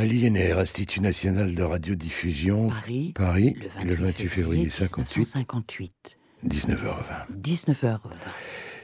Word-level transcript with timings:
À 0.00 0.06
l'INR, 0.06 0.58
Institut 0.58 1.00
National 1.02 1.54
de 1.54 1.62
Radiodiffusion. 1.62 2.70
Paris. 2.70 3.12
Paris, 3.14 3.54
Le 3.84 3.94
28, 3.94 4.28
février 4.28 4.70
58. 4.70 5.26
58. 5.26 6.18
19h20. 6.42 7.38
19h20. 7.38 7.98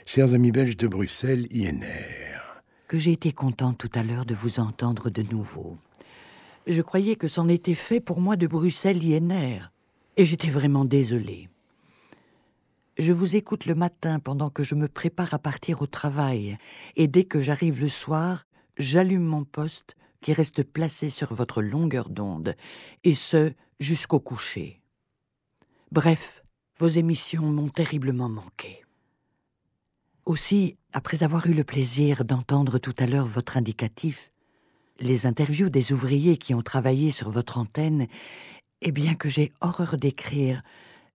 Chers 0.04 0.34
amis 0.34 0.52
belges 0.52 0.76
de 0.76 0.86
Bruxelles, 0.86 1.46
INR. 1.50 2.60
Que 2.86 2.98
j'ai 2.98 3.12
été 3.12 3.32
content 3.32 3.72
tout 3.72 3.88
à 3.94 4.02
l'heure 4.02 4.26
de 4.26 4.34
vous 4.34 4.60
entendre 4.60 5.08
de 5.08 5.22
nouveau. 5.22 5.78
Je 6.66 6.82
croyais 6.82 7.16
que 7.16 7.28
c'en 7.28 7.48
était 7.48 7.72
fait 7.72 8.00
pour 8.00 8.20
moi 8.20 8.36
de 8.36 8.46
Bruxelles 8.46 9.02
INR. 9.02 9.72
Et 10.18 10.26
j'étais 10.26 10.50
vraiment 10.50 10.84
désolé. 10.84 11.48
Je 12.98 13.14
vous 13.14 13.36
écoute 13.36 13.64
le 13.64 13.74
matin 13.74 14.18
pendant 14.18 14.50
que 14.50 14.62
je 14.62 14.74
me 14.74 14.86
prépare 14.86 15.32
à 15.32 15.38
partir 15.38 15.80
au 15.80 15.86
travail. 15.86 16.58
Et 16.94 17.08
dès 17.08 17.24
que 17.24 17.40
j'arrive 17.40 17.80
le 17.80 17.88
soir, 17.88 18.44
j'allume 18.76 19.24
mon 19.24 19.44
poste 19.44 19.96
qui 20.20 20.32
reste 20.32 20.62
placé 20.62 21.10
sur 21.10 21.34
votre 21.34 21.62
longueur 21.62 22.08
d'onde. 22.08 22.54
Et 23.04 23.14
ce, 23.14 23.52
jusqu'au 23.80 24.20
coucher. 24.20 24.80
Bref, 25.92 26.42
vos 26.78 26.88
émissions 26.88 27.50
m'ont 27.50 27.68
terriblement 27.68 28.28
manqué. 28.28 28.84
Aussi, 30.24 30.76
après 30.92 31.22
avoir 31.22 31.46
eu 31.46 31.52
le 31.52 31.64
plaisir 31.64 32.24
d'entendre 32.24 32.78
tout 32.78 32.94
à 32.98 33.06
l'heure 33.06 33.26
votre 33.26 33.56
indicatif, 33.56 34.32
les 34.98 35.26
interviews 35.26 35.68
des 35.68 35.92
ouvriers 35.92 36.36
qui 36.36 36.54
ont 36.54 36.62
travaillé 36.62 37.10
sur 37.10 37.30
votre 37.30 37.58
antenne, 37.58 38.08
et 38.82 38.92
bien 38.92 39.14
que 39.14 39.28
j'ai 39.28 39.52
horreur 39.60 39.96
d'écrire, 39.96 40.62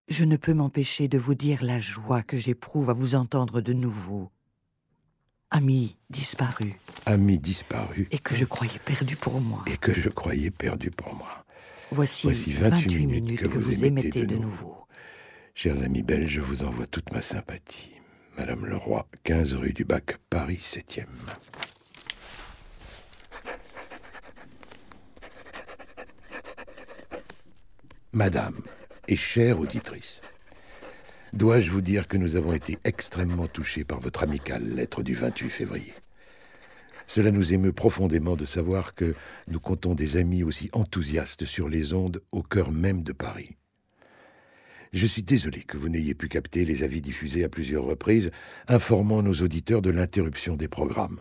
je 0.08 0.24
ne 0.24 0.38
peux 0.38 0.54
m'empêcher 0.54 1.08
de 1.08 1.18
vous 1.18 1.36
dire 1.36 1.63
la 1.63 1.80
joie 1.80 2.24
que 2.24 2.38
j'éprouve 2.38 2.90
à 2.90 2.94
vous 2.94 3.16
entendre 3.16 3.62
de 3.62 3.74
nouveau. 3.74 4.32
Ami 5.54 5.98
disparu, 6.10 6.74
Amis 7.05 7.40
disparus. 7.40 8.07
et 8.12 8.20
que 8.20 8.35
je 8.35 8.46
croyais 8.46 8.80
perdu 8.80 9.16
pour 9.18 9.41
moi. 9.41 9.63
Et 9.68 9.76
que 9.77 9.94
je 9.94 10.10
croyais 10.10 10.49
perdu 10.49 10.91
pour 10.91 11.13
moi. 11.13 11.44
Voici, 11.91 12.24
Voici 12.24 12.54
28 12.54 13.05
minutes 13.05 13.40
que 13.41 13.48
vous 13.57 13.84
émettez 13.84 14.26
de 14.26 14.38
nouveau. 14.38 14.77
Chers 15.54 15.84
amis 15.84 16.04
belges, 16.04 16.32
je 16.32 16.41
vous 16.41 16.63
envoie 16.63 16.88
toute 16.88 17.12
ma 17.12 17.22
sympathie. 17.22 17.91
Madame 18.38 18.66
Leroy, 18.66 19.05
15 19.26 19.54
rue 19.55 19.74
du 19.74 19.84
Bac, 19.84 20.18
Paris 20.29 20.62
7e. 20.62 21.05
Madame 28.13 28.62
et 29.07 29.16
chère 29.16 29.60
auditrice, 29.60 30.22
dois-je 31.34 31.71
vous 31.71 31.82
dire 31.82 32.07
que 32.07 32.18
nous 32.18 32.35
avons 32.35 32.54
été 32.54 32.77
extrêmement 32.84 33.48
touchés 33.48 33.84
par 33.84 33.99
votre 33.99 34.24
amicale 34.24 34.68
lettre 34.68 35.04
du 35.04 35.15
28 35.15 35.49
février? 35.49 35.93
Cela 37.07 37.32
nous 37.32 37.54
émeut 37.54 37.73
profondément 37.73 38.35
de 38.35 38.46
savoir 38.46 38.96
que 38.96 39.15
nous 39.48 39.60
comptons 39.60 39.96
des 39.96 40.18
amis 40.18 40.43
aussi 40.43 40.70
enthousiastes 40.71 41.46
sur 41.46 41.68
les 41.68 41.93
ondes 41.93 42.21
au 42.32 42.41
cœur 42.41 42.71
même 42.71 43.04
de 43.04 43.12
Paris. 43.12 43.57
Je 44.93 45.07
suis 45.07 45.23
désolé 45.23 45.63
que 45.63 45.77
vous 45.77 45.90
n'ayez 45.90 46.13
pu 46.13 46.27
capter 46.27 46.65
les 46.65 46.84
avis 46.84 47.01
diffusés 47.01 47.43
à 47.43 47.49
plusieurs 47.49 47.84
reprises 47.84 48.32
informant 48.68 49.21
nos 49.21 49.34
auditeurs 49.41 49.82
de 49.82 49.90
l'interruption 49.90 50.55
des 50.55 50.68
programmes. 50.68 51.20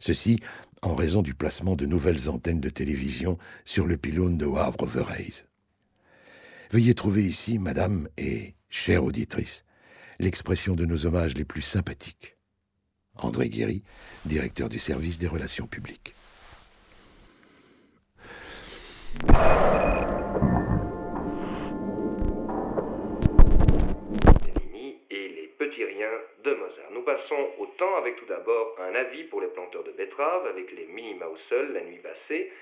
Ceci 0.00 0.40
en 0.82 0.94
raison 0.94 1.22
du 1.22 1.34
placement 1.34 1.74
de 1.74 1.86
nouvelles 1.86 2.28
antennes 2.28 2.60
de 2.60 2.70
télévision 2.70 3.38
sur 3.64 3.86
le 3.86 3.96
pylône 3.96 4.38
de 4.38 4.46
Wavre-Overijse. 4.46 5.47
Veuillez 6.70 6.94
trouver 6.94 7.22
ici, 7.22 7.58
madame 7.58 8.08
et 8.18 8.54
chère 8.68 9.02
auditrice, 9.02 9.64
l'expression 10.18 10.74
de 10.74 10.84
nos 10.84 11.06
hommages 11.06 11.34
les 11.34 11.46
plus 11.46 11.62
sympathiques. 11.62 12.36
André 13.16 13.48
Guéry, 13.48 13.82
directeur 14.26 14.68
du 14.68 14.78
service 14.78 15.18
des 15.18 15.28
relations 15.28 15.66
publiques. 15.66 16.14
Et 25.10 25.28
les 25.28 25.54
petits 25.58 25.84
riens 25.84 26.06
de 26.44 26.50
Mozart. 26.52 26.90
Nous 26.92 27.02
passons 27.02 27.48
au 27.58 27.66
temps 27.78 27.96
avec 27.96 28.16
tout 28.16 28.26
d'abord 28.26 28.76
un 28.78 28.94
avis 28.94 29.24
pour 29.24 29.40
les 29.40 29.48
planteurs 29.48 29.84
de 29.84 29.92
betteraves 29.92 30.46
avec 30.46 30.70
les 30.72 30.86
minima 30.86 31.26
au 31.28 31.36
sol 31.48 31.72
la 31.72 31.82
nuit 31.82 32.00
passée. 32.02 32.52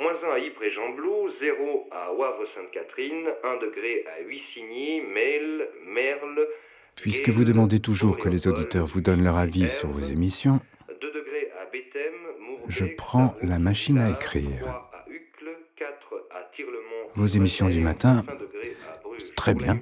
Moins 0.00 0.14
1 0.22 0.30
à 0.30 0.38
Ypres 0.38 0.62
et 0.62 0.70
Jean-Blou, 0.70 1.28
0 1.28 1.88
à 1.90 2.12
Wavre-Sainte-Catherine, 2.12 3.26
1 3.42 3.56
degré 3.56 4.04
à 4.06 4.22
Huissigny, 4.22 5.00
Mail, 5.00 5.68
Merle. 5.86 6.46
Puisque 6.94 7.28
vous 7.30 7.44
demandez 7.44 7.80
toujours 7.80 8.16
que 8.16 8.28
les 8.28 8.46
auditeurs 8.46 8.86
vous 8.86 9.00
donnent 9.00 9.24
leur 9.24 9.36
avis 9.36 9.68
sur 9.68 9.88
vos 9.88 10.06
émissions, 10.06 10.60
2 10.88 11.12
degrés 11.12 11.50
à 11.60 11.66
Béthème, 11.70 12.12
Mourvèdre, 12.40 12.70
Je 12.70 12.84
prends 12.96 13.34
la 13.42 13.58
machine 13.58 13.98
à 13.98 14.10
écrire. 14.10 14.60
3 14.60 14.90
à 14.94 15.10
Uccle, 15.10 15.56
4 15.76 16.26
à 16.30 16.42
Tirlemont, 16.54 17.08
Vos 17.16 17.26
émissions 17.26 17.68
du 17.68 17.80
matin, 17.80 18.22
5 18.26 18.38
degrés 18.38 18.76
à 18.88 18.98
Bruges. 19.02 19.34
très 19.34 19.54
bien. 19.54 19.80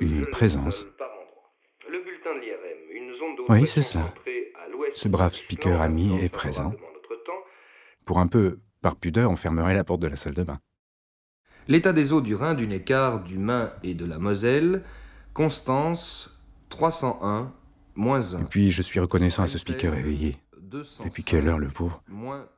Une 0.00 0.26
présence. 0.26 0.86
Oui, 3.48 3.66
c'est 3.66 3.82
ça. 3.82 4.12
Ce 4.94 5.08
brave 5.08 5.34
speaker 5.34 5.80
ami 5.80 6.18
est 6.22 6.28
présent. 6.28 6.72
Pour 8.04 8.18
un 8.18 8.26
peu, 8.26 8.60
par 8.82 8.96
pudeur, 8.96 9.30
on 9.30 9.36
fermerait 9.36 9.74
la 9.74 9.84
porte 9.84 10.00
de 10.00 10.06
la 10.06 10.16
salle 10.16 10.34
de 10.34 10.42
bain. 10.42 10.58
L'état 11.68 11.92
des 11.92 12.12
eaux 12.12 12.20
du 12.20 12.34
Rhin, 12.34 12.54
du 12.54 12.66
Neckar, 12.66 13.22
du 13.22 13.38
Main 13.38 13.72
et 13.82 13.94
de 13.94 14.04
la 14.04 14.18
Moselle. 14.18 14.82
Constance, 15.32 16.30
301, 16.68 17.52
moins 17.94 18.34
1. 18.34 18.40
Et 18.40 18.44
puis, 18.44 18.70
je 18.70 18.82
suis 18.82 19.00
reconnaissant 19.00 19.42
à 19.42 19.46
ce 19.46 19.58
speaker 19.58 19.94
éveillé. 19.94 20.36
Depuis 21.04 21.22
quelle 21.22 21.48
heure, 21.48 21.58
le 21.58 21.68
pauvre 21.68 22.02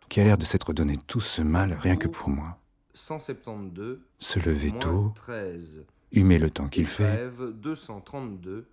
Qui 0.09 0.21
a 0.21 0.25
l'air 0.25 0.39
de 0.39 0.45
s'être 0.45 0.73
donné 0.73 0.97
tout 1.07 1.21
ce 1.21 1.43
mal 1.43 1.77
rien 1.81 1.97
que 1.97 2.09
pour 2.09 2.29
moi. 2.29 2.59
172, 2.95 4.01
Se 4.19 4.39
lever 4.39 4.73
tôt, 4.73 5.13
13. 5.17 5.85
humer 6.13 6.39
le 6.39 6.49
temps 6.51 6.69
qu'il 6.69 6.87
fait. 6.87 7.05
Trèves, 7.05 7.53
232, 7.61 8.67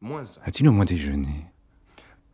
moins 0.00 0.22
1. 0.22 0.24
A-t-il 0.44 0.68
au 0.68 0.72
moins 0.72 0.86
déjeuné? 0.86 1.44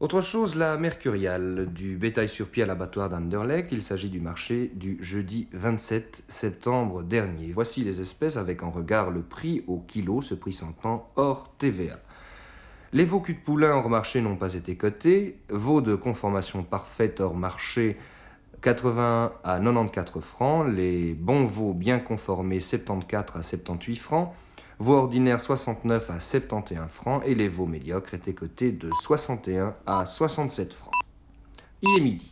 Autre 0.01 0.23
chose, 0.23 0.57
la 0.57 0.77
mercuriale 0.77 1.69
du 1.73 1.97
bétail 1.97 2.29
sur 2.29 2.49
pied 2.49 2.65
à 2.65 2.67
l'abattoir 2.67 3.09
d'Anderlecht. 3.09 3.71
Il 3.71 3.81
s'agit 3.81 4.11
du 4.11 4.19
marché 4.19 4.73
du 4.75 4.99
jeudi 5.01 5.47
27 5.53 6.25
septembre 6.27 7.05
dernier. 7.05 7.53
Voici 7.53 7.85
les 7.85 8.01
espèces 8.01 8.37
avec 8.37 8.65
en 8.65 8.73
regard 8.73 9.13
le 9.13 9.23
prix 9.23 9.63
au 9.69 9.79
kilo, 9.79 10.21
ce 10.21 10.35
prix 10.35 10.53
s'entend 10.53 11.09
hors 11.15 11.49
TVA. 11.59 12.01
Les 12.93 13.05
veaux 13.05 13.21
cul 13.21 13.35
de 13.35 13.39
poulain 13.39 13.77
hors 13.77 13.89
marché 13.89 14.21
n'ont 14.21 14.35
pas 14.35 14.55
été 14.55 14.75
cotés. 14.75 15.39
Veaux 15.49 15.81
de 15.81 15.95
conformation 15.95 16.65
parfaite 16.65 17.21
hors 17.21 17.37
marché 17.37 17.97
81 18.63 19.31
à 19.45 19.61
94 19.61 20.25
francs. 20.25 20.67
Les 20.75 21.15
bons 21.15 21.47
veaux 21.47 21.73
bien 21.73 22.01
conformés 22.01 22.59
74 22.59 23.39
à 23.39 23.43
78 23.45 23.97
francs. 23.97 24.35
Veaux 24.85 24.97
ordinaires 24.97 25.41
69 25.41 26.11
à 26.11 26.21
71 26.21 26.91
francs 26.91 27.23
et 27.25 27.35
les 27.35 27.49
veaux 27.49 27.65
médiocres 27.65 28.13
étaient 28.13 28.35
cotés 28.35 28.71
de 28.71 28.91
61 29.01 29.75
à 29.87 30.05
67 30.05 30.75
francs. 30.75 30.93
Il 31.81 31.97
est 31.97 32.03
midi. 32.03 32.31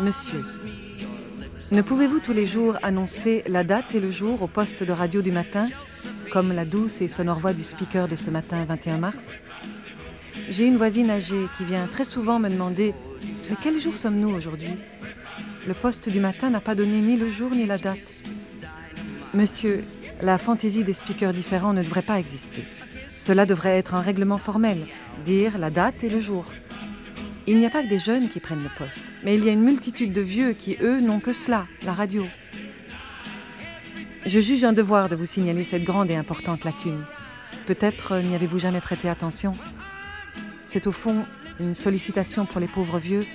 Monsieur, 0.00 0.40
ne 1.72 1.82
pouvez-vous 1.82 2.20
tous 2.20 2.32
les 2.32 2.46
jours 2.46 2.78
annoncer 2.82 3.42
la 3.46 3.62
date 3.62 3.94
et 3.94 4.00
le 4.00 4.10
jour 4.10 4.40
au 4.40 4.46
poste 4.46 4.82
de 4.82 4.92
radio 4.92 5.20
du 5.20 5.32
matin, 5.32 5.66
comme 6.32 6.52
la 6.52 6.64
douce 6.64 7.02
et 7.02 7.08
sonore 7.08 7.38
voix 7.38 7.52
du 7.52 7.62
speaker 7.62 8.08
de 8.08 8.16
ce 8.16 8.30
matin 8.30 8.64
21 8.64 8.96
mars? 8.96 9.34
J'ai 10.48 10.66
une 10.66 10.78
voisine 10.78 11.10
âgée 11.10 11.48
qui 11.58 11.64
vient 11.66 11.86
très 11.86 12.06
souvent 12.06 12.38
me 12.38 12.48
demander 12.48 12.94
Mais 13.50 13.56
quel 13.62 13.78
jour 13.78 13.94
sommes-nous 13.94 14.30
aujourd'hui? 14.30 14.70
Le 15.66 15.74
poste 15.74 16.08
du 16.08 16.20
matin 16.20 16.50
n'a 16.50 16.60
pas 16.60 16.74
donné 16.74 17.00
ni 17.00 17.16
le 17.16 17.28
jour 17.28 17.50
ni 17.50 17.66
la 17.66 17.76
date. 17.76 17.98
Monsieur, 19.34 19.84
la 20.22 20.38
fantaisie 20.38 20.84
des 20.84 20.94
speakers 20.94 21.34
différents 21.34 21.74
ne 21.74 21.82
devrait 21.82 22.02
pas 22.02 22.18
exister. 22.18 22.64
Cela 23.10 23.44
devrait 23.44 23.76
être 23.76 23.94
un 23.94 24.00
règlement 24.00 24.38
formel, 24.38 24.86
dire 25.24 25.58
la 25.58 25.70
date 25.70 26.02
et 26.02 26.08
le 26.08 26.18
jour. 26.18 26.46
Il 27.46 27.58
n'y 27.58 27.66
a 27.66 27.70
pas 27.70 27.82
que 27.82 27.88
des 27.88 27.98
jeunes 27.98 28.28
qui 28.28 28.40
prennent 28.40 28.62
le 28.62 28.70
poste, 28.78 29.12
mais 29.22 29.34
il 29.34 29.44
y 29.44 29.48
a 29.48 29.52
une 29.52 29.62
multitude 29.62 30.12
de 30.12 30.20
vieux 30.20 30.52
qui, 30.52 30.78
eux, 30.80 31.00
n'ont 31.00 31.20
que 31.20 31.32
cela, 31.32 31.66
la 31.84 31.92
radio. 31.92 32.24
Je 34.24 34.40
juge 34.40 34.64
un 34.64 34.72
devoir 34.72 35.08
de 35.08 35.16
vous 35.16 35.26
signaler 35.26 35.64
cette 35.64 35.84
grande 35.84 36.10
et 36.10 36.16
importante 36.16 36.64
lacune. 36.64 37.04
Peut-être 37.66 38.18
n'y 38.18 38.34
avez-vous 38.34 38.58
jamais 38.58 38.80
prêté 38.80 39.08
attention. 39.08 39.54
C'est 40.64 40.86
au 40.86 40.92
fond 40.92 41.24
une 41.58 41.74
sollicitation 41.74 42.46
pour 42.46 42.60
les 42.60 42.68
pauvres 42.68 42.98
vieux 42.98 43.26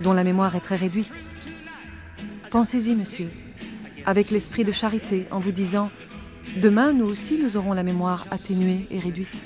dont 0.00 0.12
la 0.12 0.24
mémoire 0.24 0.54
est 0.56 0.60
très 0.60 0.76
réduite. 0.76 1.12
Pensez-y, 2.52 2.94
monsieur, 2.94 3.30
avec 4.04 4.30
l'esprit 4.30 4.62
de 4.62 4.72
charité, 4.72 5.26
en 5.30 5.40
vous 5.40 5.52
disant 5.52 5.90
Demain, 6.58 6.92
nous 6.92 7.06
aussi, 7.06 7.38
nous 7.42 7.56
aurons 7.56 7.72
la 7.72 7.82
mémoire 7.82 8.26
atténuée 8.30 8.86
et 8.90 8.98
réduite. 8.98 9.42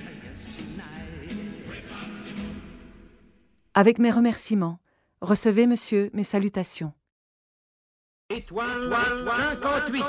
Avec 3.75 4.01
mes 4.01 4.11
remerciements, 4.11 4.81
recevez, 5.21 5.69
monsieur, 5.69 6.11
mes 6.15 6.25
salutations. 6.25 6.93
Étoile 8.29 8.93
58. 9.23 10.03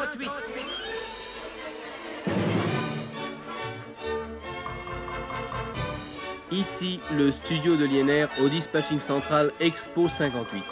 Ici, 6.52 7.00
le 7.16 7.32
studio 7.32 7.78
de 7.78 7.86
l'INR 7.86 8.28
au 8.42 8.50
dispatching 8.50 9.00
central 9.00 9.52
Expo 9.60 10.08
58. 10.08 10.64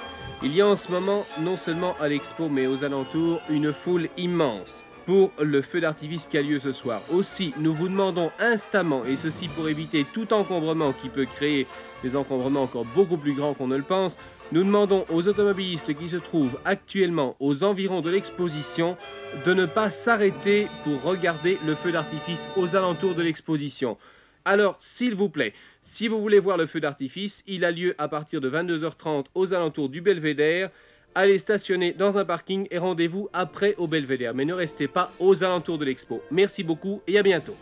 Il 0.43 0.53
y 0.53 0.61
a 0.61 0.67
en 0.67 0.75
ce 0.75 0.91
moment, 0.91 1.25
non 1.39 1.55
seulement 1.55 1.95
à 1.99 2.09
l'Expo, 2.09 2.49
mais 2.49 2.67
aux 2.67 2.83
alentours, 2.83 3.39
une 3.49 3.71
foule 3.71 4.09
immense 4.17 4.83
pour 5.05 5.31
le 5.39 5.61
feu 5.61 5.79
d'artifice 5.79 6.25
qui 6.25 6.37
a 6.37 6.41
lieu 6.41 6.59
ce 6.59 6.73
soir. 6.73 7.01
Aussi, 7.09 7.53
nous 7.57 7.73
vous 7.73 7.87
demandons 7.87 8.31
instamment, 8.37 9.05
et 9.05 9.15
ceci 9.15 9.47
pour 9.47 9.69
éviter 9.69 10.05
tout 10.13 10.33
encombrement 10.33 10.91
qui 10.91 11.07
peut 11.09 11.25
créer 11.25 11.67
des 12.03 12.15
encombrements 12.17 12.63
encore 12.63 12.85
beaucoup 12.85 13.17
plus 13.17 13.33
grands 13.33 13.53
qu'on 13.53 13.67
ne 13.67 13.77
le 13.77 13.83
pense, 13.83 14.17
nous 14.51 14.63
demandons 14.63 15.05
aux 15.09 15.27
automobilistes 15.27 15.95
qui 15.95 16.09
se 16.09 16.17
trouvent 16.17 16.59
actuellement 16.65 17.35
aux 17.39 17.63
environs 17.63 18.01
de 18.01 18.09
l'exposition 18.09 18.97
de 19.45 19.53
ne 19.53 19.65
pas 19.65 19.89
s'arrêter 19.89 20.67
pour 20.83 21.01
regarder 21.01 21.57
le 21.65 21.75
feu 21.75 21.91
d'artifice 21.91 22.49
aux 22.57 22.75
alentours 22.75 23.15
de 23.15 23.23
l'exposition. 23.23 23.97
Alors, 24.43 24.75
s'il 24.79 25.15
vous 25.15 25.29
plaît, 25.29 25.53
si 25.85 26.07
vous 26.07 26.19
voulez 26.19 26.39
voir 26.39 26.57
le 26.57 26.65
feu 26.65 26.79
d'artifice, 26.79 27.43
il 27.47 27.63
a 27.63 27.71
lieu 27.71 27.93
à 27.99 28.07
partir 28.07 28.41
de 28.41 28.49
22h30 28.49 29.25
aux 29.35 29.53
alentours 29.53 29.87
du 29.87 30.01
Belvédère. 30.01 30.71
Allez 31.13 31.37
stationner 31.37 31.93
dans 31.93 32.17
un 32.17 32.25
parking 32.25 32.67
et 32.71 32.79
rendez-vous 32.79 33.29
après 33.31 33.75
au 33.77 33.87
Belvédère. 33.87 34.33
Mais 34.33 34.45
ne 34.45 34.53
restez 34.53 34.87
pas 34.87 35.13
aux 35.19 35.43
alentours 35.43 35.77
de 35.77 35.85
l'expo. 35.85 36.21
Merci 36.31 36.63
beaucoup 36.63 37.01
et 37.07 37.17
à 37.17 37.23
bientôt. 37.23 37.55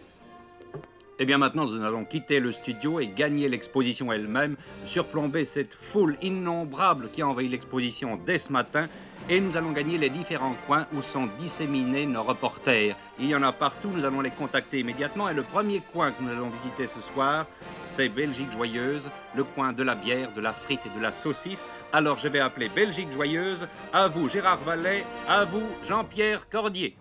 Eh 1.20 1.26
bien 1.26 1.38
maintenant, 1.38 1.66
nous 1.66 1.84
allons 1.84 2.06
quitter 2.06 2.40
le 2.40 2.52
studio 2.52 3.00
et 3.00 3.08
gagner 3.08 3.48
l'exposition 3.48 4.12
elle-même, 4.12 4.56
surplomber 4.86 5.46
cette 5.46 5.74
foule 5.74 6.18
innombrable 6.22 7.10
qui 7.12 7.22
a 7.22 7.28
envahi 7.28 7.48
l'exposition 7.48 8.20
dès 8.26 8.40
ce 8.40 8.52
matin 8.52 8.88
et 9.30 9.40
nous 9.40 9.56
allons 9.56 9.72
gagner 9.72 9.98
les 9.98 10.10
différents 10.10 10.56
coins 10.68 10.86
où 10.94 11.02
sont 11.02 11.30
disséminés 11.40 12.06
nos 12.06 12.24
reporters. 12.24 12.96
Il 13.20 13.28
y 13.28 13.36
en 13.36 13.44
a 13.44 13.52
partout, 13.52 13.90
nous 13.94 14.04
allons 14.04 14.22
les 14.22 14.32
contacter 14.32 14.80
immédiatement 14.80 15.30
et 15.30 15.34
le 15.34 15.44
premier 15.44 15.82
coin 15.94 16.12
que 16.12 16.22
nous 16.22 16.32
allons 16.32 16.50
visiter 16.50 16.88
ce 16.88 17.00
soir, 17.00 17.46
c'est 17.86 18.10
Belgique 18.10 18.52
Joyeuse, 18.52 19.10
le 19.36 19.44
coin 19.44 19.72
de 19.72 19.84
la 19.84 19.96
bière, 19.96 20.32
de 20.34 20.42
la 20.42 20.52
frite 20.52 20.82
et 20.86 20.98
de 20.98 21.02
la 21.02 21.12
saucisse. 21.12 21.70
Alors 21.94 22.18
je 22.18 22.28
vais 22.28 22.40
appeler 22.40 22.70
Belgique 22.70 23.12
Joyeuse, 23.14 23.68
à 23.94 24.08
vous 24.08 24.28
Gérard 24.30 24.60
Vallet, 24.66 25.06
à 25.28 25.46
vous 25.46 25.68
Jean-Pierre 25.88 26.50
Cordier. 26.50 26.98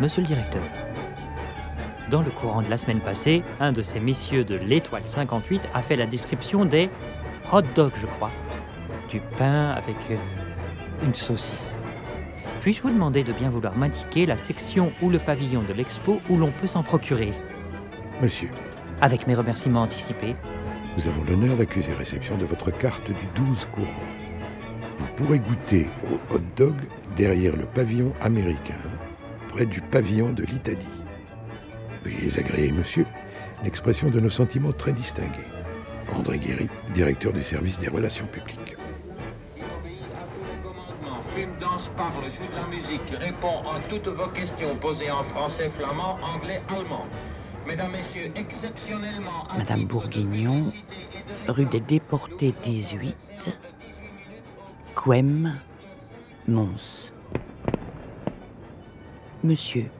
Monsieur 0.00 0.22
le 0.22 0.28
directeur, 0.28 0.62
dans 2.12 2.22
le 2.22 2.30
courant 2.30 2.60
de 2.60 2.68
la 2.68 2.76
semaine 2.76 3.00
passée, 3.00 3.42
un 3.58 3.72
de 3.72 3.80
ces 3.80 3.98
messieurs 3.98 4.44
de 4.44 4.54
l'étoile 4.54 5.02
58 5.06 5.62
a 5.72 5.80
fait 5.80 5.96
la 5.96 6.06
description 6.06 6.66
des 6.66 6.90
hot 7.50 7.62
dogs, 7.74 7.94
je 8.00 8.06
crois 8.06 8.30
du 9.12 9.20
pain 9.38 9.70
avec 9.70 9.96
euh, 10.10 10.16
une 11.04 11.14
saucisse. 11.14 11.78
Puis-je 12.60 12.80
vous 12.80 12.90
demander 12.90 13.24
de 13.24 13.32
bien 13.32 13.50
vouloir 13.50 13.76
m'indiquer 13.76 14.24
la 14.24 14.36
section 14.36 14.90
ou 15.02 15.10
le 15.10 15.18
pavillon 15.18 15.62
de 15.62 15.72
l'expo 15.72 16.20
où 16.30 16.36
l'on 16.36 16.50
peut 16.50 16.66
s'en 16.66 16.82
procurer? 16.82 17.32
Monsieur. 18.22 18.50
Avec 19.00 19.26
mes 19.26 19.34
remerciements 19.34 19.82
anticipés. 19.82 20.34
Nous 20.96 21.08
avons 21.08 21.24
l'honneur 21.24 21.56
d'accuser 21.56 21.92
réception 21.92 22.38
de 22.38 22.44
votre 22.44 22.70
carte 22.70 23.06
du 23.08 23.42
12 23.42 23.68
courant. 23.74 23.86
Vous 24.98 25.08
pourrez 25.16 25.40
goûter 25.40 25.88
au 26.04 26.34
hot 26.34 26.42
dog 26.56 26.76
derrière 27.16 27.56
le 27.56 27.66
pavillon 27.66 28.14
américain, 28.20 28.80
près 29.48 29.66
du 29.66 29.80
pavillon 29.80 30.32
de 30.32 30.44
l'Italie. 30.44 31.01
Veuillez 32.04 32.38
agréer, 32.38 32.72
monsieur, 32.72 33.04
l'expression 33.62 34.10
de 34.10 34.20
nos 34.20 34.30
sentiments 34.30 34.72
très 34.72 34.92
distingués. 34.92 35.48
André 36.16 36.38
Guéry, 36.38 36.68
directeur 36.94 37.32
du 37.32 37.42
service 37.42 37.78
des 37.78 37.88
relations 37.88 38.26
publiques 38.26 38.76
fume, 41.34 41.50
danse, 41.60 41.90
parle, 41.96 42.24
joue 42.24 42.46
de 42.46 42.56
la 42.56 42.66
musique, 42.66 43.10
répond 43.18 43.60
à 43.70 43.80
toutes 43.88 44.08
vos 44.08 44.28
questions 44.28 44.76
posées 44.76 45.10
en 45.10 45.24
français, 45.24 45.70
flamand, 45.70 46.16
anglais, 46.22 46.62
allemand. 46.68 47.06
Mesdames, 47.66 47.92
Messieurs, 47.92 48.30
exceptionnellement... 48.36 49.46
Madame 49.56 49.84
Bourguignon, 49.84 50.72
rue 51.48 51.66
des 51.66 51.80
Déportés 51.80 52.54
18, 52.62 53.16
Quem, 54.94 55.58
Mons. 56.48 57.12
Monsieur, 59.44 59.90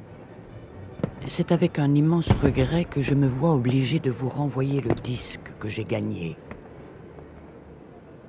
c'est 1.27 1.53
avec 1.53 1.79
un 1.79 1.95
immense 1.95 2.31
regret 2.31 2.85
que 2.85 3.01
je 3.01 3.15
me 3.15 3.29
vois 3.29 3.55
obligé 3.55 3.99
de 4.01 4.11
vous 4.11 4.29
renvoyer 4.29 4.81
le 4.81 4.95
disque 4.95 5.55
que 5.61 5.69
j'ai 5.69 5.85
gagné. 5.85 6.37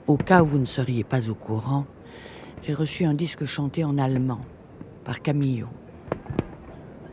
Au 0.07 0.17
cas 0.17 0.43
où 0.43 0.45
vous 0.45 0.59
ne 0.59 0.65
seriez 0.65 1.03
pas 1.03 1.29
au 1.29 1.33
courant, 1.33 1.85
j'ai 2.61 2.73
reçu 2.73 3.05
un 3.05 3.13
disque 3.13 3.45
chanté 3.45 3.83
en 3.83 3.97
allemand 3.97 4.41
par 5.03 5.21
Camillo. 5.21 5.67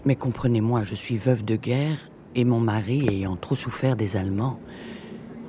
Mais 0.05 0.17
comprenez-moi, 0.17 0.83
je 0.83 0.95
suis 0.95 1.17
veuve 1.17 1.45
de 1.45 1.57
guerre 1.57 2.11
et 2.35 2.45
mon 2.45 2.61
mari 2.61 3.09
ayant 3.09 3.37
trop 3.37 3.55
souffert 3.55 3.97
des 3.97 4.17
Allemands, 4.17 4.61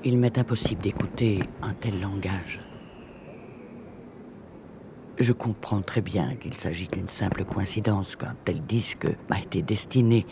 il 0.04 0.18
m'est 0.18 0.38
impossible 0.38 0.82
d'écouter 0.82 1.44
un 1.62 1.74
tel 1.74 2.00
langage. 2.02 2.62
Je 5.20 5.34
comprends 5.34 5.82
très 5.82 6.02
bien 6.02 6.36
qu'il 6.36 6.56
s'agit 6.56 6.88
d'une 6.88 7.08
simple 7.08 7.44
coïncidence 7.44 8.16
qu'un 8.16 8.36
tel 8.46 8.62
disque 8.62 9.08
m'a 9.30 9.40
été 9.40 9.62
destiné, 9.62 10.26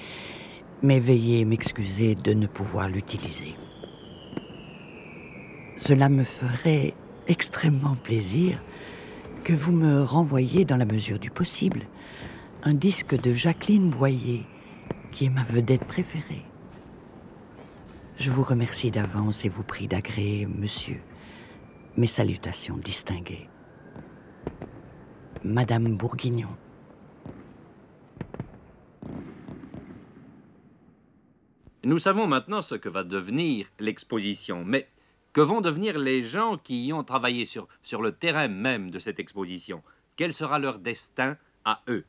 mais 0.81 0.99
veuillez 0.99 1.45
m'excuser 1.45 2.15
de 2.15 2.33
ne 2.33 2.47
pouvoir 2.47 2.87
l'utiliser. 2.87 3.55
Cela 5.77 6.09
me 6.09 6.23
ferait 6.23 6.93
extrêmement 7.27 7.95
plaisir 7.95 8.61
que 9.43 9.53
vous 9.53 9.71
me 9.71 10.03
renvoyiez 10.03 10.65
dans 10.65 10.77
la 10.77 10.85
mesure 10.85 11.19
du 11.19 11.29
possible 11.29 11.81
un 12.63 12.73
disque 12.73 13.19
de 13.19 13.33
Jacqueline 13.33 13.89
Boyer, 13.89 14.45
qui 15.11 15.25
est 15.25 15.29
ma 15.29 15.43
vedette 15.43 15.85
préférée. 15.85 16.45
Je 18.17 18.31
vous 18.31 18.43
remercie 18.43 18.91
d'avance 18.91 19.45
et 19.45 19.49
vous 19.49 19.63
prie 19.63 19.87
d'agréer, 19.87 20.45
monsieur, 20.45 20.99
mes 21.95 22.07
salutations 22.07 22.77
distinguées. 22.77 23.48
Madame 25.45 25.95
Bourguignon. 25.95 26.49
Nous 31.85 31.97
savons 31.97 32.27
maintenant 32.27 32.61
ce 32.61 32.75
que 32.75 32.89
va 32.89 33.05
devenir 33.05 33.67
l'exposition, 33.79 34.65
mais 34.65 34.89
que 35.31 35.39
vont 35.39 35.61
devenir 35.61 35.97
les 35.97 36.23
gens 36.23 36.57
qui 36.57 36.87
y 36.87 36.91
ont 36.91 37.05
travaillé 37.05 37.45
sur, 37.45 37.69
sur 37.83 38.01
le 38.01 38.11
terrain 38.11 38.49
même 38.49 38.91
de 38.91 38.99
cette 38.99 39.17
exposition? 39.17 39.81
Quel 40.17 40.33
sera 40.33 40.59
leur 40.59 40.77
destin 40.77 41.37
à 41.63 41.83
eux? 41.87 42.03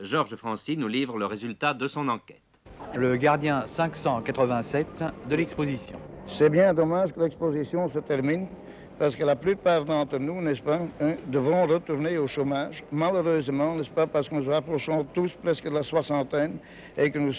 Georges 0.00 0.36
Francy 0.36 0.78
nous 0.78 0.88
livre 0.88 1.18
le 1.18 1.26
résultat 1.26 1.74
de 1.74 1.86
son 1.86 2.08
enquête. 2.08 2.40
Le 2.94 3.16
gardien 3.16 3.66
587 3.66 5.04
de 5.28 5.36
l'exposition. 5.36 5.98
C'est 6.26 6.48
bien 6.48 6.72
dommage 6.72 7.12
que 7.12 7.20
l'exposition 7.20 7.90
se 7.90 7.98
termine 7.98 8.46
parce 9.00 9.16
que 9.16 9.24
la 9.24 9.34
plupart 9.34 9.86
d'entre 9.86 10.18
nous, 10.18 10.42
n'est-ce 10.42 10.60
pas, 10.60 10.78
hein, 11.00 11.14
devront 11.26 11.66
retourner 11.66 12.18
au 12.18 12.26
chômage. 12.26 12.84
Malheureusement, 12.92 13.74
n'est-ce 13.74 13.88
pas, 13.88 14.06
parce 14.06 14.28
que 14.28 14.34
nous 14.34 14.50
approchons 14.52 15.06
tous 15.14 15.32
presque 15.42 15.64
de 15.64 15.70
la 15.70 15.82
soixantaine 15.82 16.58
et 16.98 17.10
que 17.10 17.18
nous, 17.18 17.32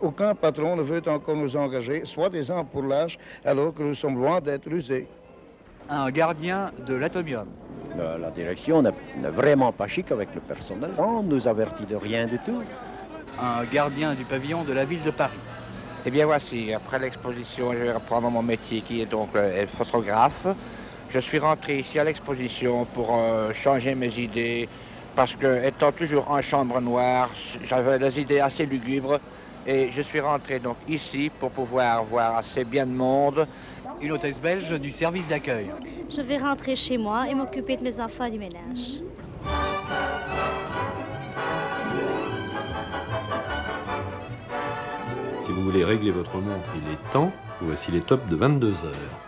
aucun 0.00 0.34
patron 0.34 0.76
ne 0.76 0.82
veut 0.82 1.02
encore 1.06 1.36
nous 1.36 1.54
engager, 1.58 2.06
soit 2.06 2.30
des 2.30 2.50
ans 2.50 2.64
pour 2.64 2.84
l'âge, 2.84 3.18
alors 3.44 3.74
que 3.74 3.82
nous 3.82 3.94
sommes 3.94 4.16
loin 4.16 4.40
d'être 4.40 4.66
usés. 4.66 5.06
Un 5.90 6.10
gardien 6.10 6.70
de 6.86 6.94
l'atomium. 6.94 7.48
La, 7.94 8.30
direction 8.30 8.80
n'est 8.80 9.28
vraiment 9.28 9.72
pas 9.72 9.88
chic 9.88 10.10
avec 10.10 10.34
le 10.34 10.40
personnel. 10.40 10.92
On 10.96 11.22
nous 11.22 11.46
avertit 11.46 11.84
de 11.84 11.96
rien 11.96 12.24
du 12.24 12.38
tout. 12.38 12.62
Un 13.38 13.64
gardien 13.64 14.14
du 14.14 14.24
pavillon 14.24 14.64
de 14.64 14.72
la 14.72 14.86
ville 14.86 15.02
de 15.02 15.10
Paris. 15.10 15.36
Eh 16.06 16.10
bien 16.10 16.26
voici, 16.26 16.72
après 16.72 16.98
l'exposition, 17.00 17.72
je 17.72 17.78
vais 17.78 17.92
reprendre 17.92 18.30
mon 18.30 18.42
métier 18.42 18.82
qui 18.82 19.00
est 19.00 19.06
donc 19.06 19.30
euh, 19.34 19.66
photographe. 19.66 20.46
Je 21.10 21.18
suis 21.18 21.38
rentré 21.38 21.80
ici 21.80 21.98
à 21.98 22.04
l'exposition 22.04 22.84
pour 22.84 23.16
euh, 23.16 23.52
changer 23.52 23.94
mes 23.94 24.16
idées 24.16 24.68
parce 25.16 25.34
que, 25.34 25.66
étant 25.66 25.90
toujours 25.90 26.30
en 26.30 26.40
chambre 26.40 26.80
noire, 26.80 27.30
j'avais 27.64 27.98
des 27.98 28.20
idées 28.20 28.38
assez 28.38 28.64
lugubres 28.64 29.18
et 29.66 29.90
je 29.90 30.02
suis 30.02 30.20
rentré 30.20 30.60
donc 30.60 30.76
ici 30.86 31.30
pour 31.40 31.50
pouvoir 31.50 32.04
voir 32.04 32.36
assez 32.36 32.64
bien 32.64 32.86
de 32.86 32.92
monde. 32.92 33.46
Une 34.00 34.12
hôtesse 34.12 34.40
belge 34.40 34.78
du 34.78 34.92
service 34.92 35.26
d'accueil. 35.26 35.70
Je 36.08 36.20
vais 36.20 36.36
rentrer 36.36 36.76
chez 36.76 36.96
moi 36.96 37.28
et 37.28 37.34
m'occuper 37.34 37.76
de 37.76 37.82
mes 37.82 38.00
enfants 38.00 38.26
et 38.26 38.30
du 38.30 38.38
ménage. 38.38 39.02
Voulez 45.70 45.84
régler 45.84 46.10
votre 46.10 46.38
montre, 46.38 46.70
il 46.76 46.92
est 46.92 47.10
temps. 47.12 47.30
Voici 47.60 47.90
les 47.90 48.00
tops 48.00 48.26
de 48.30 48.36
22 48.36 48.68
heures. 48.68 49.18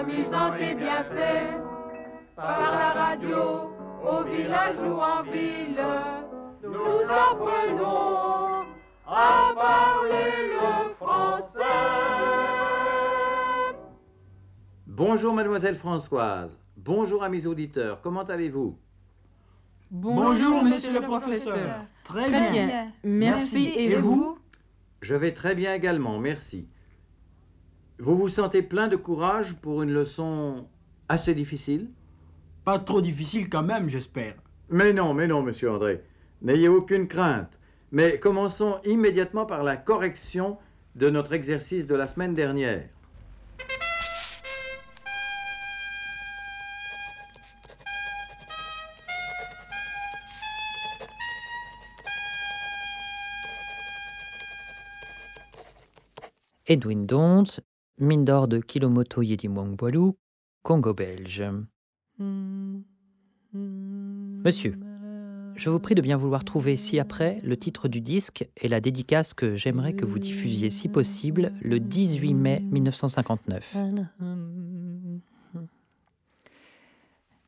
amusant 0.00 0.54
et 0.54 0.74
bien 0.74 1.04
fait, 1.04 1.58
par 2.36 2.60
la 2.60 2.90
radio, 2.90 3.70
au 4.02 4.22
village 4.24 4.78
ou 4.78 4.98
en 4.98 5.22
ville, 5.22 5.82
nous 6.62 7.02
apprenons 7.10 8.59
à 9.12 9.52
parler 9.54 10.50
le 10.50 10.94
français. 10.94 11.58
Bonjour 14.86 15.34
mademoiselle 15.34 15.76
Françoise. 15.76 16.58
Bonjour 16.76 17.24
amis 17.24 17.46
auditeurs. 17.46 18.00
Comment 18.02 18.22
allez-vous? 18.22 18.78
Bonjour 19.90 20.62
monsieur 20.62 20.92
le 20.92 21.00
professeur. 21.00 21.80
Très, 22.04 22.28
bien. 22.28 22.92
Merci. 23.02 23.72
Et 23.76 23.96
vous? 23.96 24.38
Je 25.02 25.14
vais 25.16 25.32
très 25.32 25.54
bien 25.54 25.74
également, 25.74 26.18
merci. 26.18 26.68
Vous 27.98 28.16
vous 28.16 28.28
sentez 28.28 28.62
plein 28.62 28.86
de 28.88 28.96
courage 28.96 29.54
pour 29.54 29.82
une 29.82 29.92
leçon 29.92 30.68
assez 31.08 31.34
difficile? 31.34 31.90
Pas 32.64 32.78
trop 32.78 33.00
difficile 33.00 33.48
quand 33.48 33.62
même, 33.62 33.88
j'espère. 33.88 34.34
Mais 34.68 34.92
non, 34.92 35.14
mais 35.14 35.26
non, 35.26 35.42
monsieur 35.42 35.72
André. 35.72 36.04
N'ayez 36.42 36.68
aucune 36.68 37.08
crainte. 37.08 37.59
Mais 37.92 38.18
commençons 38.18 38.78
immédiatement 38.84 39.46
par 39.46 39.64
la 39.64 39.76
correction 39.76 40.58
de 40.94 41.10
notre 41.10 41.32
exercice 41.32 41.86
de 41.86 41.94
la 41.94 42.06
semaine 42.06 42.34
dernière. 42.34 42.88
Edwin 56.66 57.02
Dont, 57.02 57.44
mine 57.98 58.24
d'or 58.24 58.46
de 58.46 58.60
Kilomoto 58.60 59.22
Yedimwangboilou, 59.22 60.16
Congo 60.62 60.94
belge. 60.94 61.42
Monsieur, 63.52 64.76
je 65.60 65.68
vous 65.68 65.78
prie 65.78 65.94
de 65.94 66.00
bien 66.00 66.16
vouloir 66.16 66.42
trouver 66.42 66.74
ci-après 66.74 67.38
le 67.44 67.54
titre 67.54 67.86
du 67.86 68.00
disque 68.00 68.48
et 68.56 68.66
la 68.66 68.80
dédicace 68.80 69.34
que 69.34 69.56
j'aimerais 69.56 69.92
que 69.92 70.06
vous 70.06 70.18
diffusiez 70.18 70.70
si 70.70 70.88
possible 70.88 71.52
le 71.60 71.78
18 71.78 72.32
mai 72.32 72.60
1959. 72.60 73.76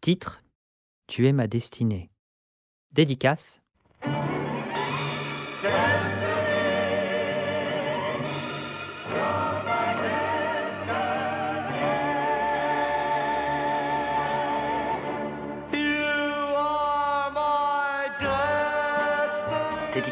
Titre 0.02 0.42
Tu 1.07 1.26
es 1.26 1.33
ma 1.33 1.47
destinée. 1.47 2.11
Dédicace 2.92 3.62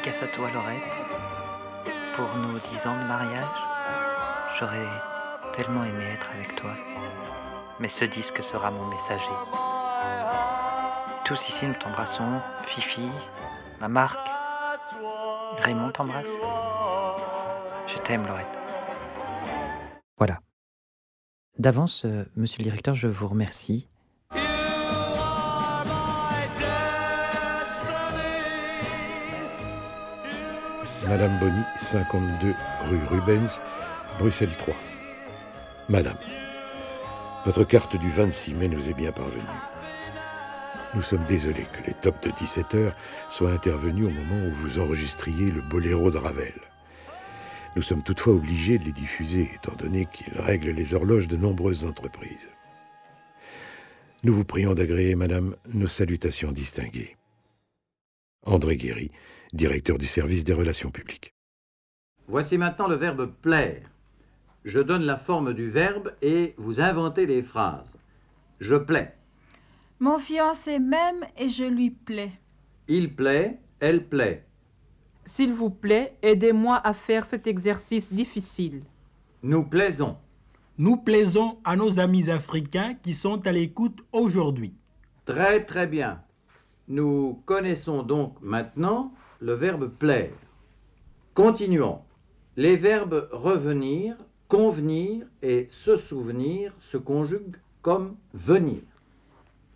Dédicace 0.02 0.22
à 0.22 0.28
toi, 0.28 0.50
Laurette. 0.50 0.82
Pour 2.16 2.34
nos 2.36 2.58
dix 2.58 2.86
ans 2.86 2.96
de 2.96 3.06
mariage, 3.06 3.48
j'aurais 4.58 4.88
tellement 5.54 5.84
aimé 5.84 6.04
être 6.14 6.30
avec 6.30 6.56
toi. 6.56 6.74
Mais 7.80 7.88
ce 7.90 8.06
disque 8.06 8.42
sera 8.44 8.70
mon 8.70 8.86
messager. 8.86 9.24
Tous 11.26 11.38
ici, 11.48 11.66
nous 11.66 11.74
t'embrassons. 11.74 12.40
Fifi, 12.68 13.10
ma 13.80 13.88
marque. 13.88 14.26
Raymond 15.58 15.92
t'embrasse. 15.92 16.26
Je 17.88 17.98
t'aime, 18.06 18.26
Laurette. 18.26 18.46
Voilà. 20.16 20.38
D'avance, 21.58 22.06
euh, 22.06 22.24
monsieur 22.36 22.58
le 22.58 22.64
directeur, 22.64 22.94
je 22.94 23.08
vous 23.08 23.28
remercie. 23.28 23.86
Madame 31.10 31.40
Bonny, 31.40 31.64
52 31.74 32.54
rue 32.88 33.04
Rubens, 33.08 33.60
Bruxelles 34.20 34.56
3. 34.56 34.76
Madame, 35.88 36.16
votre 37.44 37.64
carte 37.64 37.96
du 37.96 38.08
26 38.08 38.54
mai 38.54 38.68
nous 38.68 38.88
est 38.88 38.94
bien 38.94 39.10
parvenue. 39.10 39.42
Nous 40.94 41.02
sommes 41.02 41.24
désolés 41.24 41.66
que 41.72 41.84
les 41.84 41.94
tops 41.94 42.20
de 42.20 42.30
17 42.30 42.74
heures 42.76 42.96
soient 43.28 43.50
intervenus 43.50 44.06
au 44.06 44.10
moment 44.10 44.46
où 44.46 44.54
vous 44.54 44.78
enregistriez 44.78 45.50
le 45.50 45.62
boléro 45.62 46.12
de 46.12 46.18
Ravel. 46.18 46.54
Nous 47.74 47.82
sommes 47.82 48.04
toutefois 48.04 48.34
obligés 48.34 48.78
de 48.78 48.84
les 48.84 48.92
diffuser, 48.92 49.50
étant 49.52 49.74
donné 49.74 50.06
qu'ils 50.06 50.40
règlent 50.40 50.70
les 50.70 50.94
horloges 50.94 51.26
de 51.26 51.36
nombreuses 51.36 51.84
entreprises. 51.84 52.50
Nous 54.22 54.32
vous 54.32 54.44
prions 54.44 54.74
d'agréer, 54.74 55.16
Madame, 55.16 55.56
nos 55.74 55.88
salutations 55.88 56.52
distinguées. 56.52 57.16
André 58.46 58.76
Guéry, 58.76 59.10
directeur 59.52 59.98
du 59.98 60.06
service 60.06 60.44
des 60.44 60.52
relations 60.52 60.90
publiques. 60.90 61.34
Voici 62.28 62.58
maintenant 62.58 62.86
le 62.86 62.96
verbe 62.96 63.32
plaire. 63.42 63.90
Je 64.64 64.80
donne 64.80 65.02
la 65.02 65.16
forme 65.16 65.54
du 65.54 65.70
verbe 65.70 66.12
et 66.22 66.54
vous 66.58 66.80
inventez 66.80 67.26
des 67.26 67.42
phrases. 67.42 67.96
Je 68.60 68.76
plais. 68.76 69.14
Mon 69.98 70.18
fiancé 70.18 70.78
m'aime 70.78 71.24
et 71.36 71.48
je 71.48 71.64
lui 71.64 71.90
plais. 71.90 72.32
Il 72.88 73.14
plaît, 73.14 73.58
elle 73.80 74.08
plaît. 74.08 74.46
S'il 75.26 75.52
vous 75.52 75.70
plaît, 75.70 76.16
aidez-moi 76.22 76.80
à 76.84 76.92
faire 76.92 77.26
cet 77.26 77.46
exercice 77.46 78.12
difficile. 78.12 78.82
Nous 79.42 79.62
plaisons. 79.62 80.16
Nous 80.78 80.96
plaisons 80.96 81.58
à 81.64 81.76
nos 81.76 81.98
amis 81.98 82.30
africains 82.30 82.94
qui 83.02 83.14
sont 83.14 83.46
à 83.46 83.52
l'écoute 83.52 84.00
aujourd'hui. 84.12 84.74
Très 85.24 85.64
très 85.64 85.86
bien. 85.86 86.22
Nous 86.88 87.42
connaissons 87.44 88.02
donc 88.02 88.36
maintenant 88.40 89.12
le 89.40 89.54
verbe 89.54 89.88
plaire. 89.88 90.32
Continuons. 91.34 92.00
Les 92.56 92.76
verbes 92.76 93.28
revenir, 93.32 94.16
convenir 94.48 95.24
et 95.42 95.66
se 95.70 95.96
souvenir 95.96 96.72
se 96.80 96.96
conjuguent 96.98 97.56
comme 97.82 98.16
venir. 98.34 98.82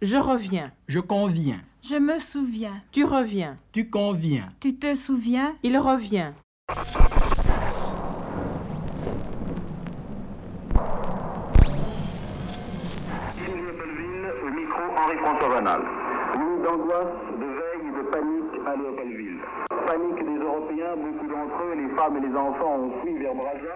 Je 0.02 0.16
reviens. 0.18 0.70
Je 0.86 1.00
conviens. 1.00 1.60
Je 1.82 1.96
me 1.96 2.18
souviens. 2.18 2.82
Tu 2.92 3.04
reviens. 3.04 3.56
Tu 3.72 3.88
conviens. 3.88 4.50
Tu 4.60 4.76
te 4.76 4.94
souviens? 4.94 5.56
Il 5.62 5.78
revient. 5.78 6.32
Henri-François 14.96 15.48
Vanal. 15.48 15.82
D'angoisse, 16.64 17.14
de 17.38 17.44
veille 17.44 17.88
et 17.88 17.92
de 17.92 18.10
panique 18.10 18.66
à 18.66 18.76
Léopoldville. 18.76 19.40
Panique 19.86 20.24
des 20.24 20.38
Européens, 20.42 20.94
beaucoup 20.96 21.26
d'entre 21.26 21.62
eux, 21.64 21.74
les 21.76 21.88
femmes 21.94 22.16
et 22.16 22.20
les 22.26 22.34
enfants 22.36 22.74
ont 22.76 22.92
fui 23.02 23.18
vers 23.18 23.34
Braza. 23.34 23.74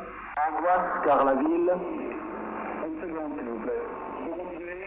Angoisse 0.48 1.04
car 1.04 1.24
la 1.24 1.34
ville... 1.34 1.72
Une 2.86 3.00
seconde 3.02 3.32
s'il 3.38 3.48
vous 3.48 3.58
plaît. 3.58 3.82
Vous 4.24 4.30
continuez 4.36 4.84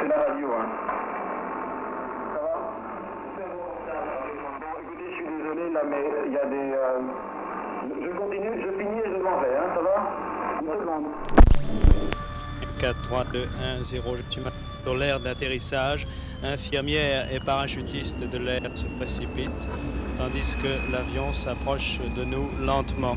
C'est 0.00 0.08
la 0.08 0.16
radio, 0.16 0.46
hein. 0.52 0.66
Ça 2.34 2.40
va 2.40 2.54
Bon, 4.60 4.66
écoutez, 4.82 5.04
je 5.10 5.14
suis 5.14 5.26
désolé 5.26 5.70
là, 5.70 5.80
mais 5.88 6.04
il 6.26 6.32
y 6.32 6.38
a 6.38 6.46
des... 6.46 6.72
euh, 6.72 7.00
Je 8.02 8.10
continue, 8.18 8.62
je 8.62 8.70
finis 8.78 9.00
et 9.00 9.10
je 9.16 9.22
m'en 9.22 9.38
vais, 9.40 9.56
hein, 9.56 9.68
ça 9.74 9.80
va 9.82 9.96
Une 10.62 10.80
seconde. 10.80 11.04
4, 12.80 13.02
3, 13.02 13.24
2, 13.32 13.48
1, 13.78 13.82
0. 13.82 14.16
Je 14.16 14.22
suis 14.30 14.42
maintenant 14.42 14.60
sur 14.84 14.96
l'air 14.96 15.18
d'atterrissage. 15.20 16.06
Infirmière 16.42 17.32
et 17.32 17.40
parachutiste 17.40 18.20
de 18.20 18.38
l'air 18.38 18.60
se 18.74 18.84
précipitent, 18.98 19.68
tandis 20.18 20.56
que 20.56 20.92
l'avion 20.92 21.32
s'approche 21.32 21.98
de 22.14 22.24
nous 22.24 22.50
lentement. 22.60 23.16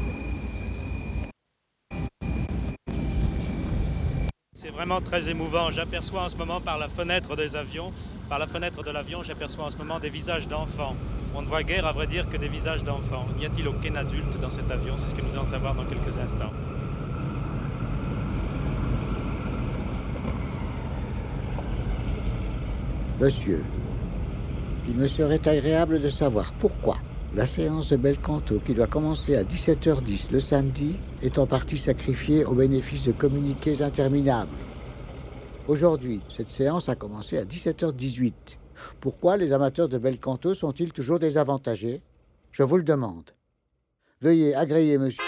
C'est 4.54 4.70
vraiment 4.70 5.02
très 5.02 5.30
émouvant. 5.30 5.70
J'aperçois 5.72 6.24
en 6.24 6.30
ce 6.30 6.38
moment 6.38 6.62
par 6.62 6.78
la 6.78 6.88
fenêtre 6.88 7.36
des 7.36 7.56
avions, 7.56 7.92
par 8.30 8.40
la 8.40 8.48
fenêtre 8.48 8.84
de 8.84 8.92
l'avion, 8.92 9.24
j'aperçois 9.24 9.66
en 9.66 9.70
ce 9.70 9.78
moment 9.78 10.00
des 10.00 10.10
visages 10.10 10.48
d'enfants. 10.48 10.96
On 11.36 11.42
ne 11.42 11.48
voit 11.48 11.64
guère, 11.64 11.86
à 11.86 11.92
vrai 11.92 12.08
dire, 12.08 12.30
que 12.30 12.38
des 12.38 12.48
visages 12.48 12.84
d'enfants. 12.84 13.26
N'y 13.38 13.46
a-t-il 13.46 13.68
aucun 13.68 13.96
adulte 13.96 14.40
dans 14.40 14.50
cet 14.50 14.70
avion? 14.72 14.96
C'est 14.98 15.08
ce 15.08 15.14
que 15.14 15.22
nous 15.22 15.34
allons 15.34 15.46
savoir 15.46 15.76
dans 15.76 15.86
quelques 15.86 16.18
instants. 16.18 16.52
Monsieur, 23.20 23.64
il 24.88 24.96
me 24.96 25.08
serait 25.08 25.48
agréable 25.48 26.00
de 26.00 26.10
savoir 26.10 26.54
pourquoi 26.60 26.98
la 27.34 27.48
séance 27.48 27.90
de 27.90 27.98
Belcanto, 27.98 28.60
qui 28.60 28.76
doit 28.76 28.86
commencer 28.86 29.36
à 29.36 29.44
17h10 29.44 30.32
le 30.32 30.40
samedi, 30.40 30.96
est 31.24 31.40
en 31.40 31.48
partie 31.48 31.80
sacrifiée 31.80 32.46
au 32.46 32.54
bénéfice 32.54 33.06
de 33.06 33.12
communiqués 33.12 33.82
interminables. 33.82 34.56
Aujourd'hui, 35.68 36.22
cette 36.30 36.50
séance 36.50 36.90
a 36.90 36.96
commencé 36.96 37.40
à 37.40 37.44
17h18. 37.44 38.34
Pourquoi 39.02 39.36
les 39.36 39.52
amateurs 39.52 39.90
de 39.90 39.98
Belcanto 39.98 40.54
sont-ils 40.54 40.94
toujours 40.94 41.18
désavantagés? 41.18 42.02
Je 42.52 42.62
vous 42.62 42.78
le 42.78 42.84
demande. 42.84 43.32
Veuillez 44.22 44.54
agréer, 44.54 45.00
monsieur. 45.00 45.24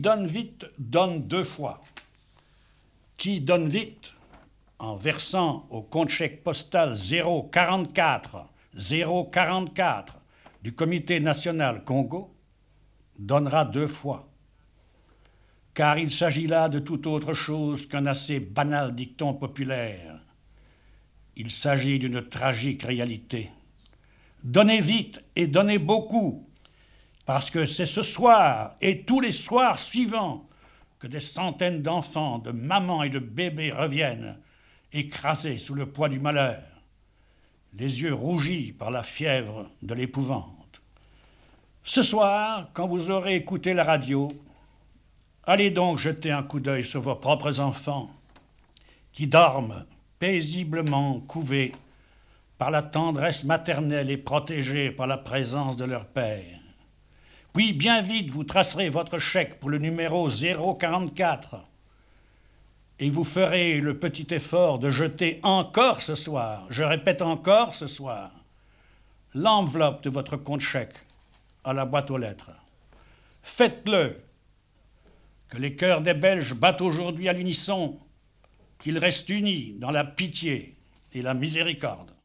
Donne 0.00 0.26
vite 0.26 0.66
donne 0.78 1.26
deux 1.26 1.44
fois. 1.44 1.80
Qui 3.16 3.40
donne 3.40 3.68
vite 3.68 4.14
en 4.78 4.96
versant 4.96 5.66
au 5.70 5.82
compte 5.82 6.08
chèque 6.08 6.42
postal 6.42 6.94
044 6.96 8.44
044 9.32 10.18
du 10.62 10.72
Comité 10.74 11.20
national 11.20 11.84
Congo 11.84 12.34
donnera 13.18 13.64
deux 13.64 13.86
fois. 13.86 14.28
Car 15.74 15.98
il 15.98 16.10
s'agit 16.10 16.46
là 16.46 16.68
de 16.68 16.78
tout 16.78 17.08
autre 17.08 17.34
chose 17.34 17.86
qu'un 17.86 18.06
assez 18.06 18.40
banal 18.40 18.94
dicton 18.94 19.34
populaire. 19.34 20.20
Il 21.36 21.50
s'agit 21.50 21.98
d'une 21.98 22.28
tragique 22.28 22.82
réalité. 22.82 23.50
Donnez 24.42 24.80
vite 24.80 25.22
et 25.36 25.46
donnez 25.46 25.78
beaucoup, 25.78 26.47
parce 27.28 27.50
que 27.50 27.66
c'est 27.66 27.84
ce 27.84 28.00
soir 28.00 28.74
et 28.80 29.02
tous 29.02 29.20
les 29.20 29.32
soirs 29.32 29.78
suivants 29.78 30.48
que 30.98 31.06
des 31.06 31.20
centaines 31.20 31.82
d'enfants, 31.82 32.38
de 32.38 32.52
mamans 32.52 33.02
et 33.02 33.10
de 33.10 33.18
bébés 33.18 33.70
reviennent, 33.70 34.38
écrasés 34.94 35.58
sous 35.58 35.74
le 35.74 35.84
poids 35.84 36.08
du 36.08 36.20
malheur, 36.20 36.62
les 37.74 38.00
yeux 38.00 38.14
rougis 38.14 38.72
par 38.72 38.90
la 38.90 39.02
fièvre 39.02 39.68
de 39.82 39.92
l'épouvante. 39.92 40.80
Ce 41.84 42.02
soir, 42.02 42.70
quand 42.72 42.88
vous 42.88 43.10
aurez 43.10 43.36
écouté 43.36 43.74
la 43.74 43.84
radio, 43.84 44.32
allez 45.44 45.70
donc 45.70 45.98
jeter 45.98 46.30
un 46.30 46.42
coup 46.42 46.60
d'œil 46.60 46.82
sur 46.82 47.02
vos 47.02 47.16
propres 47.16 47.60
enfants, 47.60 48.10
qui 49.12 49.26
dorment 49.26 49.84
paisiblement 50.18 51.20
couvés 51.20 51.74
par 52.56 52.70
la 52.70 52.80
tendresse 52.80 53.44
maternelle 53.44 54.10
et 54.10 54.16
protégés 54.16 54.90
par 54.90 55.06
la 55.06 55.18
présence 55.18 55.76
de 55.76 55.84
leur 55.84 56.06
père. 56.06 56.57
Oui, 57.54 57.72
bien 57.72 58.02
vite, 58.02 58.30
vous 58.30 58.44
tracerez 58.44 58.88
votre 58.88 59.18
chèque 59.18 59.58
pour 59.58 59.70
le 59.70 59.78
numéro 59.78 60.28
044 60.28 61.56
et 63.00 63.10
vous 63.10 63.24
ferez 63.24 63.80
le 63.80 63.98
petit 63.98 64.26
effort 64.34 64.78
de 64.78 64.90
jeter 64.90 65.40
encore 65.42 66.00
ce 66.00 66.14
soir, 66.14 66.66
je 66.68 66.82
répète 66.82 67.22
encore 67.22 67.74
ce 67.74 67.86
soir, 67.86 68.30
l'enveloppe 69.34 70.02
de 70.02 70.10
votre 70.10 70.36
compte 70.36 70.60
chèque 70.60 70.94
à 71.64 71.72
la 71.72 71.84
boîte 71.84 72.10
aux 72.10 72.18
lettres. 72.18 72.50
Faites-le. 73.42 74.20
Que 75.48 75.56
les 75.56 75.76
cœurs 75.76 76.02
des 76.02 76.14
Belges 76.14 76.54
battent 76.54 76.82
aujourd'hui 76.82 77.28
à 77.28 77.32
l'unisson, 77.32 77.98
qu'ils 78.80 78.98
restent 78.98 79.30
unis 79.30 79.74
dans 79.78 79.90
la 79.90 80.04
pitié 80.04 80.76
et 81.14 81.22
la 81.22 81.32
miséricorde. 81.32 82.17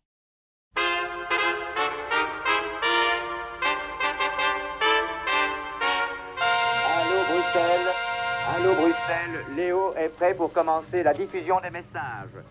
Léo 9.55 9.93
est 9.95 10.09
prêt 10.09 10.33
pour 10.33 10.53
commencer 10.53 11.03
la 11.03 11.13
diffusion 11.13 11.59
des 11.59 11.69
messages. 11.69 12.43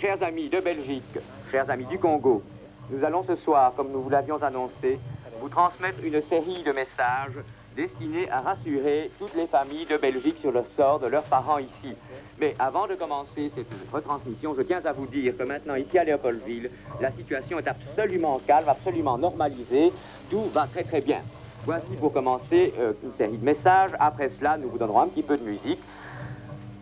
Chers 0.00 0.22
amis 0.22 0.48
de 0.48 0.60
Belgique, 0.60 1.18
chers 1.50 1.68
amis 1.68 1.86
du 1.86 1.98
Congo, 1.98 2.42
nous 2.90 3.04
allons 3.04 3.24
ce 3.24 3.34
soir, 3.36 3.74
comme 3.76 3.90
nous 3.90 4.02
vous 4.02 4.10
l'avions 4.10 4.40
annoncé, 4.42 5.00
vous 5.40 5.48
transmettre 5.48 5.98
une 6.04 6.22
série 6.22 6.62
de 6.62 6.72
messages 6.72 7.38
destinés 7.74 8.30
à 8.30 8.40
rassurer 8.40 9.10
toutes 9.18 9.34
les 9.34 9.46
familles 9.46 9.86
de 9.86 9.96
Belgique 9.96 10.38
sur 10.40 10.52
le 10.52 10.62
sort 10.76 11.00
de 11.00 11.08
leurs 11.08 11.24
parents 11.24 11.58
ici. 11.58 11.94
Mais 12.38 12.54
avant 12.58 12.86
de 12.86 12.94
commencer 12.94 13.50
cette 13.54 13.66
retransmission, 13.92 14.54
je 14.56 14.62
tiens 14.62 14.82
à 14.84 14.92
vous 14.92 15.06
dire 15.06 15.36
que 15.36 15.42
maintenant, 15.42 15.74
ici 15.74 15.98
à 15.98 16.04
Léopoldville, 16.04 16.70
la 17.00 17.10
situation 17.10 17.58
est 17.58 17.68
absolument 17.68 18.40
calme, 18.46 18.68
absolument 18.68 19.18
normalisée. 19.18 19.92
Tout 20.30 20.44
va 20.52 20.66
très 20.68 20.84
très 20.84 21.00
bien. 21.00 21.22
Voici 21.64 21.94
pour 22.00 22.12
commencer 22.12 22.72
euh, 22.78 22.92
une 23.02 23.12
série 23.18 23.36
de 23.36 23.44
messages. 23.44 23.90
Après 23.98 24.30
cela, 24.38 24.56
nous 24.56 24.70
vous 24.70 24.78
donnerons 24.78 25.02
un 25.02 25.08
petit 25.08 25.22
peu 25.22 25.36
de 25.36 25.42
musique. 25.42 25.80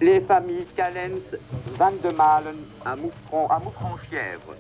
Les 0.01 0.21
familles 0.21 0.67
Callens, 0.77 1.37
Van 1.77 1.91
de 1.91 2.15
Malen, 2.15 2.57
à 2.85 2.95
Moufron, 2.95 3.49
à 3.49 3.59
Moufron-Chièvre. 3.59 4.55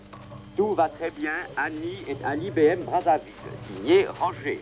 Tout 0.56 0.74
va 0.74 0.88
très 0.88 1.10
bien. 1.10 1.34
Annie 1.56 2.02
est 2.08 2.24
à 2.24 2.34
l'IBM 2.34 2.82
Brazzaville. 2.84 3.32
Signé 3.66 4.06
Roger. 4.20 4.60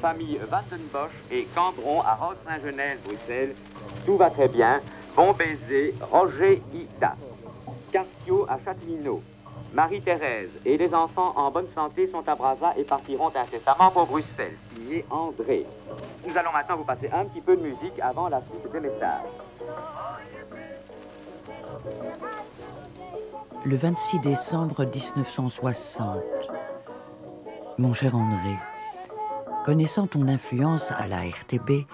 Famille 0.00 0.38
Vandenbosch 0.50 1.12
et 1.30 1.44
Cambron 1.54 2.00
à 2.02 2.14
Rose-Saint-Genèse, 2.14 2.98
Bruxelles. 3.04 3.54
Tout 4.04 4.16
va 4.16 4.30
très 4.30 4.48
bien. 4.48 4.80
Bon 5.16 5.32
baiser, 5.32 5.94
Roger 6.10 6.62
Ida. 6.72 7.16
Cartio 7.92 8.46
à 8.48 8.58
Châtelineau. 8.64 9.22
Marie-Thérèse 9.76 10.52
et 10.64 10.78
les 10.78 10.94
enfants 10.94 11.34
en 11.36 11.50
bonne 11.50 11.68
santé 11.74 12.06
sont 12.06 12.26
à 12.26 12.34
Brazza 12.34 12.72
et 12.78 12.84
partiront 12.84 13.30
incessamment 13.36 13.90
pour 13.90 14.06
Bruxelles. 14.06 14.56
Signé 14.72 15.04
André? 15.10 15.66
Nous 16.26 16.34
allons 16.34 16.50
maintenant 16.50 16.78
vous 16.78 16.84
passer 16.84 17.10
un 17.12 17.26
petit 17.26 17.42
peu 17.42 17.54
de 17.58 17.60
musique 17.60 18.00
avant 18.00 18.30
la 18.30 18.40
suite 18.40 18.72
des 18.72 18.80
messages. 18.80 19.20
Le 23.66 23.76
26 23.76 24.20
décembre 24.20 24.86
1960. 24.86 26.22
Mon 27.76 27.92
cher 27.92 28.14
André, 28.14 28.56
connaissant 29.66 30.06
ton 30.06 30.26
influence 30.26 30.90
à 30.92 31.06
la 31.06 31.18
RTB, 31.18 31.84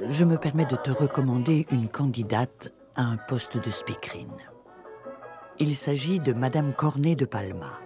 je 0.00 0.24
me 0.24 0.36
permets 0.36 0.66
de 0.66 0.76
te 0.76 0.92
recommander 0.92 1.66
une 1.72 1.88
candidate 1.88 2.72
à 2.94 3.02
un 3.02 3.16
poste 3.16 3.56
de 3.58 3.70
speakerine. 3.72 4.53
Il 5.60 5.76
s'agit 5.76 6.18
de 6.18 6.32
Madame 6.32 6.74
Cornet 6.74 7.14
de 7.14 7.24
Palma. 7.24 7.78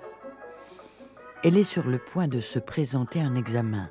Elle 1.44 1.58
est 1.58 1.64
sur 1.64 1.86
le 1.86 1.98
point 1.98 2.26
de 2.26 2.40
se 2.40 2.58
présenter 2.58 3.20
un 3.20 3.34
examen, 3.34 3.90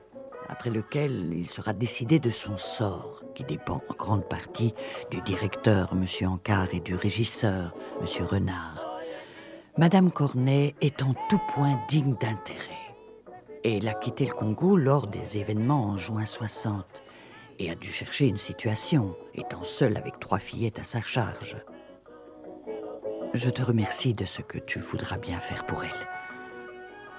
après 0.49 0.71
lequel 0.71 1.31
il 1.31 1.45
sera 1.45 1.73
décidé 1.73 2.17
de 2.17 2.31
son 2.31 2.57
sort, 2.57 3.21
qui 3.35 3.43
dépend 3.43 3.83
en 3.87 3.93
grande 3.93 4.27
partie 4.27 4.73
du 5.11 5.21
directeur, 5.21 5.93
M. 5.93 6.27
Ancard, 6.27 6.73
et 6.73 6.79
du 6.79 6.95
régisseur, 6.95 7.75
M. 8.01 8.25
Renard. 8.25 8.97
Madame 9.77 10.11
Cornet 10.11 10.73
est 10.81 11.03
en 11.03 11.13
tout 11.29 11.41
point 11.53 11.79
digne 11.87 12.15
d'intérêt. 12.19 12.95
Elle 13.63 13.87
a 13.87 13.93
quitté 13.93 14.25
le 14.25 14.33
Congo 14.33 14.75
lors 14.75 15.05
des 15.05 15.37
événements 15.37 15.85
en 15.85 15.97
juin 15.97 16.25
60 16.25 17.03
et 17.59 17.69
a 17.69 17.75
dû 17.75 17.89
chercher 17.89 18.25
une 18.25 18.37
situation, 18.37 19.15
étant 19.35 19.63
seule 19.63 19.97
avec 19.97 20.19
trois 20.19 20.39
fillettes 20.39 20.79
à 20.79 20.83
sa 20.83 21.01
charge. 21.01 21.57
Je 23.37 23.51
te 23.51 23.61
remercie 23.61 24.15
de 24.15 24.25
ce 24.25 24.41
que 24.41 24.57
tu 24.57 24.79
voudras 24.79 25.19
bien 25.19 25.37
faire 25.37 25.67
pour 25.67 25.83
elle. 25.83 26.07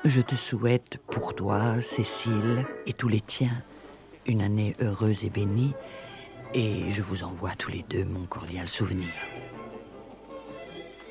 Je 0.05 0.21
te 0.21 0.35
souhaite 0.35 0.99
pour 1.07 1.33
toi, 1.37 1.81
Cécile 1.81 2.67
et 2.87 2.93
tous 2.93 3.07
les 3.07 3.21
tiens, 3.21 3.63
une 4.27 4.43
année 4.43 4.75
heureuse 4.81 5.25
et 5.25 5.31
bénie, 5.31 5.75
et 6.55 6.91
je 6.91 7.03
vous 7.03 7.23
envoie 7.23 7.55
tous 7.57 7.71
les 7.71 7.85
deux 7.89 8.05
mon 8.05 8.27
cordial 8.27 8.67
souvenir. 8.67 9.13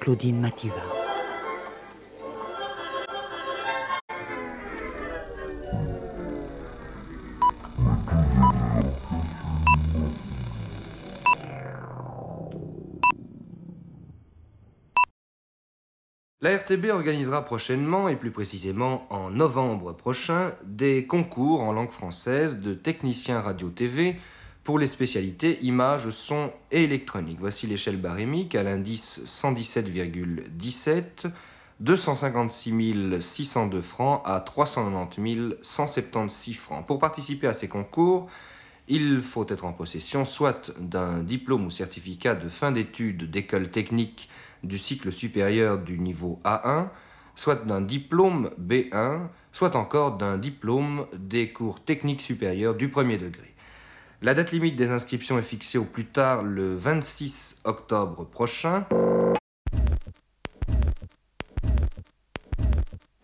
Claudine 0.01 0.41
Mativa. 0.41 1.06
La 16.47 16.59
RTB 16.59 16.91
organisera 16.91 17.43
prochainement, 17.43 18.07
et 18.07 18.15
plus 18.15 18.31
précisément 18.31 19.05
en 19.09 19.29
novembre 19.29 19.91
prochain, 19.91 20.53
des 20.63 21.05
concours 21.05 21.59
en 21.59 21.73
langue 21.73 21.91
française 21.91 22.61
de 22.61 22.73
techniciens 22.73 23.41
radio-TV 23.41 24.15
pour 24.63 24.79
les 24.79 24.87
spécialités 24.87 25.61
images, 25.61 26.09
son 26.09 26.53
et 26.71 26.85
électronique. 26.85 27.39
Voici 27.41 27.67
l'échelle 27.67 27.97
barémique 27.97 28.55
à 28.55 28.63
l'indice 28.63 29.19
117,17, 29.25 31.29
256 31.81 33.19
602 33.19 33.81
francs 33.81 34.21
à 34.23 34.39
390 34.39 35.55
176 35.61 36.55
francs. 36.55 36.87
Pour 36.87 36.99
participer 36.99 37.47
à 37.47 37.53
ces 37.53 37.67
concours, 37.67 38.29
il 38.87 39.19
faut 39.19 39.45
être 39.49 39.65
en 39.65 39.73
possession 39.73 40.23
soit 40.23 40.71
d'un 40.79 41.19
diplôme 41.19 41.65
ou 41.65 41.71
certificat 41.71 42.35
de 42.35 42.47
fin 42.47 42.71
d'études 42.71 43.29
d'école 43.29 43.69
technique 43.69 44.29
du 44.67 44.77
cycle 44.77 45.11
supérieur 45.11 45.79
du 45.79 45.97
niveau 45.99 46.39
A1, 46.43 46.89
soit 47.35 47.65
d'un 47.65 47.81
diplôme 47.81 48.51
B1, 48.59 49.27
soit 49.51 49.75
encore 49.75 50.17
d'un 50.17 50.37
diplôme 50.37 51.07
des 51.17 51.51
cours 51.51 51.83
techniques 51.83 52.21
supérieurs 52.21 52.75
du 52.75 52.89
premier 52.89 53.17
degré. 53.17 53.53
La 54.21 54.33
date 54.33 54.51
limite 54.51 54.75
des 54.75 54.89
inscriptions 54.91 55.37
est 55.37 55.43
fixée 55.43 55.77
au 55.77 55.85
plus 55.85 56.05
tard 56.05 56.41
le 56.41 56.75
26 56.75 57.61
octobre 57.65 58.25
prochain. 58.25 58.85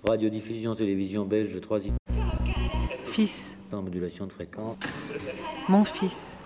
Radiodiffusion 0.07 0.75
télévision 0.75 1.25
belge 1.25 1.59
3 1.59 1.79
Fils, 3.03 3.55
en 3.71 3.81
modulation 3.81 4.27
de 4.27 4.31
fréquence. 4.31 4.77
mon 5.69 5.83
fils, 5.83 6.37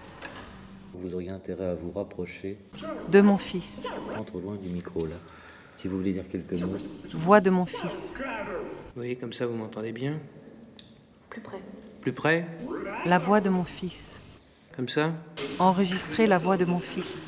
Vous 1.00 1.14
auriez 1.14 1.30
intérêt 1.30 1.66
à 1.66 1.76
vous 1.76 1.92
rapprocher, 1.92 2.58
de 3.12 3.22
mon 3.22 3.38
fils, 3.38 3.88
pas 4.12 4.24
trop 4.24 4.40
loin 4.40 4.56
du 4.56 4.70
micro 4.70 5.06
là. 5.06 5.16
Si 5.76 5.88
vous 5.88 5.98
voulez 5.98 6.14
dire 6.14 6.26
quelques 6.28 6.60
mots. 6.62 6.78
voix 7.14 7.40
de 7.40 7.52
mon 7.52 7.66
fils, 7.66 8.16
Oui, 8.96 9.16
comme 9.16 9.32
ça 9.32 9.46
vous 9.46 9.56
m'entendez 9.56 9.92
bien. 9.92 10.20
Plus 11.30 11.42
près. 11.42 11.62
Plus 12.02 12.14
près 12.14 12.48
la 13.06 13.20
voix 13.20 13.42
de 13.42 13.50
mon 13.50 13.64
fils, 13.64 14.20
Comme 14.76 14.90
ça 14.90 15.14
enregistrer 15.60 16.26
la 16.26 16.40
voix 16.40 16.58
de 16.58 16.66
mon 16.66 16.80
fils, 16.80 17.24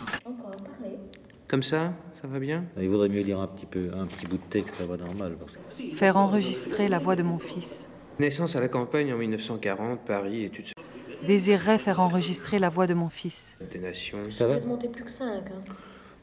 Comme 1.47 1.63
ça 1.63 1.93
Ça 2.13 2.27
va 2.27 2.39
bien 2.39 2.65
Il 2.79 2.89
vaudrait 2.89 3.09
mieux 3.09 3.21
lire 3.21 3.39
un 3.39 3.47
petit 3.47 3.67
peu, 3.67 3.91
un 3.95 4.07
petit 4.07 4.25
bout 4.25 4.37
de 4.37 4.49
texte 4.49 4.81
à 4.81 4.85
voix 4.85 4.97
normale. 4.97 5.35
Parce 5.39 5.57
que... 5.57 5.95
Faire 5.95 6.17
enregistrer 6.17 6.87
la 6.89 6.97
voix 6.99 7.15
de 7.15 7.23
mon 7.23 7.37
fils. 7.39 7.87
Naissance 8.19 8.55
à 8.55 8.61
la 8.61 8.67
campagne 8.67 9.13
en 9.13 9.17
1940, 9.17 10.01
Paris, 10.05 10.43
études 10.43 10.65
Désirerais 11.25 11.77
faire 11.77 11.99
enregistrer 11.99 12.59
la 12.59 12.69
voix 12.69 12.87
de 12.87 12.93
mon 12.93 13.09
fils. 13.09 13.53
des 13.71 13.79
nations. 13.79 14.17
Ça 14.31 14.47
va 14.47 14.53
Je 14.53 14.59
vais 14.59 14.63
te 14.63 14.67
monter 14.69 14.87
plus 14.87 15.03
que 15.03 15.11
5. 15.11 15.25
Hein. 15.25 15.41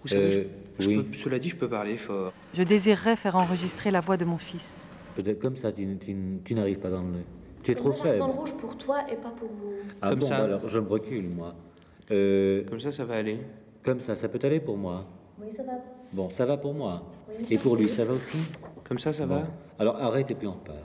Vous 0.03 0.09
savez, 0.09 0.31
je- 0.33 0.39
Euh, 0.41 0.45
je 0.79 0.89
oui. 0.89 1.03
peux- 1.03 1.17
cela 1.19 1.39
dit, 1.39 1.49
je 1.51 1.57
peux 1.57 1.69
parler 1.69 1.97
fort. 1.99 2.33
Je 2.55 2.63
désirerais 2.63 3.17
faire 3.17 3.37
enregistrer 3.37 3.91
la 3.91 4.01
voix 4.01 4.17
de 4.17 4.25
mon 4.25 4.39
fils. 4.39 4.87
Peut-être 5.17 5.41
comme 5.41 5.57
ça, 5.57 5.73
tu, 5.73 5.97
tu- 5.99 6.17
tu 6.45 6.55
n'arrives 6.55 6.79
pas 6.79 6.91
dans 6.91 7.03
le... 7.03 7.21
Tu 7.63 7.73
es 7.73 7.75
trop 7.75 7.93
ça, 7.93 8.05
faible. 8.05 8.19
dans 8.19 8.27
le 8.29 8.33
rouge 8.35 8.53
pour 8.55 8.77
toi 8.79 9.01
et 9.11 9.17
pas 9.17 9.31
pour 9.31 9.49
vous. 9.49 9.73
Ah 10.01 10.11
Comme 10.11 10.21
bon, 10.21 10.27
ça. 10.27 10.39
bah 10.39 10.45
alors 10.45 10.69
je 10.69 10.79
me 10.79 10.89
recule, 10.89 11.29
moi. 11.29 11.55
Euh, 12.13 12.63
Comme 12.69 12.79
ça, 12.81 12.93
ça 12.93 13.05
va 13.05 13.17
aller. 13.17 13.41
comme 13.85 14.01
ça, 14.01 14.15
ça 14.15 14.29
peut 14.29 14.39
aller 14.45 14.61
pour 14.61 14.77
moi. 14.77 15.05
Oui, 15.41 15.49
ça 15.57 15.63
va. 15.65 15.73
Bon, 16.13 16.29
ça 16.31 16.47
va 16.47 16.57
pour 16.57 16.73
moi. 16.75 17.03
Oui, 17.29 17.45
Et 17.51 17.57
ça 17.57 17.63
pour 17.63 17.75
va. 17.75 17.81
lui, 17.83 17.89
ça 17.89 18.05
va 18.05 18.13
aussi 18.15 18.39
Comme 18.85 18.99
ça, 19.01 19.13
ça 19.13 19.27
Bon. 19.27 19.35
va 19.35 19.47
Alors 19.81 19.97
arrête 19.97 20.31
et 20.31 20.35
puis 20.37 20.47
on 20.47 20.53
repart. 20.53 20.79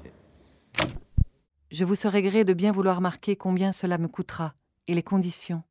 Je 1.71 1.86
vous 1.86 1.95
serai 1.95 2.21
gré 2.21 2.43
de 2.43 2.51
bien 2.51 2.73
vouloir 2.73 2.99
marquer 2.99 3.38
combien 3.38 3.71
cela 3.71 3.97
me 3.97 4.10
coûtera 4.10 4.55
et 4.89 4.93
les 4.93 5.03
conditions. 5.03 5.63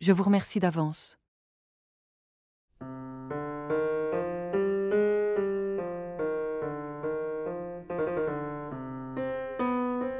Je 0.00 0.12
vous 0.12 0.22
remercie 0.22 0.60
d'avance. 0.60 1.18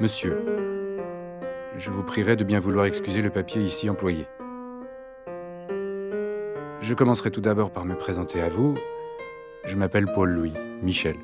Monsieur, 0.00 0.44
je 1.78 1.90
vous 1.90 2.02
prierai 2.02 2.34
de 2.34 2.42
bien 2.42 2.58
vouloir 2.58 2.84
excuser 2.84 3.22
le 3.22 3.30
papier 3.30 3.62
ici 3.62 3.88
employé. 3.88 4.26
Je 6.80 6.92
commencerai 6.92 7.30
tout 7.30 7.40
d'abord 7.40 7.72
par 7.72 7.84
me 7.84 7.96
présenter 7.96 8.40
à 8.40 8.48
vous. 8.48 8.74
Je 9.64 9.76
m'appelle 9.76 10.12
Paul-Louis 10.12 10.54
Michel. 10.82 11.16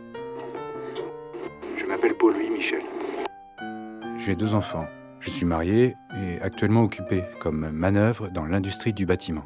J'ai 4.31 4.37
deux 4.37 4.55
enfants. 4.55 4.87
Je 5.19 5.29
suis 5.29 5.45
marié 5.45 5.97
et 6.14 6.40
actuellement 6.40 6.85
occupé 6.85 7.25
comme 7.40 7.69
manœuvre 7.73 8.29
dans 8.29 8.47
l'industrie 8.47 8.93
du 8.93 9.05
bâtiment. 9.05 9.45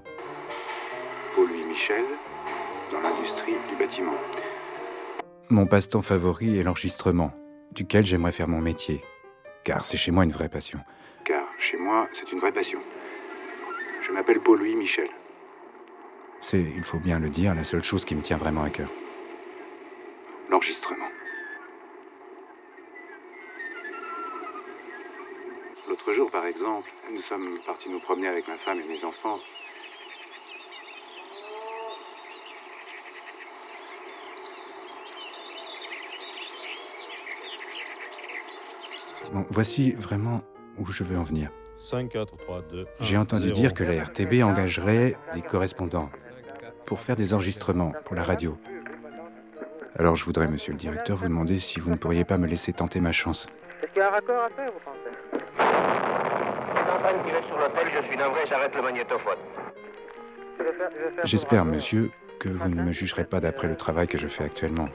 Paul-Louis 1.34 1.64
Michel, 1.64 2.04
dans 2.92 3.00
l'industrie 3.00 3.54
du 3.70 3.76
bâtiment. 3.76 4.12
Mon 5.48 5.66
passe-temps 5.66 6.02
favori 6.02 6.58
est 6.58 6.62
l'enregistrement, 6.62 7.32
duquel 7.72 8.04
j'aimerais 8.04 8.32
faire 8.32 8.46
mon 8.46 8.60
métier. 8.60 9.00
Car 9.64 9.86
c'est 9.86 9.96
chez 9.96 10.10
moi 10.10 10.24
une 10.24 10.32
vraie 10.32 10.50
passion. 10.50 10.80
Car 11.24 11.46
chez 11.58 11.78
moi, 11.78 12.06
c'est 12.12 12.30
une 12.30 12.40
vraie 12.40 12.52
passion. 12.52 12.80
Je 14.06 14.12
m'appelle 14.12 14.40
Paul-Louis 14.40 14.76
Michel. 14.76 15.08
C'est, 16.42 16.60
il 16.60 16.84
faut 16.84 17.00
bien 17.00 17.20
le 17.20 17.30
dire, 17.30 17.54
la 17.54 17.64
seule 17.64 17.84
chose 17.84 18.04
qui 18.04 18.14
me 18.14 18.20
tient 18.20 18.36
vraiment 18.36 18.64
à 18.64 18.68
cœur. 18.68 18.90
L'enregistrement. 20.50 21.08
L'autre 25.94 26.12
jour, 26.12 26.28
par 26.28 26.44
exemple, 26.44 26.90
nous 27.12 27.20
sommes 27.20 27.60
partis 27.64 27.88
nous 27.88 28.00
promener 28.00 28.26
avec 28.26 28.48
ma 28.48 28.58
femme 28.58 28.80
et 28.80 28.88
mes 28.88 29.04
enfants. 29.04 29.38
Bon, 39.32 39.46
voici 39.50 39.92
vraiment 39.92 40.42
où 40.78 40.86
je 40.90 41.04
veux 41.04 41.16
en 41.16 41.22
venir. 41.22 41.50
5, 41.76 42.08
4, 42.08 42.38
3, 42.38 42.62
2. 42.62 42.86
J'ai 42.98 43.16
entendu 43.16 43.52
dire 43.52 43.72
que 43.72 43.84
la 43.84 44.02
RTB 44.02 44.42
engagerait 44.42 45.16
des 45.32 45.42
correspondants 45.42 46.10
pour 46.86 47.02
faire 47.02 47.14
des 47.14 47.34
enregistrements 47.34 47.92
pour 48.04 48.16
la 48.16 48.24
radio. 48.24 48.58
Alors 49.96 50.16
je 50.16 50.24
voudrais, 50.24 50.48
monsieur 50.48 50.72
le 50.72 50.78
directeur, 50.78 51.16
vous 51.18 51.28
demander 51.28 51.60
si 51.60 51.78
vous 51.78 51.90
ne 51.90 51.96
pourriez 51.96 52.24
pas 52.24 52.36
me 52.36 52.48
laisser 52.48 52.72
tenter 52.72 52.98
ma 52.98 53.12
chance. 53.12 53.46
Est-ce 53.80 53.92
qu'il 53.92 54.00
y 54.00 54.02
a 54.02 54.08
un 54.08 54.10
raccord 54.10 54.42
à 54.42 54.50
faire, 54.50 54.72
vous 54.72 54.80
pensez? 54.80 55.33
Sur 57.48 57.58
l'hôtel, 57.58 57.88
je 57.94 58.02
suis 58.06 58.16
navré, 58.16 58.40
j'arrête 58.48 58.74
le 58.74 58.82
magnétophone. 58.82 59.38
Je 60.58 60.62
vais 60.64 60.72
faire- 60.72 60.90
je 60.90 61.04
vais 61.04 61.10
faire 61.16 61.26
J'espère, 61.26 61.64
monsieur, 61.64 62.10
que 62.38 62.48
vous 62.48 62.68
ne 62.68 62.82
me 62.82 62.92
jugerez 62.92 63.24
pas 63.24 63.40
d'après 63.40 63.68
le 63.68 63.76
travail 63.76 64.06
que 64.06 64.18
je 64.18 64.28
fais 64.28 64.44
actuellement, 64.44 64.88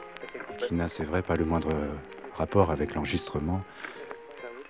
et 0.52 0.58
qui 0.58 0.74
n'a, 0.74 0.90
c'est 0.90 1.04
vrai, 1.04 1.22
pas 1.22 1.36
le 1.36 1.46
moindre 1.46 1.74
rapport 2.36 2.72
avec 2.72 2.96
l'enregistrement. 2.96 3.62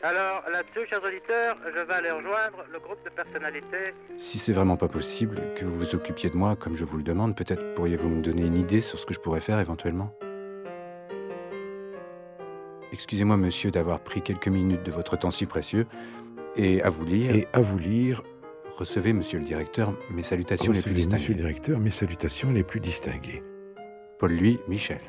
Alors, 0.01 0.43
là-dessus, 0.49 0.87
chers 0.89 1.03
auditeurs, 1.03 1.57
je 1.65 1.79
vais 1.81 1.93
aller 1.93 2.09
rejoindre 2.11 2.63
le 2.71 2.79
groupe 2.79 3.03
de 3.03 3.09
personnalités. 3.09 3.93
Si 4.17 4.37
c'est 4.37 4.53
vraiment 4.53 4.77
pas 4.77 4.87
possible 4.87 5.41
que 5.57 5.65
vous 5.65 5.77
vous 5.77 5.93
occupiez 5.93 6.29
de 6.29 6.37
moi 6.37 6.55
comme 6.55 6.77
je 6.77 6.85
vous 6.85 6.95
le 6.97 7.03
demande, 7.03 7.35
peut-être 7.35 7.75
pourriez-vous 7.75 8.07
me 8.07 8.21
donner 8.21 8.43
une 8.43 8.55
idée 8.55 8.79
sur 8.79 8.97
ce 8.97 9.05
que 9.05 9.13
je 9.13 9.19
pourrais 9.19 9.41
faire 9.41 9.59
éventuellement? 9.59 10.15
Excusez-moi, 12.91 13.37
monsieur, 13.37 13.71
d'avoir 13.71 13.99
pris 13.99 14.21
quelques 14.21 14.47
minutes 14.47 14.83
de 14.83 14.91
votre 14.91 15.17
temps 15.17 15.31
si 15.31 15.45
précieux. 15.45 15.85
Et 16.55 16.81
à 16.81 16.89
vous 16.89 17.05
lire. 17.05 17.35
Et 17.35 17.47
à 17.53 17.59
vous 17.61 17.77
lire. 17.77 18.23
Recevez, 18.77 19.13
monsieur 19.13 19.39
le 19.39 19.45
directeur, 19.45 19.93
mes 20.09 20.23
salutations 20.23 20.71
les 20.71 20.81
plus 20.81 20.91
Recevez, 20.91 20.95
distinguées. 20.95 21.15
monsieur 21.15 21.33
le 21.33 21.39
directeur, 21.39 21.79
mes 21.79 21.89
salutations 21.91 22.51
les 22.51 22.63
plus 22.63 22.79
distinguées. 22.79 23.43
Paul-Louis 24.19 24.59
Michel. 24.67 25.01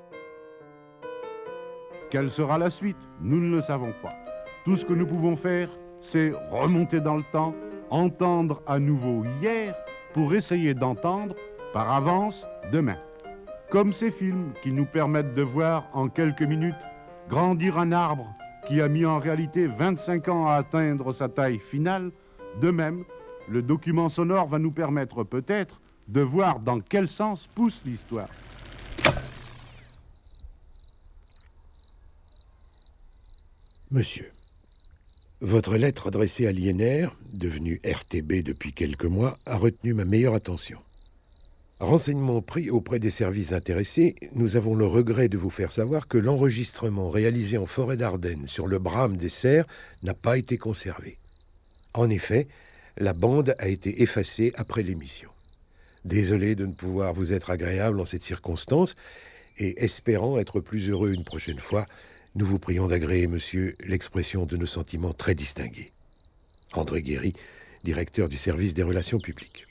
Quelle 2.10 2.30
sera 2.30 2.58
la 2.58 2.70
suite? 2.70 2.96
Nous 3.20 3.40
ne 3.40 3.54
le 3.54 3.60
savons 3.60 3.94
pas. 4.02 4.12
Tout 4.64 4.76
ce 4.76 4.84
que 4.84 4.92
nous 4.92 5.06
pouvons 5.06 5.36
faire, 5.36 5.68
c'est 6.00 6.32
remonter 6.50 7.00
dans 7.00 7.16
le 7.16 7.22
temps, 7.32 7.54
entendre 7.90 8.60
à 8.66 8.78
nouveau 8.78 9.24
hier 9.40 9.74
pour 10.12 10.34
essayer 10.34 10.74
d'entendre 10.74 11.34
par 11.72 11.92
avance 11.92 12.44
demain. 12.72 12.98
Comme 13.70 13.92
ces 13.92 14.10
films 14.10 14.52
qui 14.62 14.72
nous 14.72 14.86
permettent 14.86 15.34
de 15.34 15.42
voir 15.42 15.88
en 15.92 16.08
quelques 16.08 16.42
minutes 16.42 16.74
grandir 17.30 17.78
un 17.78 17.92
arbre 17.92 18.34
qui 18.66 18.80
a 18.80 18.88
mis 18.88 19.06
en 19.06 19.18
réalité 19.18 19.68
25 19.68 20.28
ans 20.28 20.48
à 20.48 20.54
atteindre 20.54 21.12
sa 21.12 21.28
taille 21.28 21.60
finale, 21.60 22.10
de 22.60 22.72
même, 22.72 23.04
le 23.48 23.62
document 23.62 24.08
sonore 24.08 24.48
va 24.48 24.58
nous 24.58 24.72
permettre 24.72 25.22
peut-être 25.22 25.80
de 26.08 26.20
voir 26.20 26.58
dans 26.58 26.80
quel 26.80 27.06
sens 27.06 27.46
pousse 27.46 27.82
l'histoire. 27.86 28.28
Monsieur, 33.92 34.30
votre 35.40 35.76
lettre 35.76 36.08
adressée 36.08 36.48
à 36.48 36.52
l'INR, 36.52 37.14
devenue 37.34 37.80
RTB 37.84 38.42
depuis 38.42 38.72
quelques 38.72 39.04
mois, 39.04 39.36
a 39.46 39.56
retenu 39.56 39.94
ma 39.94 40.04
meilleure 40.04 40.34
attention. 40.34 40.78
Renseignements 41.80 42.42
pris 42.42 42.68
auprès 42.68 42.98
des 42.98 43.08
services 43.08 43.52
intéressés, 43.52 44.14
nous 44.34 44.56
avons 44.56 44.74
le 44.74 44.84
regret 44.84 45.30
de 45.30 45.38
vous 45.38 45.48
faire 45.48 45.72
savoir 45.72 46.08
que 46.08 46.18
l'enregistrement 46.18 47.08
réalisé 47.08 47.56
en 47.56 47.64
forêt 47.64 47.96
d'Ardennes 47.96 48.46
sur 48.46 48.66
le 48.66 48.78
brame 48.78 49.16
des 49.16 49.30
cerfs 49.30 49.64
n'a 50.02 50.12
pas 50.12 50.36
été 50.36 50.58
conservé. 50.58 51.16
En 51.94 52.10
effet, 52.10 52.48
la 52.98 53.14
bande 53.14 53.54
a 53.58 53.68
été 53.68 54.02
effacée 54.02 54.52
après 54.56 54.82
l'émission. 54.82 55.30
Désolé 56.04 56.54
de 56.54 56.66
ne 56.66 56.72
pouvoir 56.74 57.14
vous 57.14 57.32
être 57.32 57.48
agréable 57.48 57.98
en 57.98 58.04
cette 58.04 58.24
circonstance, 58.24 58.94
et 59.58 59.82
espérant 59.82 60.38
être 60.38 60.60
plus 60.60 60.90
heureux 60.90 61.12
une 61.12 61.24
prochaine 61.24 61.58
fois, 61.58 61.86
nous 62.34 62.44
vous 62.44 62.58
prions 62.58 62.88
d'agréer, 62.88 63.26
monsieur, 63.26 63.74
l'expression 63.86 64.44
de 64.44 64.58
nos 64.58 64.66
sentiments 64.66 65.14
très 65.14 65.34
distingués. 65.34 65.90
André 66.74 67.00
Guéry, 67.00 67.32
directeur 67.84 68.28
du 68.28 68.36
service 68.36 68.74
des 68.74 68.82
relations 68.82 69.18
publiques. 69.18 69.64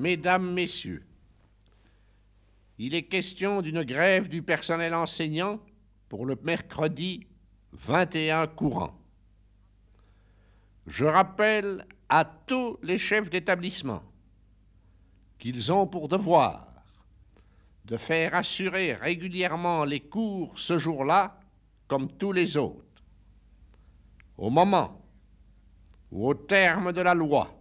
Mesdames, 0.00 0.54
Messieurs, 0.54 1.04
il 2.78 2.94
est 2.94 3.02
question 3.02 3.60
d'une 3.60 3.82
grève 3.82 4.30
du 4.30 4.40
personnel 4.40 4.94
enseignant 4.94 5.60
pour 6.08 6.24
le 6.24 6.38
mercredi 6.42 7.26
21 7.72 8.46
courant. 8.46 8.98
Je 10.86 11.04
rappelle 11.04 11.86
à 12.08 12.24
tous 12.24 12.78
les 12.82 12.96
chefs 12.96 13.28
d'établissement 13.28 14.02
qu'ils 15.38 15.70
ont 15.70 15.86
pour 15.86 16.08
devoir 16.08 16.66
de 17.84 17.98
faire 17.98 18.34
assurer 18.34 18.94
régulièrement 18.94 19.84
les 19.84 20.00
cours 20.00 20.58
ce 20.58 20.78
jour-là 20.78 21.38
comme 21.86 22.10
tous 22.10 22.32
les 22.32 22.56
autres. 22.56 23.04
Au 24.38 24.48
moment 24.48 25.04
où, 26.10 26.26
au 26.26 26.32
terme 26.32 26.90
de 26.90 27.02
la 27.02 27.12
loi, 27.12 27.59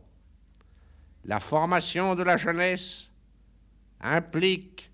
la 1.26 1.40
formation 1.40 2.16
de 2.16 2.24
la 2.24 2.38
jeunesse 2.38 3.10
implique 4.02 4.92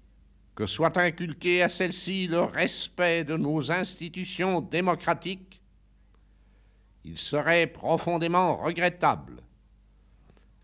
que 0.55 0.65
soit 0.65 0.97
inculqué 0.97 1.61
à 1.61 1.69
celle-ci 1.69 2.27
le 2.27 2.41
respect 2.41 3.23
de 3.23 3.35
nos 3.35 3.71
institutions 3.71 4.61
démocratiques, 4.61 5.61
il 7.03 7.17
serait 7.17 7.67
profondément 7.67 8.57
regrettable 8.57 9.41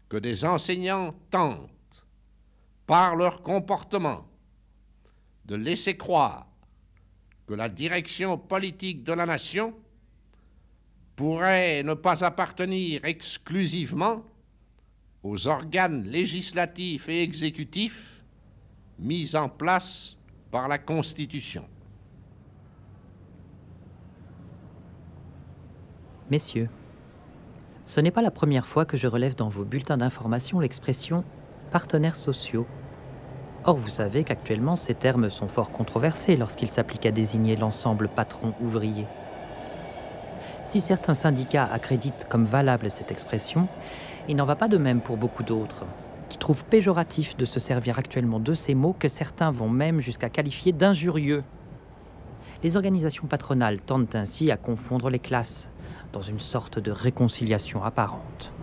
que 0.10 0.18
des 0.18 0.44
enseignants 0.46 1.14
tentent, 1.30 1.70
par 2.88 3.16
leur 3.16 3.44
comportement, 3.44 4.28
de 5.46 5.56
laisser 5.56 5.96
croire 5.96 6.48
que 7.48 7.54
la 7.54 7.70
direction 7.70 8.38
politique 8.38 9.04
de 9.04 9.14
la 9.14 9.26
nation 9.26 9.74
pourrait 11.16 11.84
ne 11.84 11.94
pas 11.94 12.24
appartenir 12.24 13.06
exclusivement 13.06 14.26
aux 15.24 15.48
organes 15.48 16.04
législatifs 16.04 17.08
et 17.10 17.22
exécutifs 17.24 18.24
mis 19.00 19.36
en 19.36 19.50
place 19.50 20.18
par 20.50 20.68
la 20.68 20.78
Constitution. 20.78 21.66
Messieurs, 26.30 26.70
ce 27.86 28.00
n'est 28.00 28.12
pas 28.12 28.22
la 28.22 28.32
première 28.32 28.66
fois 28.66 28.86
que 28.86 28.96
je 28.96 29.08
relève 29.08 29.36
dans 29.36 29.50
vos 29.50 29.66
bulletins 29.66 29.98
d'information 29.98 30.60
l'expression 30.60 31.24
partenaires 31.72 32.16
sociaux. 32.16 32.66
Or, 33.64 33.78
vous 33.78 33.90
savez 33.90 34.24
qu'actuellement, 34.24 34.76
ces 34.76 34.94
termes 34.94 35.30
sont 35.30 35.48
fort 35.48 35.72
controversés 35.72 36.36
lorsqu'ils 36.36 36.70
s'appliquent 36.70 37.06
à 37.06 37.12
désigner 37.12 37.56
l'ensemble 37.56 38.08
patron 38.08 38.54
ouvrier. 38.62 39.06
Si 40.64 40.80
certains 40.80 41.14
syndicats 41.14 41.70
accréditent 41.72 42.28
comme 42.30 42.44
valable 42.44 42.92
cette 42.92 43.12
expression, 43.12 43.68
il 44.32 44.38
n'en 44.38 44.46
va 44.46 44.56
pas 44.56 44.70
de 44.70 44.78
même 44.78 45.02
pour 45.02 45.18
beaucoup 45.18 45.44
d'autres, 45.44 45.84
qui 46.30 46.38
trouvent 46.38 46.64
péjoratif 46.64 47.36
de 47.36 47.44
se 47.44 47.60
servir 47.60 48.00
actuellement 48.00 48.40
de 48.40 48.54
ces 48.54 48.76
mots 48.76 48.96
que 48.98 49.10
certains 49.10 49.52
vont 49.52 49.68
même 49.68 50.00
jusqu'à 50.00 50.30
qualifier 50.30 50.72
d'injurieux. 50.72 51.44
Les 52.64 52.78
organisations 52.78 53.28
patronales 53.28 53.82
tendent 53.82 54.16
ainsi 54.16 54.50
à 54.50 54.56
confondre 54.56 55.10
les 55.10 55.20
classes, 55.20 55.70
dans 56.14 56.22
une 56.22 56.40
sorte 56.40 56.80
de 56.80 56.92
réconciliation 56.92 57.84
apparente. 57.84 58.54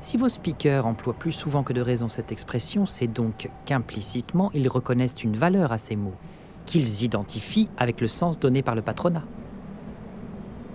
Si 0.00 0.16
vos 0.16 0.28
speakers 0.28 0.84
emploient 0.84 1.14
plus 1.14 1.30
souvent 1.30 1.62
que 1.62 1.72
de 1.72 1.80
raison 1.80 2.08
cette 2.08 2.32
expression, 2.32 2.86
c'est 2.86 3.06
donc 3.06 3.48
qu'implicitement 3.66 4.50
ils 4.52 4.68
reconnaissent 4.68 5.22
une 5.22 5.36
valeur 5.36 5.70
à 5.70 5.78
ces 5.78 5.94
mots, 5.94 6.16
qu'ils 6.64 7.04
identifient 7.04 7.70
avec 7.76 8.00
le 8.00 8.08
sens 8.08 8.40
donné 8.40 8.62
par 8.62 8.74
le 8.74 8.82
patronat. 8.82 9.22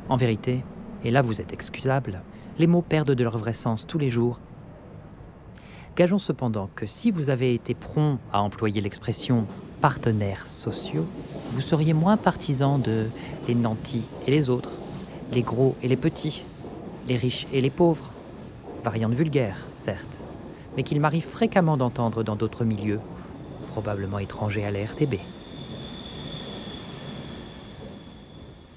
En 0.07 0.15
vérité, 0.15 0.63
et 1.03 1.11
là 1.11 1.21
vous 1.21 1.41
êtes 1.41 1.51
excusable, 1.51 2.21
les 2.61 2.67
mots 2.67 2.83
perdent 2.83 3.11
de 3.11 3.23
leur 3.23 3.37
vrai 3.37 3.53
sens 3.53 3.87
tous 3.87 3.97
les 3.97 4.11
jours. 4.11 4.39
Gageons 5.97 6.19
cependant 6.19 6.69
que 6.75 6.85
si 6.85 7.09
vous 7.09 7.31
avez 7.31 7.55
été 7.55 7.73
prompt 7.73 8.19
à 8.31 8.43
employer 8.43 8.81
l'expression 8.81 9.47
partenaires 9.81 10.45
sociaux, 10.45 11.07
vous 11.53 11.61
seriez 11.61 11.93
moins 11.93 12.17
partisan 12.17 12.77
de 12.77 13.07
les 13.47 13.55
nantis 13.55 14.07
et 14.27 14.31
les 14.31 14.51
autres, 14.51 14.69
les 15.33 15.41
gros 15.41 15.75
et 15.81 15.87
les 15.87 15.95
petits, 15.95 16.43
les 17.07 17.15
riches 17.15 17.47
et 17.51 17.61
les 17.61 17.71
pauvres. 17.71 18.11
Variante 18.83 19.15
vulgaire, 19.15 19.57
certes, 19.73 20.21
mais 20.77 20.83
qu'il 20.83 21.01
m'arrive 21.01 21.25
fréquemment 21.25 21.77
d'entendre 21.77 22.21
dans 22.21 22.35
d'autres 22.35 22.63
milieux, 22.63 22.99
probablement 23.71 24.19
étrangers 24.19 24.65
à 24.65 24.71
la 24.71 24.85
RTB. 24.85 25.15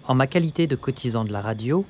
En 0.09 0.15
ma 0.15 0.27
qualité 0.27 0.67
de 0.67 0.77
cotisant 0.77 1.25
de 1.25 1.33
la 1.33 1.43
radio, 1.43 1.85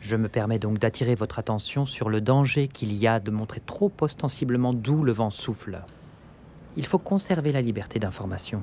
je 0.00 0.16
me 0.16 0.28
permets 0.28 0.58
donc 0.58 0.78
d'attirer 0.78 1.14
votre 1.14 1.38
attention 1.38 1.84
sur 1.86 2.08
le 2.08 2.20
danger 2.20 2.68
qu'il 2.68 2.94
y 2.94 3.06
a 3.06 3.20
de 3.20 3.30
montrer 3.30 3.60
trop 3.60 3.92
ostensiblement 4.00 4.72
d'où 4.72 5.02
le 5.04 5.12
vent 5.12 5.30
souffle. 5.30 5.82
Il 6.76 6.86
faut 6.86 6.98
conserver 6.98 7.52
la 7.52 7.60
liberté 7.60 7.98
d'information. 7.98 8.62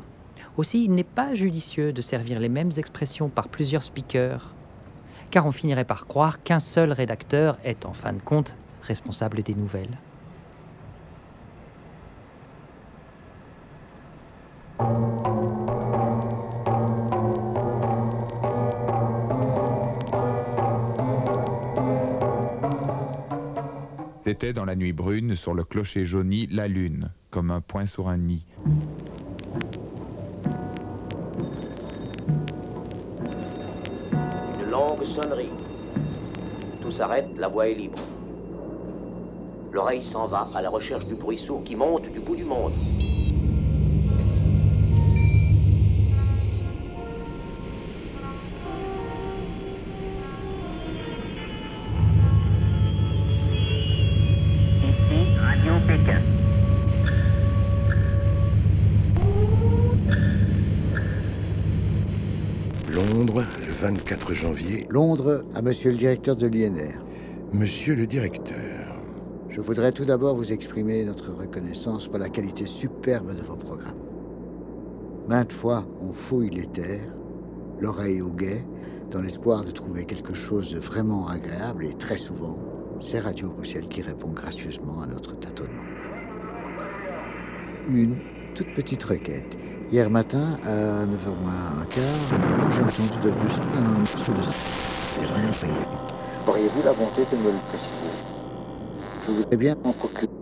Aussi, 0.58 0.84
il 0.84 0.94
n'est 0.94 1.04
pas 1.04 1.36
judicieux 1.36 1.94
de 1.94 2.02
servir 2.02 2.40
les 2.40 2.50
mêmes 2.50 2.72
expressions 2.78 3.30
par 3.30 3.48
plusieurs 3.48 3.84
speakers, 3.84 4.56
car 5.30 5.46
on 5.46 5.52
finirait 5.52 5.86
par 5.86 6.08
croire 6.08 6.42
qu'un 6.42 6.60
seul 6.60 6.92
rédacteur 6.92 7.60
est 7.64 7.86
en 7.86 7.94
fin 7.94 8.14
de 8.14 8.22
compte 8.22 8.58
responsable 8.82 9.44
des 9.44 9.54
nouvelles. 9.54 9.98
C'était 24.28 24.52
dans 24.52 24.66
la 24.66 24.76
nuit 24.76 24.92
brune, 24.92 25.38
sur 25.38 25.54
le 25.54 25.64
clocher 25.64 26.04
jauni, 26.04 26.48
la 26.48 26.68
lune, 26.68 27.12
comme 27.30 27.50
un 27.50 27.62
point 27.62 27.86
sur 27.86 28.10
un 28.10 28.18
nid. 28.18 28.44
Une 34.60 34.70
longue 34.70 35.06
sonnerie. 35.06 35.48
Tout 36.82 36.92
s'arrête, 36.92 37.30
la 37.38 37.48
voie 37.48 37.70
est 37.70 37.76
libre. 37.76 38.00
L'oreille 39.72 40.04
s'en 40.04 40.28
va 40.28 40.50
à 40.54 40.62
la 40.62 40.70
recherche 40.70 41.06
du 41.06 41.16
bruit 41.16 41.38
sourd 41.38 41.64
qui 41.64 41.78
monte 41.78 42.12
du 42.12 42.20
bout 42.20 42.36
du 42.36 42.44
monde. 42.44 42.74
Londres 64.90 65.44
à 65.54 65.62
monsieur 65.62 65.92
le 65.92 65.98
directeur 65.98 66.38
de 66.38 66.48
l'INR. 66.48 67.04
Monsieur 67.52 67.94
le 67.94 68.08
directeur. 68.08 68.56
Je 69.50 69.60
voudrais 69.60 69.92
tout 69.92 70.06
d'abord 70.06 70.36
vous 70.36 70.54
exprimer 70.54 71.04
notre 71.04 71.34
reconnaissance 71.34 72.08
pour 72.08 72.20
la 72.20 72.30
qualité 72.30 72.66
superbe 72.66 73.36
de 73.36 73.42
vos 73.42 73.58
programmes. 73.58 74.00
Maintes 75.28 75.52
fois, 75.52 75.86
on 76.02 76.14
fouille 76.14 76.52
les 76.52 76.68
terres, 76.68 77.12
l'oreille 77.82 78.22
au 78.22 78.30
guet, 78.30 78.66
dans 79.12 79.22
l'espoir 79.22 79.66
de 79.66 79.72
trouver 79.72 80.06
quelque 80.06 80.34
chose 80.34 80.74
de 80.74 80.80
vraiment 80.80 81.28
agréable 81.28 81.86
et 81.86 81.94
très 81.96 82.18
souvent, 82.18 82.56
c'est 83.02 83.20
Radio 83.20 83.50
Bruxelles 83.50 83.90
qui 83.90 84.02
répond 84.02 84.30
gracieusement 84.30 85.02
à 85.02 85.08
notre 85.08 85.38
tâtonnement. 85.38 85.84
Une 87.90 88.16
toute 88.56 88.74
petite 88.74 89.04
requête. 89.04 89.58
Hier 89.90 90.10
matin, 90.10 90.58
à 90.66 91.06
9h 91.06 91.32
moins 91.42 91.82
un 91.82 91.86
quart, 91.86 92.04
j'ai 92.72 92.82
entendu 92.82 93.20
de 93.24 93.32
plus 93.32 93.54
un 93.74 94.00
morceau 94.00 94.34
de... 94.34 94.42
C'était 94.42 95.28
vraiment 95.28 95.48
magnifique. 95.62 95.88
Auriez-vous 96.46 96.84
la 96.84 96.92
bonté 96.92 97.26
de 97.32 97.38
me 97.38 97.52
le 97.52 97.60
préciser? 97.70 98.12
Je 99.26 99.32
voudrais 99.32 99.58
bien 99.58 99.76
en 99.86 99.94
procurer. 99.94 100.37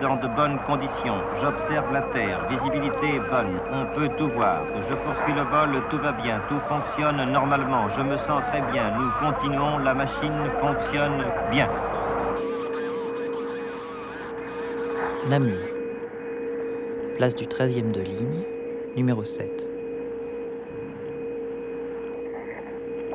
Dans 0.00 0.16
de 0.16 0.28
bonnes 0.28 0.58
conditions. 0.66 1.18
J'observe 1.40 1.92
la 1.92 2.02
Terre. 2.02 2.46
Visibilité 2.48 3.20
bonne. 3.30 3.60
On 3.72 3.86
peut 3.94 4.08
tout 4.16 4.28
voir. 4.28 4.62
Je 4.88 4.94
poursuis 4.94 5.34
le 5.34 5.42
vol. 5.42 5.82
Tout 5.90 5.98
va 5.98 6.12
bien. 6.12 6.40
Tout 6.48 6.60
fonctionne 6.68 7.24
normalement. 7.30 7.88
Je 7.90 8.02
me 8.02 8.16
sens 8.16 8.42
très 8.50 8.62
bien. 8.72 8.92
Nous 8.98 9.10
continuons. 9.20 9.78
La 9.78 9.94
machine 9.94 10.42
fonctionne 10.60 11.24
bien. 11.50 11.68
Namur. 15.28 15.58
Place 17.16 17.34
du 17.34 17.44
13e 17.44 17.92
de 17.92 18.00
ligne, 18.00 18.42
numéro 18.96 19.22
7. 19.22 19.70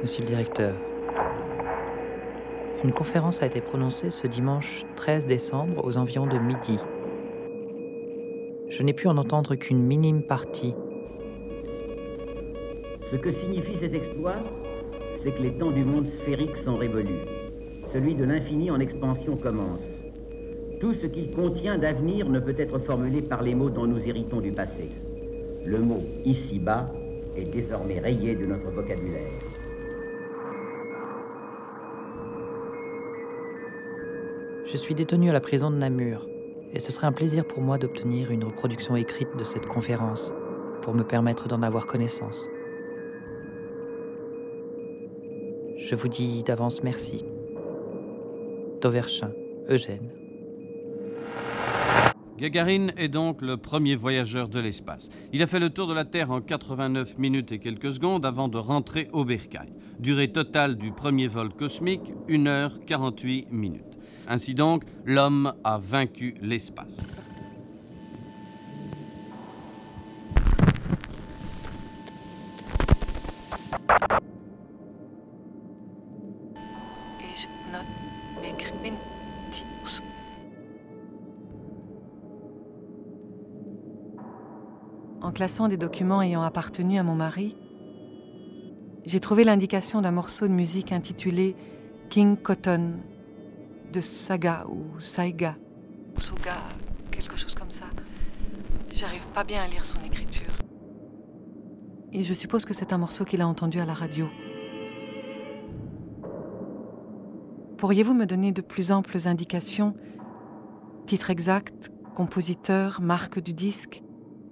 Monsieur 0.02 0.22
le 0.22 0.28
directeur, 0.28 0.74
une 2.84 2.94
conférence 2.94 3.42
a 3.42 3.46
été 3.46 3.60
prononcée 3.60 4.10
ce 4.10 4.26
dimanche 4.26 4.86
13 4.96 5.26
décembre 5.26 5.84
aux 5.84 5.98
environs 5.98 6.28
de 6.28 6.38
midi. 6.38 6.78
Je 8.70 8.84
n'ai 8.84 8.94
pu 8.94 9.08
en 9.08 9.18
entendre 9.18 9.56
qu'une 9.56 9.84
minime 9.84 10.24
partie. 10.24 10.74
Ce 13.12 13.18
que 13.18 13.32
signifie 13.32 13.78
cet 13.80 13.94
exploit, 13.94 14.38
c'est 15.22 15.32
que 15.32 15.42
les 15.42 15.58
temps 15.58 15.72
du 15.72 15.84
monde 15.84 16.08
sphérique 16.20 16.56
sont 16.58 16.78
révolus. 16.78 17.26
Celui 17.92 18.16
de 18.16 18.24
l'infini 18.24 18.72
en 18.72 18.80
expansion 18.80 19.36
commence. 19.36 19.82
Tout 20.80 20.94
ce 20.94 21.08
qu'il 21.08 21.32
contient 21.32 21.78
d'avenir 21.78 22.30
ne 22.30 22.40
peut 22.40 22.56
être 22.58 22.80
formulé 22.80 23.22
par 23.22 23.42
les 23.42 23.56
mots 23.56 23.70
dont 23.70 23.88
nous 23.88 24.08
héritons 24.08 24.40
du 24.40 24.52
passé. 24.52 24.90
Le 25.66 25.80
mot 25.80 26.00
ici-bas 26.24 26.90
est 27.36 27.52
désormais 27.52 28.00
rayé 28.00 28.36
de 28.36 28.46
notre 28.46 28.72
vocabulaire. 28.72 29.49
Je 34.72 34.78
suis 34.78 34.94
détenu 34.94 35.32
à 35.32 35.34
la 35.34 35.40
prison 35.40 35.72
de 35.72 35.78
Namur, 35.78 36.28
et 36.74 36.78
ce 36.78 36.92
serait 36.92 37.08
un 37.08 37.12
plaisir 37.12 37.44
pour 37.44 37.64
moi 37.64 37.80
d'obtenir 37.80 38.30
une 38.30 38.44
reproduction 38.44 38.96
écrite 38.96 39.36
de 39.36 39.44
cette 39.44 39.66
conférence 39.66 40.32
pour 40.84 40.94
me 40.94 41.04
permettre 41.04 41.48
d'en 41.48 41.64
avoir 41.64 41.88
connaissance. 41.88 42.48
Je 45.76 45.96
vous 45.96 46.08
dis 46.08 46.44
d'avance 46.44 46.84
merci. 46.84 47.26
Dauverchin, 48.80 49.32
Eugène. 49.70 50.12
Gagarin 52.38 52.90
est 52.96 53.10
donc 53.10 53.42
le 53.42 53.58
premier 53.58 53.96
voyageur 53.96 54.50
de 54.50 54.60
l'espace. 54.60 55.10
Il 55.34 55.42
a 55.42 55.48
fait 55.48 55.60
le 55.60 55.72
tour 55.72 55.88
de 55.88 55.96
la 55.96 56.06
Terre 56.06 56.30
en 56.30 56.42
89 56.42 57.18
minutes 57.18 57.52
et 57.52 57.60
quelques 57.60 57.94
secondes 57.96 58.24
avant 58.24 58.50
de 58.50 58.60
rentrer 58.60 59.10
au 59.14 59.26
Bercail. 59.26 59.74
Durée 59.98 60.32
totale 60.32 60.78
du 60.78 60.92
premier 60.92 61.28
vol 61.28 61.50
cosmique, 61.50 62.14
1 62.30 62.46
heure 62.46 62.80
48 62.86 63.48
minutes. 63.52 63.89
Ainsi 64.32 64.54
donc, 64.54 64.84
l'homme 65.06 65.56
a 65.64 65.80
vaincu 65.80 66.36
l'espace. 66.40 67.00
Et 77.20 77.36
je 77.36 77.48
note, 77.74 77.82
écris 78.44 78.72
une 78.86 78.94
petite 79.50 79.66
morceau. 79.80 80.04
En 85.24 85.32
classant 85.32 85.68
des 85.70 85.78
documents 85.78 86.22
ayant 86.22 86.44
appartenu 86.44 87.00
à 87.00 87.04
mon 87.04 87.16
mari, 87.16 87.58
j'ai 89.08 89.20
trouvé 89.20 89.44
l'indication 89.44 90.04
d'un 90.04 90.12
morceau 90.12 90.48
de 90.48 90.54
musique 90.54 90.92
intitulé 90.92 91.56
King 92.10 92.38
Cotton 92.38 92.94
de 93.92 94.02
Saga 94.02 94.66
ou 94.68 95.00
Saiga. 95.00 95.56
Suga, 96.18 96.58
quelque 97.12 97.36
chose 97.36 97.56
comme 97.56 97.72
ça. 97.72 97.86
J'arrive 98.94 99.26
pas 99.28 99.44
bien 99.44 99.64
à 99.64 99.68
lire 99.68 99.86
son 99.86 100.00
écriture. 100.04 100.52
Et 102.12 102.24
je 102.24 102.34
suppose 102.34 102.66
que 102.66 102.74
c'est 102.74 102.92
un 102.94 102.98
morceau 102.98 103.24
qu'il 103.26 103.42
a 103.42 103.48
entendu 103.48 103.80
à 103.80 103.86
la 103.86 103.94
radio. 103.94 104.28
Pourriez-vous 107.78 108.14
me 108.14 108.26
donner 108.26 108.52
de 108.52 108.62
plus 108.62 108.92
amples 108.92 109.28
indications? 109.28 109.96
Titre 111.06 111.30
exact, 111.30 111.92
compositeur, 112.16 113.00
marque 113.02 113.40
du 113.40 113.54
disque 113.54 114.04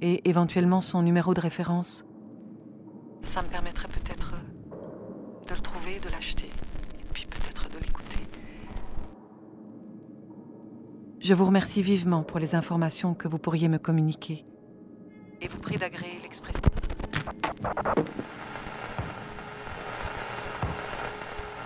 et 0.01 0.27
éventuellement 0.29 0.81
son 0.81 1.01
numéro 1.01 1.33
de 1.33 1.41
référence? 1.41 2.05
Ça 3.21 3.41
me 3.41 3.47
permettrait 3.47 3.89
peut-être 3.89 4.35
de 5.49 5.53
le 5.53 5.59
trouver, 5.59 5.99
de 5.99 6.09
l'acheter 6.09 6.49
et 6.99 7.03
puis 7.11 7.25
peut-être 7.25 7.69
de 7.69 7.77
l'écouter. 7.79 8.19
Je 11.27 11.33
vous 11.33 11.45
remercie 11.45 11.81
vivement 11.81 12.23
pour 12.23 12.39
les 12.39 12.55
informations 12.55 13.13
que 13.13 13.27
vous 13.27 13.37
pourriez 13.37 13.67
me 13.67 13.79
communiquer 13.79 14.45
et 15.41 15.49
vous 15.49 15.59
prie 15.59 15.75
d'agréer 15.75 16.19
l'expression. 16.23 16.61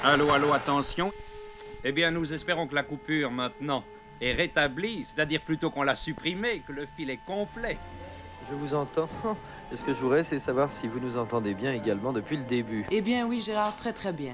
Allô, 0.04 0.32
allô, 0.32 0.52
attention. 0.54 1.12
Eh 1.84 1.92
bien, 1.92 2.10
nous 2.10 2.34
espérons 2.34 2.66
que 2.66 2.74
la 2.74 2.82
coupure 2.82 3.30
maintenant 3.30 3.84
est 4.20 4.34
rétablie, 4.34 5.04
c'est-à-dire 5.04 5.42
plutôt 5.44 5.70
qu'on 5.70 5.84
l'a 5.84 5.94
supprimée, 5.94 6.64
que 6.66 6.74
le 6.74 6.88
fil 6.98 7.12
est 7.12 7.24
complet. 7.28 7.78
Je 8.50 8.56
vous 8.56 8.74
entends. 8.74 9.10
Et 9.72 9.78
ce 9.78 9.86
que 9.86 9.94
je 9.94 10.00
voudrais, 10.00 10.24
c'est 10.24 10.40
savoir 10.40 10.72
si 10.72 10.88
vous 10.88 11.00
nous 11.00 11.20
entendez 11.20 11.54
bien 11.54 11.72
également 11.72 12.14
depuis 12.14 12.38
le 12.38 12.46
début. 12.46 12.88
Eh 12.90 13.02
bien 13.02 13.28
oui, 13.28 13.42
Gérard, 13.42 13.76
très 13.76 13.94
très 13.94 14.12
bien. 14.12 14.34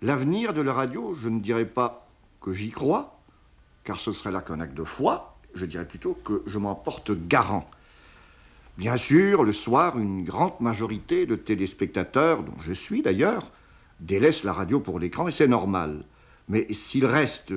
L'avenir 0.00 0.54
de 0.54 0.62
la 0.62 0.72
radio, 0.72 1.14
je 1.14 1.28
ne 1.28 1.40
dirais 1.40 1.66
pas 1.66 2.07
que 2.40 2.52
j'y 2.52 2.70
crois, 2.70 3.20
car 3.84 4.00
ce 4.00 4.12
serait 4.12 4.32
là 4.32 4.40
qu'un 4.40 4.60
acte 4.60 4.74
de 4.74 4.84
foi, 4.84 5.36
je 5.54 5.66
dirais 5.66 5.86
plutôt 5.86 6.14
que 6.14 6.42
je 6.46 6.58
m'en 6.58 6.74
porte 6.74 7.12
garant. 7.12 7.68
Bien 8.76 8.96
sûr, 8.96 9.42
le 9.42 9.52
soir, 9.52 9.98
une 9.98 10.24
grande 10.24 10.60
majorité 10.60 11.26
de 11.26 11.34
téléspectateurs, 11.34 12.42
dont 12.42 12.58
je 12.60 12.72
suis 12.72 13.02
d'ailleurs, 13.02 13.50
délaissent 14.00 14.44
la 14.44 14.52
radio 14.52 14.78
pour 14.78 14.98
l'écran 14.98 15.26
et 15.26 15.32
c'est 15.32 15.48
normal. 15.48 16.04
Mais 16.48 16.72
s'il 16.72 17.04
reste, 17.04 17.52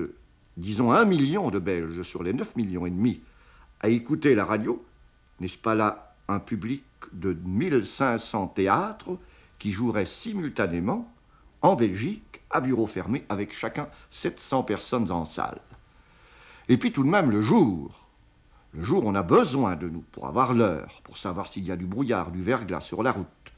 disons, 0.58 0.92
un 0.92 1.06
million 1.06 1.52
de 1.52 1.60
Belges 1.60 2.02
sur 2.02 2.24
les 2.24 2.34
9 2.34 2.56
millions 2.56 2.86
et 2.86 2.90
demi 2.90 3.22
à 3.82 3.90
écouter 3.90 4.36
la 4.36 4.46
radio, 4.46 4.84
n'est-ce 5.40 5.58
pas 5.58 5.76
là 5.76 6.16
un 6.28 6.40
public 6.40 6.84
de 7.12 7.34
1500 7.34 8.48
théâtres 8.48 9.18
qui 9.60 9.74
joueraient 9.74 10.06
simultanément 10.06 11.12
en 11.62 11.76
Belgique, 11.76 12.31
à 12.54 12.62
bureau 12.62 12.88
fermé, 12.88 13.26
avec 13.30 13.54
chacun 13.54 13.88
700 14.10 14.64
personnes 14.64 15.12
en 15.12 15.26
salle. 15.26 15.60
Et 16.70 16.78
puis 16.78 16.92
tout 16.92 17.04
de 17.04 17.10
même, 17.10 17.32
le 17.32 17.42
jour, 17.42 18.08
le 18.74 18.84
jour, 18.84 19.04
on 19.06 19.16
a 19.16 19.24
besoin 19.24 19.76
de 19.76 19.90
nous 19.90 20.04
pour 20.12 20.28
avoir 20.28 20.54
l'heure, 20.54 21.02
pour 21.04 21.18
savoir 21.18 21.48
s'il 21.48 21.66
y 21.66 21.72
a 21.72 21.76
du 21.76 21.86
brouillard, 21.86 22.32
du 22.32 22.42
verglas 22.42 22.82
sur 22.82 23.04
la 23.04 23.12
route, 23.12 23.54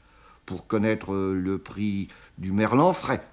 pour 0.46 0.66
connaître 0.66 1.14
le 1.14 1.58
prix 1.58 2.08
du 2.38 2.52
merlan 2.52 2.92
frais. 2.92 3.26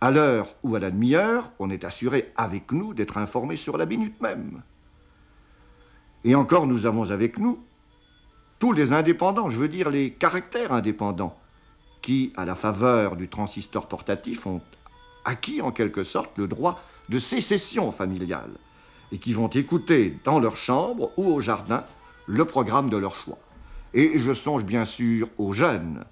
À 0.00 0.10
l'heure 0.10 0.54
ou 0.62 0.76
à 0.76 0.80
la 0.80 0.90
demi-heure, 0.90 1.50
on 1.58 1.70
est 1.70 1.84
assuré 1.84 2.32
avec 2.36 2.70
nous 2.72 2.94
d'être 2.94 3.18
informé 3.18 3.56
sur 3.56 3.76
la 3.76 3.86
minute 3.86 4.20
même. 4.20 4.62
Et 6.24 6.34
encore, 6.34 6.66
nous 6.66 6.86
avons 6.86 7.10
avec 7.10 7.38
nous 7.38 7.58
tous 8.58 8.72
les 8.72 8.92
indépendants, 8.92 9.50
je 9.50 9.58
veux 9.58 9.68
dire 9.68 9.90
les 9.90 10.12
caractères 10.12 10.72
indépendants, 10.72 11.38
qui, 12.04 12.34
à 12.36 12.44
la 12.44 12.54
faveur 12.54 13.16
du 13.16 13.28
transistor 13.30 13.88
portatif, 13.88 14.46
ont 14.46 14.60
acquis 15.24 15.62
en 15.62 15.72
quelque 15.72 16.04
sorte 16.04 16.36
le 16.36 16.46
droit 16.46 16.82
de 17.08 17.18
sécession 17.18 17.92
familiale 17.92 18.50
et 19.10 19.16
qui 19.16 19.32
vont 19.32 19.48
écouter 19.48 20.18
dans 20.22 20.38
leur 20.38 20.58
chambre 20.58 21.12
ou 21.16 21.32
au 21.32 21.40
jardin 21.40 21.82
le 22.26 22.44
programme 22.44 22.90
de 22.90 22.98
leur 22.98 23.16
choix. 23.16 23.38
Et 23.94 24.18
je 24.18 24.34
songe 24.34 24.64
bien 24.64 24.84
sûr 24.84 25.30
aux 25.38 25.54
jeunes. 25.54 26.04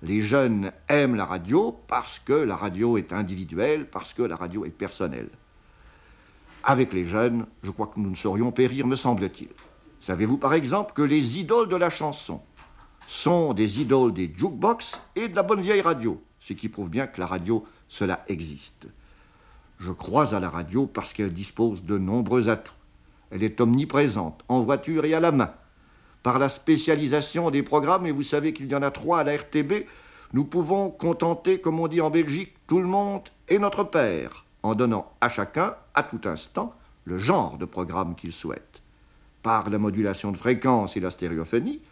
Les 0.00 0.22
jeunes 0.22 0.72
aiment 0.88 1.14
la 1.14 1.26
radio 1.26 1.78
parce 1.88 2.18
que 2.18 2.32
la 2.32 2.56
radio 2.56 2.96
est 2.96 3.12
individuelle, 3.12 3.86
parce 3.90 4.14
que 4.14 4.22
la 4.22 4.36
radio 4.36 4.64
est 4.64 4.70
personnelle. 4.70 5.28
Avec 6.62 6.94
les 6.94 7.04
jeunes, 7.04 7.44
je 7.62 7.70
crois 7.70 7.88
que 7.88 8.00
nous 8.00 8.08
ne 8.08 8.16
saurions 8.16 8.50
périr, 8.50 8.86
me 8.86 8.96
semble-t-il. 8.96 9.50
Savez-vous 10.00 10.38
par 10.38 10.54
exemple 10.54 10.94
que 10.94 11.02
les 11.02 11.38
idoles 11.38 11.68
de 11.68 11.76
la 11.76 11.90
chanson 11.90 12.40
sont 13.06 13.54
des 13.54 13.80
idoles 13.80 14.12
des 14.12 14.32
jukebox 14.36 15.00
et 15.16 15.28
de 15.28 15.36
la 15.36 15.42
bonne 15.42 15.60
vieille 15.60 15.80
radio, 15.80 16.22
ce 16.40 16.52
qui 16.52 16.68
prouve 16.68 16.90
bien 16.90 17.06
que 17.06 17.20
la 17.20 17.26
radio, 17.26 17.64
cela 17.88 18.24
existe. 18.28 18.86
Je 19.78 19.92
crois 19.92 20.34
à 20.34 20.40
la 20.40 20.50
radio 20.50 20.86
parce 20.86 21.12
qu'elle 21.12 21.32
dispose 21.32 21.84
de 21.84 21.98
nombreux 21.98 22.48
atouts. 22.48 22.72
Elle 23.30 23.42
est 23.42 23.60
omniprésente, 23.60 24.44
en 24.48 24.60
voiture 24.60 25.04
et 25.04 25.14
à 25.14 25.20
la 25.20 25.32
main. 25.32 25.52
Par 26.22 26.38
la 26.38 26.48
spécialisation 26.48 27.50
des 27.50 27.62
programmes, 27.62 28.06
et 28.06 28.12
vous 28.12 28.22
savez 28.22 28.52
qu'il 28.52 28.66
y 28.66 28.74
en 28.74 28.82
a 28.82 28.90
trois 28.90 29.20
à 29.20 29.24
la 29.24 29.36
RTB, 29.36 29.86
nous 30.32 30.44
pouvons 30.44 30.90
contenter, 30.90 31.60
comme 31.60 31.80
on 31.80 31.88
dit 31.88 32.00
en 32.00 32.10
Belgique, 32.10 32.54
tout 32.66 32.80
le 32.80 32.86
monde 32.86 33.22
et 33.48 33.58
notre 33.58 33.84
père, 33.84 34.44
en 34.62 34.74
donnant 34.74 35.12
à 35.20 35.28
chacun, 35.28 35.74
à 35.94 36.02
tout 36.02 36.20
instant, 36.24 36.74
le 37.04 37.18
genre 37.18 37.58
de 37.58 37.66
programme 37.66 38.14
qu'il 38.14 38.32
souhaite. 38.32 38.82
Par 39.42 39.68
la 39.68 39.78
modulation 39.78 40.32
de 40.32 40.36
fréquence 40.36 40.96
et 40.96 41.00
la 41.00 41.10
stéréophonie, 41.10 41.82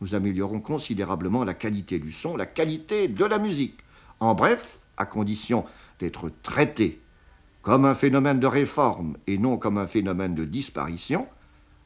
nous 0.00 0.14
améliorons 0.14 0.60
considérablement 0.60 1.44
la 1.44 1.54
qualité 1.54 1.98
du 1.98 2.12
son, 2.12 2.36
la 2.36 2.46
qualité 2.46 3.08
de 3.08 3.24
la 3.24 3.38
musique. 3.38 3.78
En 4.18 4.34
bref, 4.34 4.78
à 4.96 5.06
condition 5.06 5.64
d'être 5.98 6.30
traité 6.42 7.00
comme 7.62 7.84
un 7.84 7.94
phénomène 7.94 8.40
de 8.40 8.46
réforme 8.46 9.16
et 9.26 9.38
non 9.38 9.58
comme 9.58 9.78
un 9.78 9.86
phénomène 9.86 10.34
de 10.34 10.44
disparition, 10.44 11.26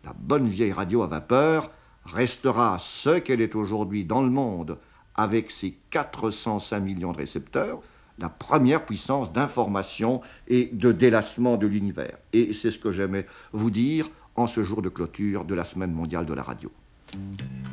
la 0.04 0.12
bonne 0.12 0.48
vieille 0.48 0.72
radio 0.72 1.02
à 1.02 1.06
vapeur 1.06 1.70
restera 2.04 2.78
ce 2.80 3.18
qu'elle 3.18 3.40
est 3.40 3.54
aujourd'hui 3.54 4.04
dans 4.04 4.22
le 4.22 4.30
monde 4.30 4.78
avec 5.14 5.50
ses 5.50 5.76
405 5.90 6.80
millions 6.80 7.12
de 7.12 7.18
récepteurs, 7.18 7.80
la 8.18 8.28
première 8.28 8.84
puissance 8.84 9.32
d'information 9.32 10.20
et 10.48 10.70
de 10.72 10.92
délassement 10.92 11.56
de 11.56 11.66
l'univers. 11.66 12.16
Et 12.32 12.52
c'est 12.52 12.70
ce 12.70 12.78
que 12.78 12.92
j'aimais 12.92 13.26
vous 13.52 13.70
dire 13.70 14.08
en 14.36 14.46
ce 14.46 14.62
jour 14.62 14.82
de 14.82 14.88
clôture 14.88 15.44
de 15.44 15.54
la 15.54 15.64
Semaine 15.64 15.92
mondiale 15.92 16.26
de 16.26 16.34
la 16.34 16.42
radio. 16.42 16.70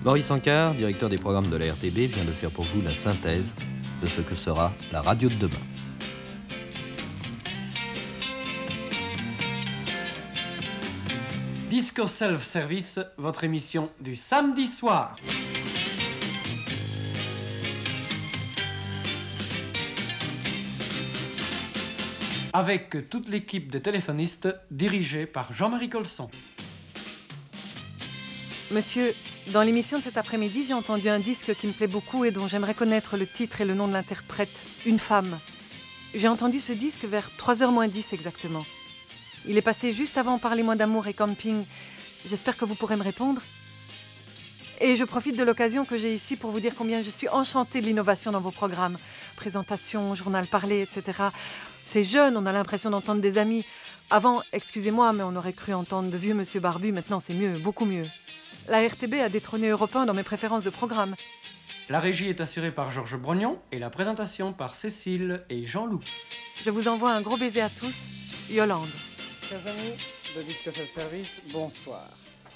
Maurice 0.04 0.32
Ancard, 0.32 0.74
directeur 0.74 1.10
des 1.10 1.18
programmes 1.18 1.48
de 1.48 1.56
la 1.56 1.74
RTB, 1.74 1.98
vient 2.12 2.26
de 2.26 2.32
faire 2.32 2.50
pour 2.50 2.66
vous 2.66 2.82
la 2.82 2.94
synthèse 2.94 3.54
de 4.02 4.08
ce 4.08 4.22
que 4.22 4.36
sera 4.36 4.74
la 4.92 5.02
radio 5.02 5.30
de 5.30 5.36
demain. 5.36 5.58
Disco 11.70 12.08
Self-Service, 12.08 13.00
votre 13.18 13.44
émission 13.44 13.90
du 14.00 14.16
samedi 14.16 14.68
soir. 14.68 15.16
Avec 22.54 23.10
toute 23.10 23.30
l'équipe 23.30 23.72
de 23.72 23.80
téléphonistes 23.80 24.50
dirigée 24.70 25.26
par 25.26 25.54
Jean-Marie 25.54 25.90
Colson. 25.90 26.30
Monsieur, 28.74 29.14
dans 29.48 29.64
l'émission 29.64 29.98
de 29.98 30.04
cet 30.04 30.18
après-midi, 30.18 30.66
j'ai 30.68 30.74
entendu 30.74 31.10
un 31.10 31.20
disque 31.20 31.56
qui 31.56 31.68
me 31.68 31.74
plaît 31.74 31.88
beaucoup 31.88 32.24
et 32.24 32.32
dont 32.32 32.48
j'aimerais 32.48 32.74
connaître 32.74 33.18
le 33.18 33.26
titre 33.26 33.62
et 33.62 33.66
le 33.66 33.74
nom 33.74 33.88
de 33.88 33.94
l'interprète, 33.94 34.64
Une 34.86 35.00
femme. 35.00 35.38
J'ai 36.14 36.28
entendu 36.28 36.60
ce 36.60 36.72
disque 36.72 37.06
vers 37.06 37.30
3h 37.38 37.72
moins 37.72 37.88
10 37.88 38.14
exactement. 38.14 38.64
Il 39.48 39.58
est 39.58 39.62
passé 39.62 39.92
juste 39.92 40.18
avant 40.18 40.38
Parlez-moi 40.38 40.76
d'amour 40.76 41.08
et 41.08 41.14
camping. 41.14 41.66
J'espère 42.26 42.56
que 42.56 42.66
vous 42.66 42.76
pourrez 42.76 42.96
me 42.96 43.04
répondre. 43.04 43.42
Et 44.80 44.96
je 44.96 45.04
profite 45.04 45.38
de 45.38 45.44
l'occasion 45.44 45.86
que 45.86 45.98
j'ai 45.98 46.14
ici 46.14 46.36
pour 46.36 46.52
vous 46.52 46.60
dire 46.60 46.74
combien 46.78 47.02
je 47.02 47.10
suis 47.10 47.30
enchantée 47.30 47.82
de 47.82 47.88
l'innovation 47.88 48.32
dans 48.32 48.42
vos 48.42 48.52
programmes. 48.52 48.98
Présentation, 49.36 50.16
journal 50.16 50.48
parlé, 50.48 50.82
etc. 50.82 51.20
C'est 51.84 52.04
jeune, 52.04 52.38
on 52.38 52.46
a 52.46 52.52
l'impression 52.52 52.90
d'entendre 52.90 53.22
des 53.22 53.38
amis. 53.38 53.66
Avant, 54.10 54.42
excusez-moi, 54.54 55.14
mais 55.14 55.24
on 55.24 55.36
aurait 55.36 55.54
cru 55.54 55.74
entendre 55.74 56.10
de 56.10 56.18
vieux 56.18 56.34
Monsieur 56.34 56.60
Barbu, 56.60 56.92
maintenant 56.92 57.20
c'est 57.20 57.34
mieux, 57.34 57.58
beaucoup 57.58 57.86
mieux. 57.86 58.06
La 58.72 58.88
RTB 58.88 59.16
a 59.16 59.28
détrôné 59.28 59.68
Europe 59.68 59.94
1 59.94 60.06
dans 60.06 60.14
mes 60.14 60.24
préférences 60.24 60.64
de 60.64 60.70
programme. 60.70 61.16
La 61.90 62.00
régie 62.00 62.30
est 62.30 62.40
assurée 62.40 62.72
par 62.72 62.90
Georges 62.90 63.18
Brognon 63.18 63.60
et 63.74 63.80
la 63.80 63.90
présentation 63.90 64.54
par 64.54 64.76
Cécile 64.76 65.44
et 65.50 65.66
Jean-Loup. 65.66 66.00
Je 66.64 66.70
vous 66.70 66.88
envoie 66.88 67.12
un 67.12 67.20
gros 67.20 67.36
baiser 67.36 67.60
à 67.60 67.68
tous. 67.68 68.08
Yolande. 68.50 68.88
Chers 69.42 69.60
amis 69.68 70.56
de 70.66 70.72
Service, 70.96 71.28
bonsoir. 71.52 72.08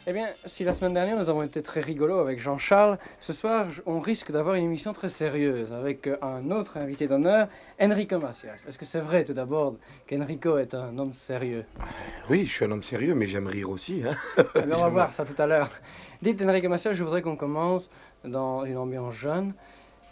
Eh 0.07 0.13
bien, 0.13 0.27
si 0.45 0.63
la 0.63 0.73
semaine 0.73 0.93
dernière 0.93 1.17
nous 1.17 1.29
avons 1.29 1.41
été 1.41 1.63
très 1.63 1.81
rigolos 1.81 2.19
avec 2.19 2.39
Jean-Charles, 2.39 2.99
ce 3.21 3.33
soir 3.33 3.65
on 3.87 3.99
risque 3.99 4.31
d'avoir 4.31 4.53
une 4.53 4.65
émission 4.65 4.93
très 4.93 5.09
sérieuse 5.09 5.73
avec 5.73 6.05
euh, 6.05 6.15
un 6.21 6.51
autre 6.51 6.77
invité 6.77 7.07
d'honneur, 7.07 7.47
Enrico 7.81 8.19
Macias. 8.19 8.63
Est-ce 8.67 8.77
que 8.77 8.85
c'est 8.85 8.99
vrai 8.99 9.25
tout 9.25 9.33
d'abord 9.33 9.77
qu'Enrico 10.07 10.59
est 10.59 10.75
un 10.75 10.95
homme 10.99 11.15
sérieux? 11.15 11.65
Oui, 12.29 12.45
je 12.45 12.51
suis 12.51 12.65
un 12.65 12.71
homme 12.71 12.83
sérieux, 12.83 13.15
mais 13.15 13.25
j'aime 13.25 13.47
rire 13.47 13.71
aussi. 13.71 14.03
Hein 14.07 14.15
Eh 14.53 14.61
bien, 14.61 14.77
on 14.77 14.83
va 14.83 14.89
voir 14.89 15.11
ça 15.11 15.25
tout 15.25 15.41
à 15.41 15.47
l'heure. 15.47 15.71
Dites 16.21 16.39
Enrico 16.43 16.69
Macias, 16.69 16.93
je 16.93 17.03
voudrais 17.03 17.23
qu'on 17.23 17.35
commence 17.35 17.89
dans 18.23 18.63
une 18.63 18.77
ambiance 18.77 19.15
jeune. 19.15 19.55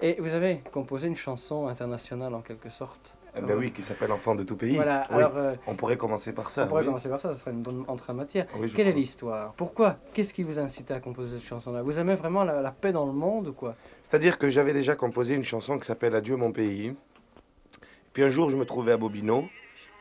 Et 0.01 0.19
vous 0.19 0.33
avez 0.33 0.63
composé 0.71 1.05
une 1.05 1.15
chanson 1.15 1.67
internationale 1.67 2.33
en 2.33 2.41
quelque 2.41 2.71
sorte. 2.71 3.13
Eh 3.35 3.41
ben 3.41 3.57
oui, 3.57 3.71
qui 3.71 3.81
s'appelle 3.81 4.11
Enfant 4.11 4.35
de 4.35 4.43
tout 4.43 4.55
pays. 4.55 4.75
Voilà, 4.75 5.07
Oui, 5.09 5.17
alors, 5.17 5.37
euh, 5.37 5.55
On 5.65 5.75
pourrait 5.75 5.97
commencer 5.97 6.33
par 6.33 6.51
ça. 6.51 6.65
On 6.65 6.67
pourrait 6.67 6.81
oui. 6.81 6.87
commencer 6.87 7.09
par 7.09 7.19
ça, 7.19 7.33
ce 7.33 7.39
serait 7.39 7.51
une 7.51 7.61
bonne 7.61 7.83
entrée 7.87 8.11
en 8.11 8.15
matière. 8.15 8.45
Oui, 8.57 8.71
Quelle 8.75 8.87
est 8.87 8.91
l'histoire? 8.93 9.53
Pourquoi? 9.53 9.97
Qu'est-ce 10.13 10.33
qui 10.33 10.43
vous 10.43 10.59
a 10.59 10.61
incité 10.61 10.93
à 10.93 10.99
composer 10.99 11.39
cette 11.39 11.47
chanson-là? 11.47 11.81
Vous 11.81 11.97
aimez 11.99 12.15
vraiment 12.15 12.43
la, 12.43 12.61
la 12.61 12.71
paix 12.71 12.91
dans 12.91 13.05
le 13.07 13.11
monde 13.11 13.47
ou 13.47 13.53
quoi? 13.53 13.75
C'est-à-dire 14.03 14.37
que 14.37 14.49
j'avais 14.49 14.73
déjà 14.73 14.95
composé 14.95 15.33
une 15.33 15.43
chanson 15.43 15.79
qui 15.79 15.85
s'appelle 15.85 16.13
Adieu 16.15 16.35
mon 16.35 16.51
pays. 16.51 16.93
Puis 18.13 18.23
un 18.23 18.29
jour, 18.29 18.51
je 18.51 18.55
me 18.57 18.65
trouvais 18.65 18.91
à 18.91 18.97
Bobino 18.97 19.45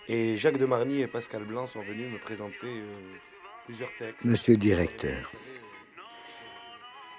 et 0.08 0.36
Jacques 0.36 0.58
de 0.58 0.66
Marny 0.66 1.00
et 1.00 1.06
Pascal 1.06 1.44
Blanc 1.44 1.66
sont 1.66 1.80
venus 1.80 2.12
me 2.12 2.18
présenter 2.18 2.66
euh, 2.66 2.84
plusieurs 3.64 3.88
textes. 3.98 4.24
Monsieur 4.26 4.52
le 4.52 4.58
directeur, 4.58 5.30
euh, 5.34 5.38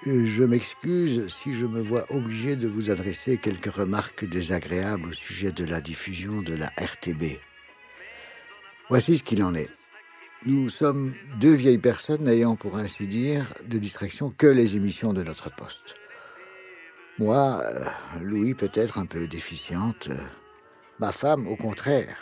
je 0.05 0.43
m'excuse 0.43 1.27
si 1.27 1.53
je 1.53 1.65
me 1.65 1.81
vois 1.81 2.05
obligé 2.11 2.55
de 2.55 2.67
vous 2.67 2.89
adresser 2.91 3.37
quelques 3.37 3.73
remarques 3.73 4.25
désagréables 4.25 5.09
au 5.09 5.13
sujet 5.13 5.51
de 5.51 5.63
la 5.63 5.81
diffusion 5.81 6.41
de 6.41 6.53
la 6.53 6.67
RTB. 6.77 7.39
Voici 8.89 9.17
ce 9.17 9.23
qu'il 9.23 9.43
en 9.43 9.55
est. 9.55 9.69
Nous 10.45 10.69
sommes 10.69 11.13
deux 11.39 11.53
vieilles 11.53 11.77
personnes 11.77 12.23
n'ayant, 12.23 12.57
pour 12.57 12.77
ainsi 12.77 13.07
dire, 13.07 13.53
de 13.65 13.77
distraction 13.77 14.29
que 14.29 14.47
les 14.47 14.75
émissions 14.75 15.13
de 15.13 15.23
notre 15.23 15.49
poste. 15.55 15.95
Moi, 17.17 17.61
euh, 17.63 17.85
Louis 18.21 18.53
peut-être 18.53 18.97
un 18.97 19.05
peu 19.05 19.27
déficiente. 19.27 20.09
Ma 20.99 21.13
femme, 21.13 21.47
au 21.47 21.55
contraire, 21.55 22.17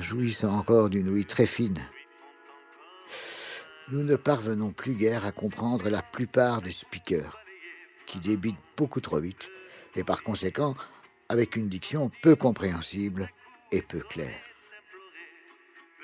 jouissant 0.00 0.56
encore 0.56 0.88
d'une 0.88 1.10
ouïe 1.10 1.26
très 1.26 1.46
fine. 1.46 1.80
Nous 3.92 4.04
ne 4.04 4.14
parvenons 4.14 4.70
plus 4.70 4.94
guère 4.94 5.26
à 5.26 5.32
comprendre 5.32 5.88
la 5.88 6.00
plupart 6.00 6.62
des 6.62 6.70
speakers, 6.70 7.42
qui 8.06 8.20
débitent 8.20 8.54
beaucoup 8.76 9.00
trop 9.00 9.18
vite, 9.18 9.50
et 9.96 10.04
par 10.04 10.22
conséquent 10.22 10.76
avec 11.28 11.56
une 11.56 11.68
diction 11.68 12.10
peu 12.22 12.36
compréhensible 12.36 13.30
et 13.72 13.82
peu 13.82 13.98
claire. 13.98 14.38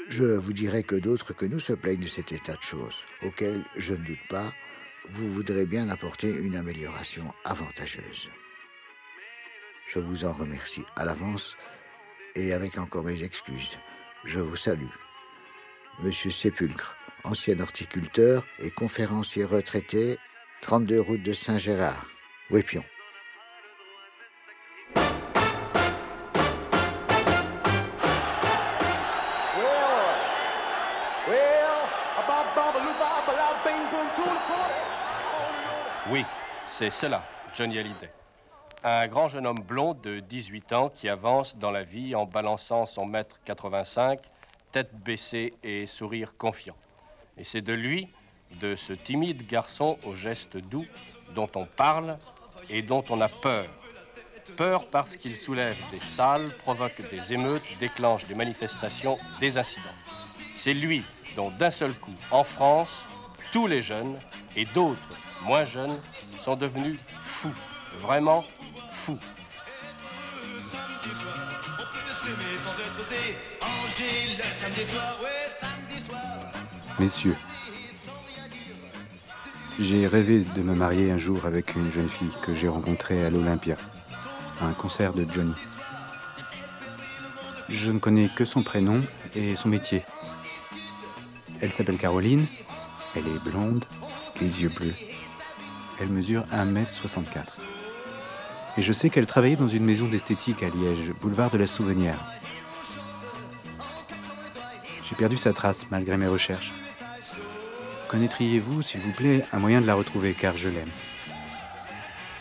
Je 0.09 0.25
vous 0.25 0.53
dirai 0.53 0.83
que 0.83 0.97
d'autres 0.97 1.33
que 1.33 1.47
nous 1.47 1.61
se 1.61 1.75
plaignent 1.75 2.03
de 2.03 2.09
cet 2.09 2.33
état 2.33 2.57
de 2.57 2.63
choses, 2.63 3.05
auquel, 3.23 3.65
je 3.77 3.93
ne 3.93 4.05
doute 4.05 4.27
pas, 4.29 4.53
vous 5.11 5.31
voudrez 5.31 5.65
bien 5.65 5.89
apporter 5.89 6.31
une 6.31 6.57
amélioration 6.57 7.33
avantageuse. 7.45 8.31
Je 9.87 10.01
vous 10.01 10.25
en 10.25 10.33
remercie 10.33 10.85
à 10.97 11.05
l'avance 11.05 11.57
et 12.35 12.53
avec 12.53 12.79
encore 12.79 13.05
mes 13.05 13.23
excuses, 13.23 13.79
je 14.25 14.41
vous 14.41 14.57
salue. 14.57 14.91
Monsieur 16.03 16.31
Sépulcre, 16.31 16.97
ancien 17.27 17.59
horticulteur 17.61 18.47
et 18.61 18.71
conférencier 18.71 19.45
retraité, 19.45 20.17
32 20.63 21.01
route 21.01 21.23
de 21.23 21.33
Saint-Gérard, 21.33 22.07
Wépion. 22.51 22.85
Oui, 36.09 36.25
c'est 36.65 36.91
cela, 36.91 37.25
Johnny 37.53 37.79
Hallyday. 37.79 38.11
Un 38.85 39.09
grand 39.09 39.27
jeune 39.27 39.45
homme 39.45 39.59
blond 39.59 39.95
de 39.95 40.21
18 40.21 40.73
ans 40.73 40.89
qui 40.89 41.09
avance 41.09 41.57
dans 41.57 41.73
la 41.73 41.83
vie 41.83 42.15
en 42.15 42.27
balançant 42.27 42.87
son 42.87 43.05
mètre 43.05 43.41
85, 43.45 44.21
tête 44.71 44.95
baissée 44.95 45.55
et 45.65 45.87
sourire 45.87 46.35
confiant. 46.39 46.77
Et 47.39 47.45
c'est 47.45 47.61
de 47.61 47.73
lui, 47.73 48.09
de 48.61 48.75
ce 48.75 48.93
timide 48.93 49.47
garçon 49.47 49.99
aux 50.05 50.15
gestes 50.15 50.57
doux, 50.57 50.87
dont 51.35 51.51
on 51.55 51.67
parle 51.67 52.19
et 52.71 52.83
dont 52.83 53.05
on 53.11 53.21
a 53.21 53.29
peur. 53.29 53.69
Peur 54.57 54.87
parce 54.89 55.17
qu'il 55.17 55.37
soulève 55.37 55.77
des 55.91 55.99
salles, 55.99 56.49
provoque 56.59 57.03
des 57.11 57.33
émeutes, 57.33 57.65
déclenche 57.81 58.27
des 58.27 58.35
manifestations, 58.35 59.19
des 59.41 59.59
incidents. 59.59 59.85
C'est 60.55 60.75
lui 60.75 61.03
dont 61.35 61.51
d'un 61.51 61.71
seul 61.71 61.93
coup, 61.95 62.15
en 62.31 62.45
France, 62.45 63.05
tous 63.53 63.67
les 63.67 63.83
jeunes 63.83 64.19
et 64.55 64.65
d'autres 64.65 65.01
moins 65.43 65.65
jeunes 65.65 66.01
sont 66.41 66.57
devenus 66.57 66.99
fous, 67.25 67.55
vraiment 68.01 68.45
fous. 68.91 69.19
Messieurs, 76.99 77.37
j'ai 79.79 80.07
rêvé 80.07 80.41
de 80.41 80.63
me 80.63 80.75
marier 80.75 81.11
un 81.11 81.19
jour 81.19 81.45
avec 81.45 81.75
une 81.75 81.91
jeune 81.91 82.09
fille 82.09 82.31
que 82.41 82.55
j'ai 82.55 82.69
rencontrée 82.69 83.23
à 83.23 83.29
l'Olympia, 83.29 83.77
à 84.63 84.65
un 84.65 84.73
concert 84.73 85.13
de 85.13 85.27
Johnny. 85.31 85.53
Je 87.69 87.93
ne 87.93 87.99
connais 87.99 88.31
que 88.35 88.47
son 88.47 88.63
prénom 88.63 89.03
et 89.35 89.57
son 89.57 89.69
métier. 89.69 90.05
Elle 91.61 91.71
s'appelle 91.71 91.99
Caroline, 91.99 92.47
elle 93.15 93.27
est 93.29 93.45
blonde, 93.45 93.85
les 94.41 94.63
yeux 94.63 94.71
bleus. 94.71 94.95
Elle 96.01 96.09
mesure 96.09 96.45
1m64. 96.47 97.45
Et 98.79 98.83
je 98.83 98.93
sais 98.95 99.11
qu'elle 99.11 99.27
travaillait 99.27 99.57
dans 99.57 99.69
une 99.69 99.85
maison 99.85 100.09
d'esthétique 100.09 100.63
à 100.63 100.71
Liège, 100.71 101.13
boulevard 101.21 101.51
de 101.51 101.59
la 101.59 101.67
Souvenière. 101.67 102.33
J'ai 105.07 105.15
perdu 105.15 105.37
sa 105.37 105.53
trace 105.53 105.85
malgré 105.91 106.17
mes 106.17 106.27
recherches. 106.27 106.73
Connaîtriez-vous, 108.09 108.83
s'il 108.83 109.01
vous 109.01 109.13
plaît, 109.13 109.45
un 109.53 109.59
moyen 109.59 109.81
de 109.81 109.87
la 109.87 109.95
retrouver, 109.95 110.33
car 110.33 110.57
je 110.57 110.69
l'aime? 110.69 110.91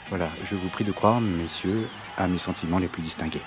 Voilà, 0.10 0.30
je 0.46 0.56
vous 0.56 0.70
prie 0.70 0.84
de 0.84 0.92
croire, 0.92 1.20
messieurs, 1.20 1.88
à 2.18 2.28
mes 2.28 2.38
sentiments 2.38 2.78
les 2.78 2.88
plus 2.88 3.02
distingués. 3.02 3.42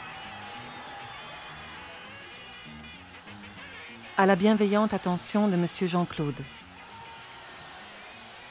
À 4.16 4.26
la 4.26 4.34
bienveillante 4.34 4.92
attention 4.92 5.46
de 5.46 5.54
Monsieur 5.54 5.86
Jean-Claude. 5.86 6.40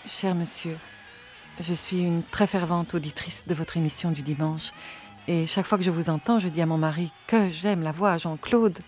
Cher 0.05 0.34
monsieur, 0.34 0.78
je 1.59 1.74
suis 1.74 2.01
une 2.01 2.24
très 2.24 2.47
fervente 2.47 2.93
auditrice 2.93 3.45
de 3.45 3.53
votre 3.53 3.76
émission 3.76 4.11
du 4.11 4.22
dimanche, 4.22 4.72
et 5.28 5.45
chaque 5.45 5.65
fois 5.65 5.78
que 5.78 5.84
je 5.84 5.91
vous 5.91 6.09
entends, 6.09 6.39
je 6.39 6.47
dis 6.47 6.61
à 6.61 6.65
mon 6.65 6.78
mari 6.78 7.11
que 7.28 7.49
j'aime 7.49 7.82
la 7.82 7.91
voix 7.91 8.13
à 8.13 8.18
Jean-Claude. 8.18 8.80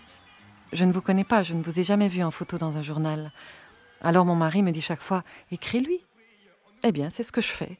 Je 0.72 0.86
ne 0.86 0.92
vous 0.92 1.02
connais 1.02 1.24
pas, 1.24 1.42
je 1.42 1.52
ne 1.52 1.62
vous 1.62 1.78
ai 1.78 1.84
jamais 1.84 2.08
vu 2.08 2.22
en 2.22 2.30
photo 2.30 2.56
dans 2.56 2.78
un 2.78 2.82
journal. 2.82 3.30
Alors 4.00 4.24
mon 4.24 4.34
mari 4.34 4.62
me 4.62 4.70
dit 4.70 4.80
chaque 4.80 5.02
fois 5.02 5.24
Écris-lui. 5.50 6.04
Eh 6.82 6.92
bien, 6.92 7.10
c'est 7.10 7.22
ce 7.22 7.32
que 7.32 7.40
je 7.40 7.48
fais. 7.48 7.78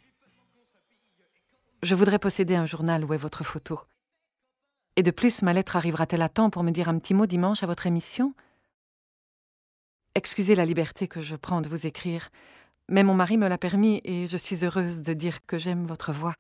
Je 1.83 1.95
voudrais 1.95 2.19
posséder 2.19 2.55
un 2.55 2.67
journal 2.67 3.05
où 3.05 3.15
est 3.15 3.19
votre 3.19 3.45
photo. 3.45 3.81
Et 4.97 5.03
de 5.03 5.11
plus, 5.11 5.41
ma 5.41 5.55
lettre 5.55 5.77
arrivera-t-elle 5.77 6.21
à 6.21 6.29
temps 6.29 6.51
pour 6.51 6.63
me 6.63 6.71
dire 6.71 6.89
un 6.91 6.99
petit 6.99 7.15
mot 7.15 7.25
dimanche 7.25 7.63
à 7.63 7.67
votre 7.67 7.87
émission? 7.87 8.35
Excusez 10.15 10.55
la 10.55 10.67
liberté 10.67 11.09
que 11.09 11.23
je 11.23 11.37
prends 11.37 11.63
de 11.63 11.69
vous 11.69 11.87
écrire, 11.87 12.29
mais 12.89 13.05
mon 13.05 13.15
mari 13.15 13.39
me 13.39 13.49
l'a 13.49 13.57
permis 13.57 14.01
et 14.05 14.27
je 14.27 14.37
suis 14.37 14.65
heureuse 14.65 14.99
de 15.01 15.15
dire 15.15 15.47
que 15.47 15.57
j'aime 15.57 15.87
votre 15.87 16.13
voix. 16.13 16.35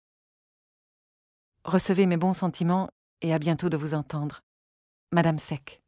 Recevez 1.65 2.07
mes 2.07 2.17
bons 2.17 2.35
sentiments 2.35 2.91
et 3.23 3.33
à 3.33 3.39
bientôt 3.39 3.71
de 3.71 3.77
vous 3.77 3.95
entendre. 3.95 4.41
Madame 5.13 5.39
Sec. 5.39 5.80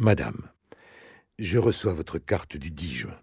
Madame, 0.00 0.48
je 1.40 1.58
reçois 1.58 1.92
votre 1.92 2.18
carte 2.18 2.56
du 2.56 2.70
10 2.70 2.94
juin. 2.94 3.20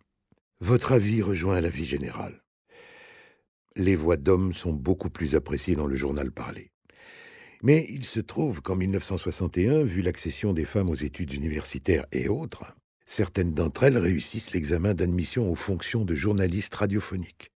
Votre 0.59 0.91
avis 0.91 1.21
rejoint 1.21 1.61
l'avis 1.61 1.85
général. 1.85 2.43
Les 3.77 3.95
voix 3.95 4.17
d'hommes 4.17 4.53
sont 4.53 4.73
beaucoup 4.73 5.09
plus 5.09 5.37
appréciées 5.37 5.77
dans 5.77 5.87
le 5.87 5.95
journal 5.95 6.33
parlé. 6.33 6.71
Mais 7.63 7.85
il 7.87 8.03
se 8.03 8.19
trouve 8.19 8.61
qu'en 8.61 8.75
1961, 8.75 9.83
vu 9.83 10.01
l'accession 10.01 10.51
des 10.51 10.65
femmes 10.65 10.89
aux 10.89 10.95
études 10.95 11.31
universitaires 11.31 12.07
et 12.11 12.27
autres, 12.27 12.75
certaines 13.05 13.53
d'entre 13.53 13.83
elles 13.83 13.97
réussissent 13.97 14.51
l'examen 14.51 14.93
d'admission 14.93 15.49
aux 15.49 15.55
fonctions 15.55 16.03
de 16.03 16.13
journaliste 16.13 16.75
radiophonique. 16.75 17.53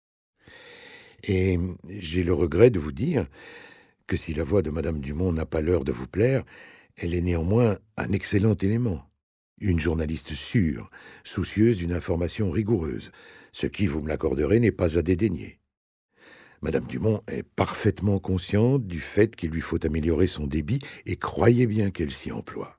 Et 1.25 1.59
j'ai 1.89 2.23
le 2.23 2.35
regret 2.35 2.71
de 2.71 2.79
vous 2.79 2.93
dire 2.93 3.27
que 4.07 4.17
si 4.17 4.33
la 4.33 4.45
voix 4.45 4.63
de 4.63 4.71
Madame 4.71 5.01
Dumont 5.01 5.33
n'a 5.33 5.45
pas 5.45 5.61
l'heure 5.61 5.83
de 5.83 5.91
vous 5.91 6.07
plaire, 6.07 6.45
elle 6.97 7.15
est 7.15 7.21
néanmoins 7.21 7.79
un 7.97 8.13
excellent 8.13 8.55
élément. 8.55 9.08
Une 9.61 9.81
journaliste 9.81 10.33
sûre, 10.33 10.91
soucieuse 11.25 11.79
d'une 11.79 11.93
information 11.93 12.51
rigoureuse, 12.51 13.11
ce 13.53 13.67
qui, 13.67 13.87
vous 13.87 14.01
me 14.01 14.09
l'accorderez, 14.09 14.61
n'est 14.61 14.73
pas 14.73 14.99
à 14.99 15.03
dédaigner. 15.03 15.59
Madame 16.61 16.87
Dumont 16.87 17.23
est 17.29 17.43
parfaitement 17.43 18.19
consciente 18.19 18.87
du 18.87 19.01
fait 19.01 19.37
qu'il 19.37 19.51
lui 19.51 19.61
faut 19.61 19.85
améliorer 19.85 20.27
son 20.27 20.47
débit 20.47 20.81
et 21.07 21.17
croyez 21.17 21.67
bien 21.67 21.91
qu'elle 21.91 22.11
s'y 22.11 22.33
emploie. 22.33 22.79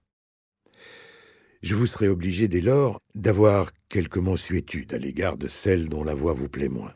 Je 1.61 1.75
vous 1.75 1.86
serai 1.86 2.07
obligé 2.07 2.47
dès 2.47 2.61
lors 2.61 3.01
d'avoir 3.15 3.71
quelque 3.89 4.19
mensuétude 4.19 4.93
à 4.93 4.97
l'égard 4.97 5.38
de 5.38 5.47
celle 5.47 5.89
dont 5.89 6.03
la 6.03 6.13
voix 6.13 6.34
vous 6.34 6.49
plaît 6.49 6.69
moins. 6.69 6.93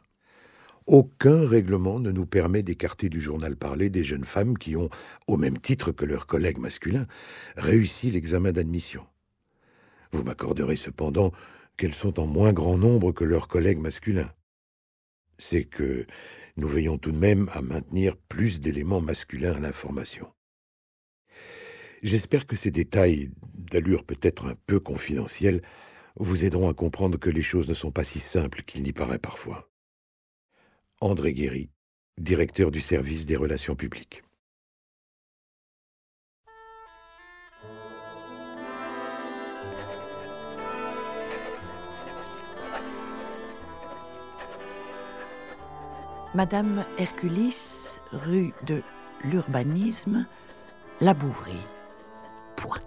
Aucun 0.86 1.48
règlement 1.48 2.00
ne 2.00 2.12
nous 2.12 2.26
permet 2.26 2.64
d'écarter 2.64 3.08
du 3.10 3.22
journal 3.22 3.56
parlé 3.56 3.90
des 3.90 4.04
jeunes 4.04 4.26
femmes 4.26 4.58
qui 4.58 4.76
ont, 4.76 4.90
au 5.28 5.38
même 5.38 5.58
titre 5.58 5.92
que 5.92 6.06
leurs 6.06 6.28
collègues 6.28 6.60
masculins, 6.60 7.08
réussi 7.56 8.12
l'examen 8.12 8.52
d'admission. 8.52 9.06
Vous 10.14 10.24
m'accorderez 10.24 10.76
cependant 10.76 11.32
qu'elles 11.76 11.94
sont 11.94 12.20
en 12.20 12.28
moins 12.28 12.54
grand 12.54 12.78
nombre 12.78 13.12
que 13.12 13.24
leurs 13.24 13.48
collègues 13.48 13.80
masculins. 13.80 14.32
C'est 15.40 15.66
que 15.66 16.06
nous 16.56 16.68
veillons 16.68 17.00
tout 17.00 17.12
de 17.12 17.18
même 17.18 17.50
à 17.52 17.62
maintenir 17.62 18.16
plus 18.16 18.62
d'éléments 18.62 19.02
masculins 19.02 19.56
à 19.56 19.60
l'information. 19.60 20.32
J'espère 22.04 22.46
que 22.46 22.56
ces 22.56 22.70
détails, 22.70 23.32
d'allure 23.56 24.04
peut-être 24.04 24.46
un 24.46 24.56
peu 24.68 24.80
confidentielle, 24.80 25.62
vous 26.18 26.46
aideront 26.46 26.70
à 26.70 26.74
comprendre 26.74 27.18
que 27.18 27.32
les 27.32 27.42
choses 27.42 27.68
ne 27.68 27.74
sont 27.74 27.92
pas 27.92 28.04
si 28.04 28.20
simples 28.20 28.62
qu'il 28.62 28.84
n'y 28.84 28.94
paraît 28.94 29.20
parfois. 29.20 29.72
André 31.02 31.34
Guéry, 31.34 31.72
directeur 32.20 32.70
du 32.70 32.82
service 32.82 33.26
des 33.26 33.36
relations 33.36 33.76
publiques. 33.76 34.23
Madame 46.36 46.84
Herculis, 46.98 48.00
rue 48.12 48.54
de 48.66 48.82
l'Urbanisme, 49.24 50.26
La 51.00 51.14
Bouvrie. 51.14 51.62
Point. 52.56 52.80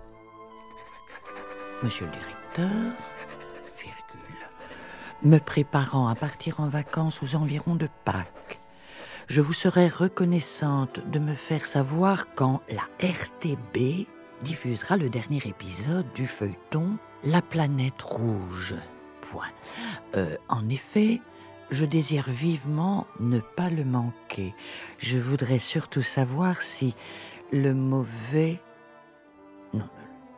Monsieur 1.85 2.07
le 2.07 2.13
directeur, 2.13 2.93
virgule, 3.79 4.49
me 5.23 5.39
préparant 5.39 6.09
à 6.09 6.17
partir 6.17 6.59
en 6.59 6.67
vacances 6.67 7.23
aux 7.23 7.37
environs 7.37 7.77
de 7.77 7.89
Pâques, 8.05 8.61
je 9.29 9.41
vous 9.41 9.53
serais 9.53 9.89
reconnaissante 9.89 10.99
de 11.09 11.21
me 11.21 11.35
faire 11.35 11.67
savoir 11.67 12.35
quand 12.35 12.63
la 12.69 12.89
RTB 13.01 14.09
diffusera 14.43 14.97
le 14.97 15.09
dernier 15.09 15.41
épisode 15.45 16.13
du 16.15 16.27
feuilleton 16.27 16.99
La 17.23 17.43
planète 17.43 18.03
rouge. 18.03 18.75
Point. 19.21 19.53
Euh, 20.17 20.37
en 20.49 20.69
effet, 20.69 21.21
je 21.71 21.85
désire 21.85 22.31
vivement 22.31 23.07
ne 23.21 23.41
pas 23.41 23.71
le 23.71 23.85
manquer. 23.85 24.55
Je 24.99 25.19
voudrais 25.19 25.59
surtout 25.59 26.03
savoir 26.03 26.63
si 26.63 26.95
le 27.53 27.75
mauvais... 27.75 28.61
Non, 29.75 29.89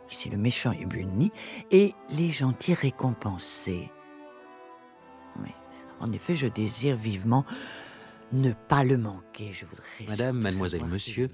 si 0.08 0.30
le 0.30 0.38
méchant 0.38 0.72
est 0.72 0.86
puni 0.86 1.30
et 1.70 1.94
les 2.10 2.30
gentils 2.30 2.74
récompensés. 2.74 3.90
Oui, 5.40 5.50
en 6.00 6.12
effet, 6.12 6.34
je 6.34 6.46
désire 6.46 6.96
vivement 6.96 7.44
ne 8.32 8.52
pas 8.52 8.84
le 8.84 8.98
manquer. 8.98 9.52
Je 9.52 9.64
voudrais 9.64 9.84
Madame, 10.06 10.38
mademoiselle, 10.38 10.84
monsieur, 10.84 11.30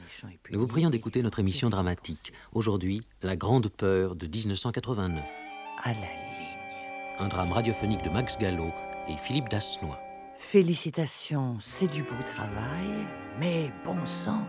nous 0.51 0.61
vous 0.61 0.67
prions 0.67 0.91
d'écouter 0.91 1.23
notre 1.23 1.41
émission 1.41 1.71
dramatique. 1.71 2.33
Aujourd'hui, 2.53 3.03
La 3.23 3.37
Grande 3.37 3.69
Peur 3.69 4.17
de 4.17 4.27
1989. 4.27 5.25
À 5.83 5.89
la 5.89 5.95
ligne. 5.95 6.09
Un 7.19 7.29
drame 7.29 7.53
radiophonique 7.53 8.03
de 8.03 8.11
Max 8.11 8.39
Gallo 8.39 8.73
et 9.09 9.17
Philippe 9.17 9.49
Dasnois. 9.49 10.01
Félicitations, 10.37 11.57
c'est 11.61 11.87
du 11.87 12.03
beau 12.03 12.23
travail, 12.33 13.07
mais 13.39 13.73
bon 13.85 14.05
sang, 14.05 14.47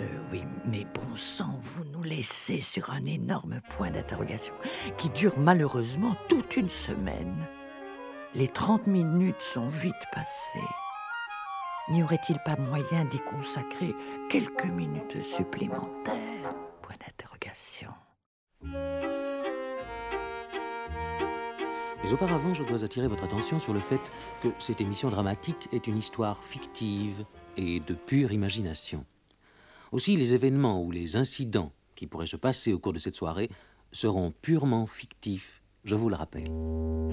euh, 0.00 0.06
oui, 0.32 0.42
mais 0.64 0.84
bon 0.94 1.16
sang, 1.16 1.58
vous 1.60 1.84
nous 1.84 2.02
laissez 2.02 2.60
sur 2.60 2.90
un 2.90 3.06
énorme 3.06 3.60
point 3.70 3.90
d'interrogation 3.90 4.54
qui 4.96 5.08
dure 5.10 5.38
malheureusement 5.38 6.16
toute 6.28 6.56
une 6.56 6.70
semaine. 6.70 7.46
Les 8.34 8.48
30 8.48 8.86
minutes 8.86 9.40
sont 9.40 9.68
vite 9.68 9.94
passées. 10.12 10.58
N'y 11.90 12.02
aurait-il 12.02 12.38
pas 12.44 12.56
moyen 12.56 13.04
d'y 13.06 13.20
consacrer 13.20 13.94
quelques 14.28 14.66
minutes 14.66 15.22
supplémentaires? 15.22 16.54
Point 16.82 16.96
d'interrogation. 17.00 17.90
Mais 22.02 22.12
auparavant, 22.12 22.54
je 22.54 22.62
dois 22.62 22.84
attirer 22.84 23.08
votre 23.08 23.24
attention 23.24 23.58
sur 23.58 23.72
le 23.72 23.80
fait 23.80 24.12
que 24.42 24.48
cette 24.58 24.80
émission 24.80 25.10
dramatique 25.10 25.68
est 25.72 25.86
une 25.86 25.98
histoire 25.98 26.42
fictive 26.42 27.24
et 27.56 27.80
de 27.80 27.94
pure 27.94 28.32
imagination. 28.32 29.04
Aussi, 29.90 30.16
les 30.16 30.34
événements 30.34 30.82
ou 30.82 30.90
les 30.90 31.16
incidents 31.16 31.72
qui 31.96 32.06
pourraient 32.06 32.26
se 32.26 32.36
passer 32.36 32.72
au 32.72 32.78
cours 32.78 32.92
de 32.92 32.98
cette 32.98 33.16
soirée 33.16 33.50
seront 33.90 34.32
purement 34.42 34.86
fictifs, 34.86 35.62
je 35.84 35.94
vous 35.94 36.08
le 36.08 36.14
rappelle. 36.14 36.50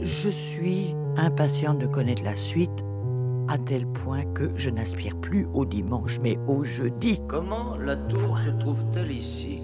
Je 0.02 0.30
suis 0.30 0.94
impatiente 1.18 1.80
de 1.80 1.88
connaître 1.88 2.24
la 2.24 2.36
suite, 2.36 2.84
à 3.48 3.58
tel 3.58 3.88
point 3.88 4.26
que 4.34 4.50
je 4.58 4.70
n'aspire 4.70 5.20
plus 5.20 5.48
au 5.54 5.66
dimanche, 5.66 6.20
mais 6.20 6.38
au 6.48 6.64
jeudi. 6.64 7.20
Comment 7.28 7.76
la 7.78 7.96
tour 7.96 8.38
se 8.40 8.50
trouve-t-elle 8.50 9.12
ici? 9.12 9.60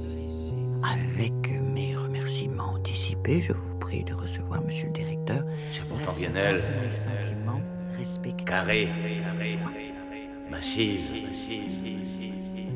Avec 0.83 1.51
mes 1.61 1.90
remerciements 2.31 2.73
anticipés, 2.75 3.41
je 3.41 3.53
vous 3.53 3.77
prie 3.77 4.03
de 4.03 4.13
recevoir, 4.13 4.61
monsieur 4.63 4.87
le 4.87 4.93
directeur. 4.93 5.43
C'est 5.71 5.85
pourtant 5.87 6.13
bien 6.13 6.31
elle. 6.35 6.63
Mes 6.81 6.89
sentiments 6.89 7.61
respectés. 7.97 8.45
Carré. 8.45 8.89
Massive. 10.49 11.11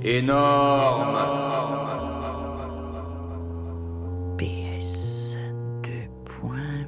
Énorme. 0.04 1.18
PS. 4.38 5.38
Deux 5.84 6.10
points. 6.26 6.86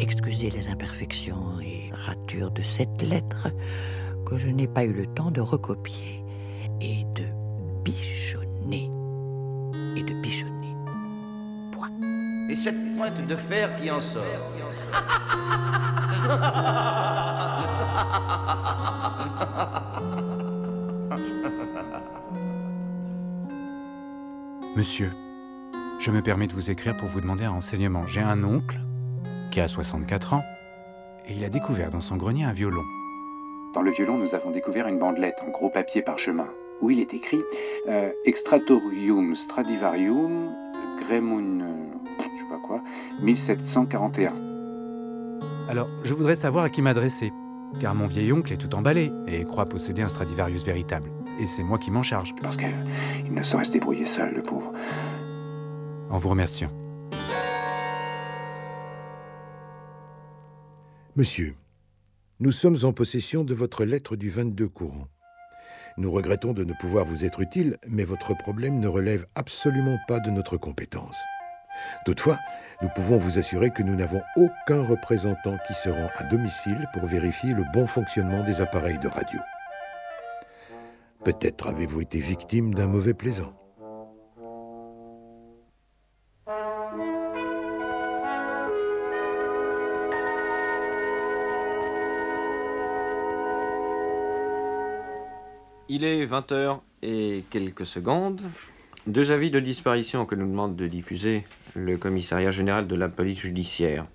Excusez 0.00 0.50
les 0.50 0.68
imperfections 0.68 1.60
et 1.60 1.90
ratures 1.92 2.50
de 2.50 2.62
cette 2.62 3.02
lettre 3.02 3.48
que 4.26 4.36
je 4.36 4.48
n'ai 4.48 4.66
pas 4.66 4.84
eu 4.84 4.92
le 4.92 5.06
temps 5.06 5.30
de 5.30 5.40
recopier 5.40 6.24
et 6.80 7.04
de 7.14 7.24
bichonner. 7.84 8.90
Et 9.96 10.02
de 10.02 10.14
bichonner. 10.22 10.53
Et 12.48 12.54
cette 12.54 12.96
pointe 12.96 13.26
de 13.26 13.34
fer 13.34 13.74
qui 13.80 13.90
en 13.90 14.00
sort. 14.00 14.22
Monsieur, 24.76 25.12
je 26.00 26.10
me 26.10 26.20
permets 26.20 26.48
de 26.48 26.52
vous 26.52 26.68
écrire 26.68 26.96
pour 26.96 27.08
vous 27.08 27.20
demander 27.20 27.44
un 27.44 27.50
renseignement. 27.50 28.06
J'ai 28.06 28.20
un 28.20 28.42
oncle 28.42 28.78
qui 29.52 29.60
a 29.60 29.68
64 29.68 30.34
ans 30.34 30.42
et 31.26 31.34
il 31.34 31.44
a 31.44 31.48
découvert 31.48 31.90
dans 31.90 32.00
son 32.00 32.16
grenier 32.16 32.44
un 32.44 32.52
violon. 32.52 32.82
Dans 33.72 33.82
le 33.82 33.90
violon, 33.92 34.18
nous 34.18 34.34
avons 34.34 34.50
découvert 34.50 34.88
une 34.88 34.98
bandelette 34.98 35.36
en 35.46 35.50
gros 35.50 35.70
papier 35.70 36.02
parchemin 36.02 36.48
où 36.80 36.90
il 36.90 37.00
est 37.00 37.14
écrit 37.14 37.40
euh, 37.88 38.10
Extratorium 38.24 39.36
Stradivarium 39.36 40.52
Gremun, 41.00 41.63
quoi, 42.66 42.82
1741. 43.22 44.32
Alors, 45.68 45.88
je 46.02 46.14
voudrais 46.14 46.36
savoir 46.36 46.64
à 46.64 46.70
qui 46.70 46.82
m'adresser, 46.82 47.32
car 47.80 47.94
mon 47.94 48.06
vieil 48.06 48.32
oncle 48.32 48.52
est 48.52 48.56
tout 48.56 48.74
emballé 48.74 49.10
et 49.26 49.44
croit 49.44 49.66
posséder 49.66 50.02
un 50.02 50.08
Stradivarius 50.08 50.64
véritable. 50.64 51.10
Et 51.40 51.46
c'est 51.46 51.62
moi 51.62 51.78
qui 51.78 51.90
m'en 51.90 52.02
charge. 52.02 52.34
Parce 52.40 52.56
qu'il 52.56 53.32
ne 53.32 53.42
saurait 53.42 53.64
se 53.64 53.70
débrouiller 53.70 54.06
seul, 54.06 54.34
le 54.34 54.42
pauvre. 54.42 54.72
En 56.10 56.18
vous 56.18 56.28
remerciant. 56.28 56.70
Monsieur, 61.16 61.54
nous 62.40 62.50
sommes 62.50 62.78
en 62.82 62.92
possession 62.92 63.44
de 63.44 63.54
votre 63.54 63.84
lettre 63.84 64.16
du 64.16 64.30
22 64.30 64.68
courant. 64.68 65.06
Nous 65.96 66.10
regrettons 66.10 66.52
de 66.52 66.64
ne 66.64 66.72
pouvoir 66.72 67.04
vous 67.04 67.24
être 67.24 67.40
utile, 67.40 67.76
mais 67.88 68.04
votre 68.04 68.34
problème 68.36 68.80
ne 68.80 68.88
relève 68.88 69.26
absolument 69.36 69.96
pas 70.08 70.18
de 70.18 70.30
notre 70.30 70.56
compétence. 70.56 71.16
Toutefois, 72.04 72.38
nous 72.82 72.88
pouvons 72.88 73.18
vous 73.18 73.38
assurer 73.38 73.70
que 73.70 73.82
nous 73.82 73.94
n'avons 73.94 74.22
aucun 74.36 74.82
représentant 74.82 75.56
qui 75.66 75.74
se 75.74 75.88
rend 75.88 76.10
à 76.16 76.24
domicile 76.24 76.86
pour 76.92 77.06
vérifier 77.06 77.54
le 77.54 77.64
bon 77.72 77.86
fonctionnement 77.86 78.42
des 78.42 78.60
appareils 78.60 78.98
de 78.98 79.08
radio. 79.08 79.40
Peut-être 81.24 81.68
avez-vous 81.68 82.02
été 82.02 82.18
victime 82.18 82.74
d'un 82.74 82.86
mauvais 82.86 83.14
plaisant. 83.14 83.54
Il 95.88 96.02
est 96.02 96.26
20h 96.26 96.80
et 97.02 97.44
quelques 97.50 97.86
secondes. 97.86 98.40
Deux 99.06 99.32
avis 99.32 99.50
de 99.50 99.60
disparition 99.60 100.24
que 100.24 100.34
nous 100.34 100.46
demande 100.46 100.76
de 100.76 100.86
diffuser 100.86 101.44
le 101.74 101.98
commissariat 101.98 102.50
général 102.50 102.86
de 102.86 102.94
la 102.94 103.10
police 103.10 103.38
judiciaire. 103.38 104.06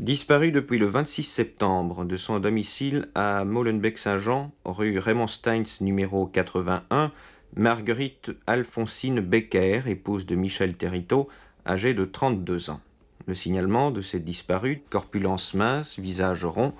Disparu 0.00 0.50
depuis 0.50 0.78
le 0.78 0.86
26 0.86 1.22
septembre 1.22 2.04
de 2.04 2.16
son 2.16 2.40
domicile 2.40 3.08
à 3.14 3.44
Molenbeek-Saint-Jean, 3.44 4.50
rue 4.64 4.98
Raymond 4.98 5.28
Steins 5.28 5.62
numéro 5.80 6.26
81, 6.26 7.12
Marguerite 7.54 8.32
Alphonsine 8.48 9.20
Becker, 9.20 9.82
épouse 9.86 10.26
de 10.26 10.34
Michel 10.34 10.74
Territo, 10.74 11.28
âgée 11.64 11.94
de 11.94 12.04
32 12.04 12.70
ans. 12.70 12.80
Le 13.26 13.36
signalement 13.36 13.92
de 13.92 14.00
cette 14.00 14.24
disparue, 14.24 14.82
corpulence 14.90 15.54
mince, 15.54 16.00
visage 16.00 16.44
rond, 16.44 16.74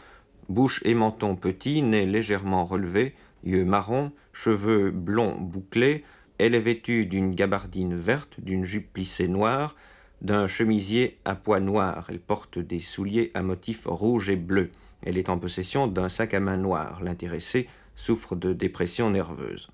bouche 0.49 0.83
et 0.85 0.95
menton 0.95 1.37
petits, 1.37 1.83
nez 1.83 2.07
légèrement 2.07 2.65
relevé, 2.65 3.15
yeux 3.45 3.65
marrons, 3.65 4.11
cheveux 4.33 4.91
blonds 4.91 5.37
bouclés, 5.39 6.05
elle 6.39 6.55
est 6.55 6.61
vêtue 6.61 7.07
d'une 7.07 7.35
gabardine 7.35 7.97
verte, 7.97 8.41
d'une 8.41 8.65
jupe 8.65 8.93
plissée 8.93 9.29
noire, 9.29 9.75
d'un 10.21 10.47
chemisier 10.47 11.19
à 11.25 11.35
pois 11.35 11.61
noirs. 11.61 12.07
Elle 12.09 12.21
porte 12.21 12.59
des 12.59 12.81
souliers 12.81 13.31
à 13.35 13.43
motifs 13.43 13.87
rouge 13.87 14.29
et 14.29 14.37
bleu. 14.37 14.71
Elle 15.03 15.19
est 15.19 15.29
en 15.29 15.39
possession 15.39 15.87
d'un 15.87 16.09
sac 16.09 16.35
à 16.35 16.41
main 16.41 16.57
noir. 16.57 17.03
L'intéressé 17.03 17.69
souffre 17.95 18.37
de 18.37 18.53
dépression 18.53 19.11
nerveuse. 19.11 19.71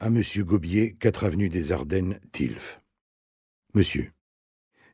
À 0.00 0.10
Monsieur 0.10 0.44
Gobier, 0.44 0.94
4 1.00 1.24
avenue 1.24 1.48
des 1.48 1.72
Ardennes, 1.72 2.20
Tilf. 2.32 2.80
Monsieur, 3.74 4.12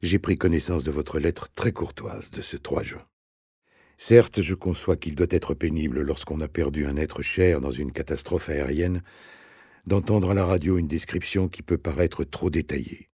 j'ai 0.05 0.19
pris 0.19 0.37
connaissance 0.37 0.85
de 0.85 0.91
votre 0.91 1.19
lettre 1.19 1.49
très 1.55 1.73
courtoise 1.73 2.31
de 2.31 2.43
ce 2.43 2.57
3 2.57 2.83
juin. 2.83 3.07
Certes, 3.97 4.43
je 4.43 4.55
conçois 4.55 4.97
qu'il 4.97 5.15
doit 5.15 5.27
être 5.31 5.55
pénible 5.55 6.03
lorsqu'on 6.03 6.41
a 6.41 6.49
perdu 6.49 6.87
un 6.87 6.97
être 6.97 7.23
cher 7.23 7.61
dans 7.61 7.71
une 7.71 7.93
catastrophe 7.93 8.51
aérienne 8.51 9.03
d'entendre 9.87 10.31
à 10.31 10.35
la 10.35 10.45
radio 10.45 10.79
une 10.79 10.89
description 10.89 11.49
qui 11.49 11.63
peut 11.63 11.79
paraître 11.79 12.25
trop 12.25 12.51
détaillée. 12.51 13.11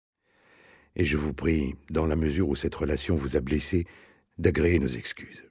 Et 0.96 1.06
je 1.06 1.18
vous 1.18 1.34
prie, 1.34 1.76
dans 1.90 2.08
la 2.08 2.16
mesure 2.16 2.50
où 2.50 2.56
cette 2.56 2.76
relation 2.76 3.16
vous 3.16 3.36
a 3.36 3.42
blessé, 3.42 3.86
d'agréer 4.38 4.80
nos 4.80 4.88
excuses. 4.88 5.50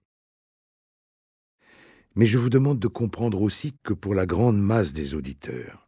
Mais 2.14 2.26
je 2.26 2.39
vous 2.39 2.51
demande 2.51 2.78
de 2.80 2.89
comprendre 2.89 3.41
aussi 3.43 3.74
que 3.84 3.93
pour 3.93 4.14
la 4.14 4.26
grande 4.26 4.61
masse 4.61 4.93
des 4.93 5.14
auditeurs, 5.14 5.88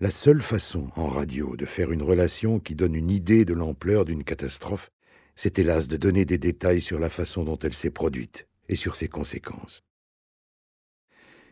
la 0.00 0.10
seule 0.10 0.40
façon 0.40 0.88
en 0.96 1.08
radio 1.08 1.56
de 1.56 1.66
faire 1.66 1.92
une 1.92 2.02
relation 2.02 2.58
qui 2.58 2.74
donne 2.74 2.94
une 2.94 3.10
idée 3.10 3.44
de 3.44 3.52
l'ampleur 3.52 4.06
d'une 4.06 4.24
catastrophe, 4.24 4.90
c'est 5.34 5.58
hélas 5.58 5.88
de 5.88 5.98
donner 5.98 6.24
des 6.24 6.38
détails 6.38 6.80
sur 6.80 6.98
la 6.98 7.10
façon 7.10 7.44
dont 7.44 7.58
elle 7.58 7.74
s'est 7.74 7.90
produite 7.90 8.48
et 8.70 8.76
sur 8.76 8.96
ses 8.96 9.08
conséquences. 9.08 9.82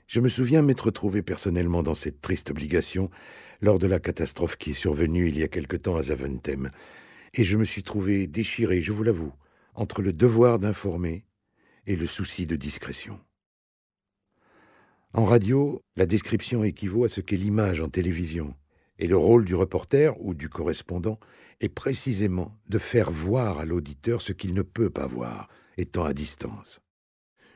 Je 0.07 0.20
me 0.20 0.30
souviens 0.30 0.62
m'être 0.62 0.90
trouvé 0.90 1.20
personnellement 1.20 1.82
dans 1.82 1.94
cette 1.94 2.22
triste 2.22 2.51
obligation 2.51 3.11
lors 3.61 3.78
de 3.78 3.86
la 3.86 4.01
catastrophe 4.01 4.57
qui 4.57 4.70
est 4.70 4.74
survenue 4.74 5.28
il 5.28 5.38
y 5.38 5.42
a 5.42 5.49
quelque 5.49 5.76
temps 5.76 5.96
à 5.96 6.03
Zaventem, 6.05 6.70
et 7.34 7.44
je 7.44 7.59
me 7.59 7.64
suis 7.64 7.82
trouvé 7.82 8.26
déchiré, 8.26 8.80
je 8.80 8.92
vous 8.92 9.03
l'avoue, 9.03 9.34
entre 9.74 10.01
le 10.01 10.14
devoir 10.14 10.59
d'informer 10.59 11.26
et 11.86 11.96
le 11.96 12.07
souci 12.07 12.46
de 12.46 12.57
discrétion. 12.57 13.20
En 15.18 15.24
radio, 15.24 15.82
la 15.96 16.06
description 16.06 16.62
équivaut 16.62 17.02
à 17.02 17.08
ce 17.08 17.20
qu'est 17.20 17.36
l'image 17.36 17.80
en 17.80 17.88
télévision, 17.88 18.54
et 19.00 19.08
le 19.08 19.16
rôle 19.16 19.44
du 19.44 19.56
reporter 19.56 20.14
ou 20.24 20.32
du 20.32 20.48
correspondant 20.48 21.18
est 21.58 21.68
précisément 21.68 22.56
de 22.68 22.78
faire 22.78 23.10
voir 23.10 23.58
à 23.58 23.64
l'auditeur 23.64 24.22
ce 24.22 24.32
qu'il 24.32 24.54
ne 24.54 24.62
peut 24.62 24.90
pas 24.90 25.08
voir, 25.08 25.48
étant 25.76 26.04
à 26.04 26.12
distance. 26.12 26.78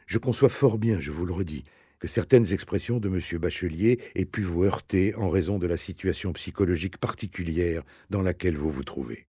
Je 0.09 0.19
conçois 0.19 0.49
fort 0.49 0.77
bien, 0.77 1.01
je 1.01 1.13
vous 1.13 1.25
le 1.25 1.33
redis, 1.33 1.63
que 2.01 2.09
certaines 2.09 2.53
expressions 2.53 2.99
de 2.99 3.09
M. 3.09 3.39
Bachelier 3.39 4.01
aient 4.17 4.25
pu 4.25 4.43
vous 4.43 4.65
heurter 4.65 5.15
en 5.15 5.31
raison 5.31 5.61
de 5.61 5.69
la 5.69 5.77
situation 5.77 6.33
psychologique 6.33 6.99
particulière 6.99 7.85
dans 8.11 8.23
laquelle 8.23 8.57
vous 8.57 8.73
vous 8.73 8.83
trouvez. 8.83 9.29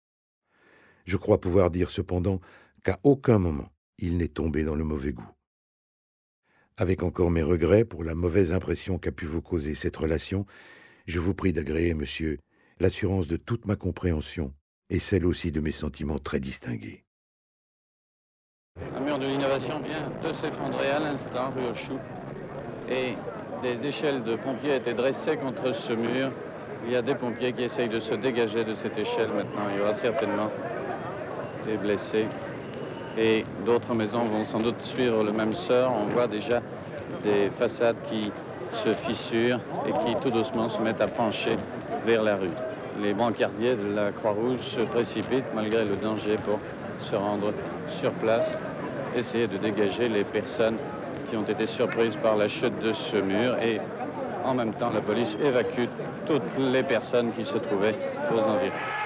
Je 1.05 1.19
crois 1.19 1.43
pouvoir 1.43 1.71
dire 1.71 1.91
cependant 1.91 2.41
qu'à 2.85 2.99
aucun 3.03 3.39
moment 3.39 3.71
il 3.99 4.17
n'est 4.17 4.29
tombé 4.29 4.65
dans 4.65 4.77
le 4.77 4.85
mauvais 4.85 5.13
goût. 5.13 5.34
Avec 6.77 7.05
encore 7.05 7.31
mes 7.31 7.45
regrets 7.45 7.85
pour 7.85 8.03
la 8.03 8.17
mauvaise 8.17 8.53
impression 8.53 8.99
qu'a 8.99 9.13
pu 9.13 9.27
vous 9.27 9.41
causer 9.41 9.77
cette 9.77 9.97
relation, 9.97 10.45
je 11.07 11.21
vous 11.21 11.33
prie 11.33 11.53
d'agréer, 11.53 11.95
monsieur, 11.95 12.39
l'assurance 12.81 13.29
de 13.29 13.37
toute 13.37 13.67
ma 13.67 13.77
compréhension 13.77 14.53
et 14.91 14.99
celle 14.99 15.25
aussi 15.25 15.53
de 15.53 15.61
mes 15.61 15.71
sentiments 15.71 16.19
très 16.19 16.41
distingués. 16.41 17.05
Un 18.97 19.01
mur 19.01 19.21
de 19.21 19.27
l'innovation 19.27 19.81
vient 19.83 20.11
de 20.21 20.33
s'effondrer 20.33 20.91
à 20.91 20.99
l'instant, 20.99 21.53
rue 21.53 21.69
au 21.69 21.75
Chou, 21.77 21.97
et 22.91 23.15
des 23.63 23.87
échelles 23.87 24.25
de 24.25 24.35
pompiers 24.35 24.75
étaient 24.75 24.95
dressées 24.95 25.37
contre 25.37 25.73
ce 25.73 25.93
mur. 25.93 26.33
Il 26.87 26.93
y 26.93 26.97
a 26.97 27.03
des 27.03 27.15
pompiers 27.15 27.53
qui 27.53 27.63
essayent 27.63 27.89
de 27.89 28.01
se 28.01 28.15
dégager 28.15 28.65
de 28.65 28.75
cette 28.75 28.99
échelle 28.99 29.33
maintenant. 29.33 29.71
Il 29.71 29.79
y 29.79 29.81
aura 29.81 29.95
certainement 29.95 30.51
des 31.65 31.79
blessés 31.79 32.27
et 33.17 33.45
d'autres 33.65 33.95
maisons 33.95 34.25
vont 34.25 34.45
sans 34.45 34.61
doute 34.61 34.81
suivre 34.83 35.23
le 35.23 35.33
même 35.33 35.55
sort. 35.55 35.93
On 35.93 36.13
voit 36.13 36.27
déjà 36.27 36.63
des 37.23 37.51
façades 37.59 37.97
qui 38.05 38.31
se 38.73 38.93
fissurent 38.95 39.61
et 39.87 39.93
qui 39.93 40.17
tout 40.17 40.31
doucement 40.31 40.69
se 40.69 40.81
mettent 40.81 41.01
à 41.01 41.07
pencher 41.07 41.57
vers 42.05 42.23
la 42.23 42.37
rue. 42.37 42.51
Les 43.01 43.13
brancardiers 43.13 43.77
de 43.77 43.95
la 43.95 44.13
Croix-Rouge 44.13 44.61
se 44.61 44.81
précipitent 44.81 45.53
malgré 45.55 45.85
le 45.85 45.97
danger 45.97 46.37
pour 46.37 46.59
se 47.01 47.17
rendre 47.17 47.53
sur 47.89 48.13
place, 48.13 48.57
essayer 49.17 49.47
de 49.47 49.57
dégager 49.57 50.09
les 50.09 50.25
personnes 50.25 50.77
qui 51.29 51.37
ont 51.37 51.43
été 51.43 51.67
surprises 51.67 52.17
par 52.17 52.37
la 52.37 52.49
chute 52.49 52.79
de 52.81 52.93
ce 52.93 53.17
mur 53.17 53.57
et 53.61 53.81
en 54.45 54.55
même 54.55 54.75
temps 54.75 54.91
la 54.91 55.01
police 55.01 55.37
évacue 55.43 55.89
toutes 56.27 56.43
les 56.59 56.83
personnes 56.83 57.33
qui 57.33 57.45
se 57.45 57.59
trouvaient 57.59 57.95
aux 58.33 58.41
environs. 58.41 59.04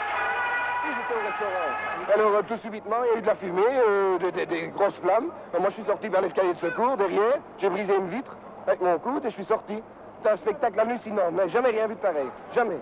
Alors 2.15 2.35
euh, 2.37 2.43
tout 2.47 2.57
subitement, 2.57 2.97
il 3.05 3.13
y 3.13 3.15
a 3.17 3.19
eu 3.19 3.23
de 3.23 3.27
la 3.27 3.35
fumée, 3.35 3.63
euh, 3.67 4.19
des, 4.19 4.33
des- 4.33 4.47
des 4.47 4.69
grosses 4.69 4.99
flammes. 4.99 5.29
Euh, 5.55 5.59
moi, 5.61 5.69
je 5.69 5.75
suis 5.75 5.85
sorti 5.85 6.09
vers 6.09 6.21
l'escalier 6.23 6.53
de 6.55 6.59
secours, 6.59 6.97
derrière. 6.97 7.35
J'ai 7.59 7.69
brisé 7.69 7.95
une 7.97 8.09
vitre 8.09 8.37
avec 8.67 8.81
mon 8.81 8.99
coude 8.99 9.25
et 9.25 9.29
je 9.31 9.35
suis 9.35 9.45
sorti. 9.45 9.83
C'est 10.23 10.31
un 10.31 10.37
spectacle 10.37 10.81
hallucinant, 10.81 11.31
mais 11.33 11.49
jamais 11.49 11.71
rien 11.71 11.87
vu 11.87 11.95
de 11.95 12.01
pareil. 12.01 12.29
Jamais. 12.53 12.79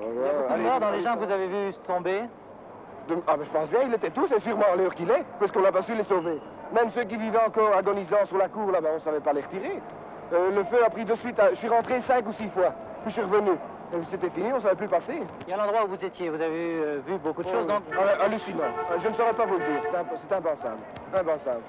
Il 0.00 0.06
y 0.24 0.28
a 0.28 0.32
beaucoup 0.32 0.54
de 0.54 0.62
morts 0.62 0.80
dans 0.80 0.90
les 0.90 1.00
gens 1.00 1.14
que 1.16 1.24
vous 1.24 1.30
avez 1.32 1.46
vus 1.48 1.74
tomber. 1.86 2.22
De- 3.08 3.16
Ah, 3.26 3.34
mais 3.38 3.44
je 3.44 3.50
pense 3.50 3.68
bien, 3.70 3.80
ils 3.86 3.94
étaient 3.94 4.10
tous, 4.10 4.28
c'est 4.28 4.40
sûrement 4.40 4.66
à 4.72 4.76
l'heure 4.76 4.94
qu'il 4.94 5.10
est, 5.10 5.24
parce 5.38 5.50
qu'on 5.50 5.60
n'a 5.60 5.72
pas 5.72 5.82
su 5.82 5.94
les 5.94 6.04
sauver. 6.04 6.40
Même 6.72 6.90
ceux 6.90 7.04
qui 7.04 7.16
vivaient 7.16 7.40
encore 7.44 7.74
agonisants 7.76 8.24
sur 8.24 8.38
la 8.38 8.48
cour, 8.48 8.70
là-bas, 8.70 8.90
on 8.92 8.94
ne 8.94 9.00
savait 9.00 9.20
pas 9.20 9.32
les 9.32 9.40
retirer. 9.40 9.80
Euh, 10.32 10.50
le 10.54 10.62
feu 10.64 10.76
a 10.84 10.90
pris 10.90 11.04
de 11.04 11.14
suite. 11.14 11.38
à- 11.40 11.48
Je 11.50 11.54
suis 11.56 11.68
rentré 11.68 12.00
cinq 12.02 12.26
ou 12.28 12.32
six 12.32 12.48
fois, 12.48 12.72
puis 13.02 13.06
je 13.08 13.14
suis 13.14 13.22
revenu. 13.22 13.52
C'était 14.10 14.30
fini, 14.30 14.52
on 14.52 14.56
ne 14.56 14.60
savait 14.60 14.74
plus 14.76 14.88
passer. 14.88 15.22
Et 15.48 15.52
à 15.52 15.56
l'endroit 15.56 15.84
où 15.84 15.88
vous 15.88 16.04
étiez, 16.04 16.28
vous 16.28 16.40
avez 16.40 16.48
euh, 16.78 17.00
vu 17.06 17.16
beaucoup 17.18 17.42
de 17.42 17.48
choses. 17.48 17.66
Oh, 17.68 17.72
Donc, 17.72 17.82
ah, 17.98 18.24
hallucinant. 18.24 18.64
Euh, 18.90 18.98
Je 18.98 19.08
ne 19.08 19.14
saurais 19.14 19.32
pas 19.32 19.46
vous 19.46 19.54
le 19.58 19.64
dire, 19.64 19.80
c'est 19.82 19.96
imp- 19.96 20.16
c'est 20.16 20.34
impensable. 20.34 20.78
Impensable. 21.14 21.60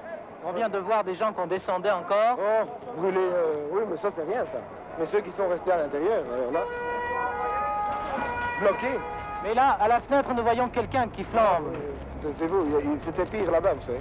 on 0.45 0.51
vient 0.51 0.69
de 0.69 0.77
voir 0.79 1.03
des 1.03 1.13
gens 1.13 1.31
qu'on 1.33 1.47
descendait 1.47 1.91
encore. 1.91 2.37
Oh, 2.37 2.65
brûlés, 2.97 3.17
euh, 3.19 3.53
oui, 3.71 3.81
mais 3.89 3.97
ça, 3.97 4.09
c'est 4.11 4.23
rien, 4.23 4.43
ça. 4.45 4.59
Mais 4.97 5.05
ceux 5.05 5.21
qui 5.21 5.31
sont 5.31 5.47
restés 5.47 5.71
à 5.71 5.77
l'intérieur, 5.77 6.23
euh, 6.31 6.51
là, 6.51 6.59
bloqués. 8.61 8.99
Mais 9.43 9.53
là, 9.53 9.77
à 9.79 9.87
la 9.87 9.99
fenêtre, 9.99 10.33
nous 10.33 10.43
voyons 10.43 10.67
quelqu'un 10.69 11.07
qui 11.07 11.23
flambe. 11.23 11.73
C'est- 12.35 12.47
vous, 12.47 12.65
il 12.65 12.71
y 12.73 12.75
a- 12.75 12.79
il- 12.93 12.99
c'était 12.99 13.23
pire 13.25 13.49
là-bas, 13.49 13.73
vous 13.75 13.81
savez. 13.85 13.99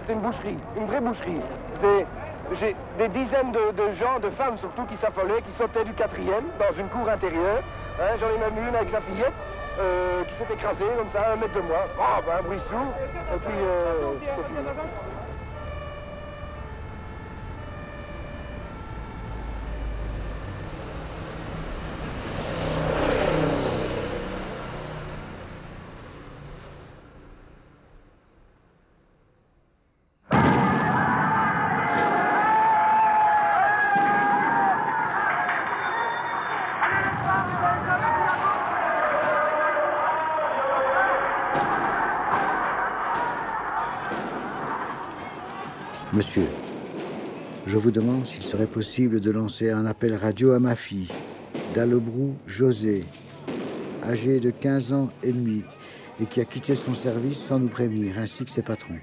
C'était 0.00 0.12
une 0.12 0.20
boucherie, 0.20 0.58
une 0.76 0.86
vraie 0.86 1.00
boucherie. 1.00 1.40
C'était- 1.74 2.06
J'ai 2.52 2.76
des 2.98 3.08
dizaines 3.08 3.52
de, 3.52 3.92
gens, 3.92 4.18
de 4.20 4.30
femmes 4.30 4.56
surtout, 4.58 4.84
qui 4.84 4.96
s'affolaient, 4.96 5.42
qui 5.42 5.50
sautaient 5.52 5.84
du 5.84 5.92
quatrième 5.92 6.44
dans 6.58 6.72
une 6.78 6.88
cour 6.88 7.08
intérieure. 7.08 7.62
Hein, 8.00 8.16
J'en 8.20 8.28
ai 8.28 8.38
même 8.38 8.68
une 8.68 8.74
avec 8.74 8.90
sa 8.90 9.00
fillette 9.00 9.32
euh, 9.78 10.22
qui 10.24 10.34
s'est 10.34 10.54
écrasée 10.54 10.84
comme 10.96 11.10
ça, 11.10 11.20
à 11.20 11.32
un 11.32 11.36
mètre 11.36 11.54
de 11.54 11.60
moi. 11.60 11.86
Ah, 12.00 12.20
ben, 12.24 12.36
un 12.38 12.42
bruit 12.42 12.58
sourd. 12.70 12.94
Et 13.34 13.38
puis, 13.38 13.54
euh, 13.54 14.12
c'était 14.20 14.48
fini. 14.48 14.58
Monsieur, 46.16 46.48
je 47.66 47.75
vous 47.86 47.92
demande 47.92 48.26
s'il 48.26 48.42
serait 48.42 48.66
possible 48.66 49.20
de 49.20 49.30
lancer 49.30 49.70
un 49.70 49.86
appel 49.86 50.16
radio 50.16 50.50
à 50.50 50.58
ma 50.58 50.74
fille, 50.74 51.06
Dallebrou 51.72 52.34
José, 52.44 53.04
âgé 54.02 54.40
de 54.40 54.50
15 54.50 54.92
ans 54.92 55.12
et 55.22 55.32
demi, 55.32 55.62
et 56.18 56.26
qui 56.26 56.40
a 56.40 56.44
quitté 56.44 56.74
son 56.74 56.94
service 56.94 57.38
sans 57.38 57.60
nous 57.60 57.68
prévenir, 57.68 58.18
ainsi 58.18 58.44
que 58.44 58.50
ses 58.50 58.62
patrons. 58.62 58.98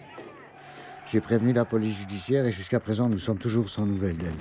J'ai 1.10 1.22
prévenu 1.22 1.54
la 1.54 1.64
police 1.64 1.98
judiciaire 1.98 2.46
et 2.46 2.52
jusqu'à 2.52 2.82
présent, 2.82 3.08
nous 3.08 3.20
sommes 3.20 3.38
toujours 3.38 3.70
sans 3.70 3.86
nouvelles 3.86 4.18
d'elle. 4.18 4.34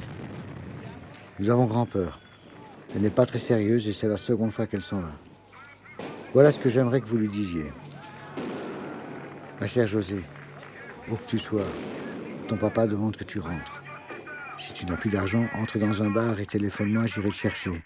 Nous 1.39 1.49
avons 1.49 1.67
grand 1.67 1.87
peur. 1.87 2.19
Elle 2.97 3.03
n'est 3.03 3.11
pas 3.11 3.27
très 3.27 3.39
sérieuse 3.39 3.87
et 3.87 3.93
c'est 3.93 4.09
la 4.09 4.17
seconde 4.17 4.51
fois 4.51 4.67
qu'elle 4.67 4.83
s'en 4.83 5.03
va. 5.03 5.13
Voilà 6.35 6.51
ce 6.51 6.59
que 6.59 6.69
j'aimerais 6.69 7.01
que 7.01 7.07
vous 7.07 7.19
lui 7.19 7.29
disiez. 7.29 7.73
Ma 9.61 9.69
chère 9.69 9.87
José, 9.87 10.25
où 11.09 11.15
que 11.15 11.27
tu 11.29 11.39
sois, 11.39 11.71
ton 12.49 12.57
papa 12.57 12.89
demande 12.89 13.15
que 13.15 13.23
tu 13.23 13.39
rentres. 13.39 13.82
Si 14.59 14.73
tu 14.73 14.87
n'as 14.87 14.97
plus 14.97 15.11
d'argent, 15.11 15.47
entre 15.55 15.79
dans 15.79 16.03
un 16.03 16.11
bar 16.11 16.39
et 16.41 16.47
téléphone-moi, 16.47 17.07
j'irai 17.07 17.31
te 17.31 17.35
chercher. 17.35 17.83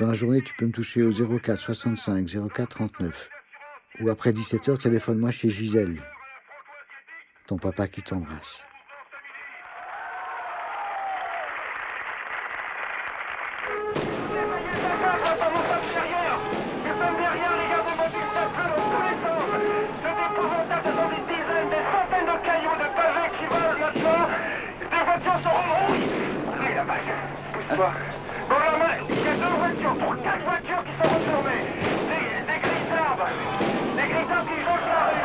Dans 0.00 0.06
la 0.06 0.14
journée, 0.14 0.42
tu 0.42 0.54
peux 0.54 0.66
me 0.66 0.72
toucher 0.72 1.02
au 1.02 1.10
04 1.10 1.58
65 1.58 2.26
04 2.52 2.68
39. 2.68 3.30
Ou 4.00 4.10
après 4.10 4.32
17h, 4.32 4.78
téléphone-moi 4.78 5.30
chez 5.30 5.50
Gisèle. 5.50 6.02
Ton 7.46 7.56
papa 7.56 7.88
qui 7.88 8.02
t'embrasse. 8.02 8.62
Il 27.70 27.76
y 27.76 29.28
a 29.28 29.34
deux 29.34 29.56
voitures, 29.58 29.96
trois, 29.98 30.16
quatre 30.24 30.44
voitures 30.44 30.84
qui 30.84 30.92
sont 30.92 31.14
retournées. 31.14 31.64
Des, 32.08 32.24
des. 32.48 32.58
Des 33.96 34.08
grilles 34.08 34.26
qui 34.26 34.64
jonchent 34.64 34.88
là. 34.88 35.18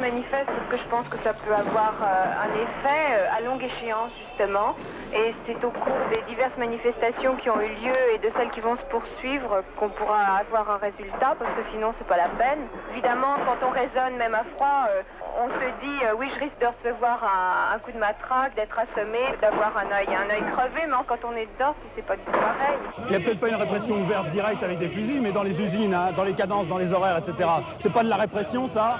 Manifeste 0.00 0.46
parce 0.46 0.68
que 0.70 0.78
je 0.78 0.88
pense 0.90 1.08
que 1.08 1.18
ça 1.24 1.34
peut 1.34 1.52
avoir 1.52 1.94
euh, 2.02 2.44
un 2.44 2.54
effet 2.54 3.12
euh, 3.12 3.36
à 3.36 3.40
longue 3.40 3.62
échéance 3.62 4.10
justement. 4.28 4.74
Et 5.12 5.34
c'est 5.44 5.62
au 5.64 5.70
cours 5.70 5.98
des 6.12 6.22
diverses 6.22 6.56
manifestations 6.56 7.36
qui 7.36 7.50
ont 7.50 7.60
eu 7.60 7.68
lieu 7.68 8.14
et 8.14 8.18
de 8.18 8.30
celles 8.36 8.50
qui 8.50 8.60
vont 8.60 8.76
se 8.76 8.84
poursuivre 8.84 9.62
qu'on 9.78 9.88
pourra 9.88 10.38
avoir 10.40 10.70
un 10.70 10.78
résultat 10.78 11.34
parce 11.38 11.50
que 11.52 11.62
sinon 11.72 11.92
c'est 11.98 12.06
pas 12.06 12.16
la 12.16 12.28
peine. 12.38 12.68
Évidemment, 12.92 13.34
quand 13.44 13.66
on 13.66 13.70
raisonne 13.70 14.16
même 14.16 14.34
à 14.34 14.44
froid, 14.56 14.86
euh, 14.90 15.02
on 15.40 15.48
se 15.48 15.86
dit 15.86 16.04
euh, 16.04 16.14
oui, 16.18 16.28
je 16.34 16.40
risque 16.40 16.58
de 16.60 16.66
recevoir 16.66 17.18
un, 17.22 17.76
un 17.76 17.78
coup 17.80 17.92
de 17.92 17.98
matraque, 17.98 18.54
d'être 18.56 18.76
assommé, 18.78 19.18
d'avoir 19.40 19.72
un 19.76 19.90
œil, 19.92 20.06
un 20.08 20.30
œil 20.30 20.42
crevé, 20.52 20.86
mais 20.86 20.94
quand 21.06 21.18
on 21.24 21.32
est 21.36 21.46
dedans, 21.58 21.74
c'est 21.94 22.04
pas 22.04 22.16
du 22.16 22.22
tout 22.22 22.32
pareil. 22.32 22.76
Il 23.06 23.10
n'y 23.10 23.16
a 23.16 23.20
peut-être 23.20 23.40
pas 23.40 23.48
une 23.48 23.54
répression 23.56 23.96
ouverte 23.96 24.28
directe 24.28 24.62
avec 24.62 24.78
des 24.78 24.88
fusils, 24.88 25.20
mais 25.20 25.32
dans 25.32 25.42
les 25.42 25.60
usines, 25.60 25.94
hein, 25.94 26.10
dans 26.16 26.24
les 26.24 26.34
cadences, 26.34 26.66
dans 26.68 26.78
les 26.78 26.92
horaires, 26.92 27.18
etc. 27.18 27.48
C'est 27.80 27.92
pas 27.92 28.02
de 28.02 28.08
la 28.08 28.16
répression, 28.16 28.68
ça 28.68 28.96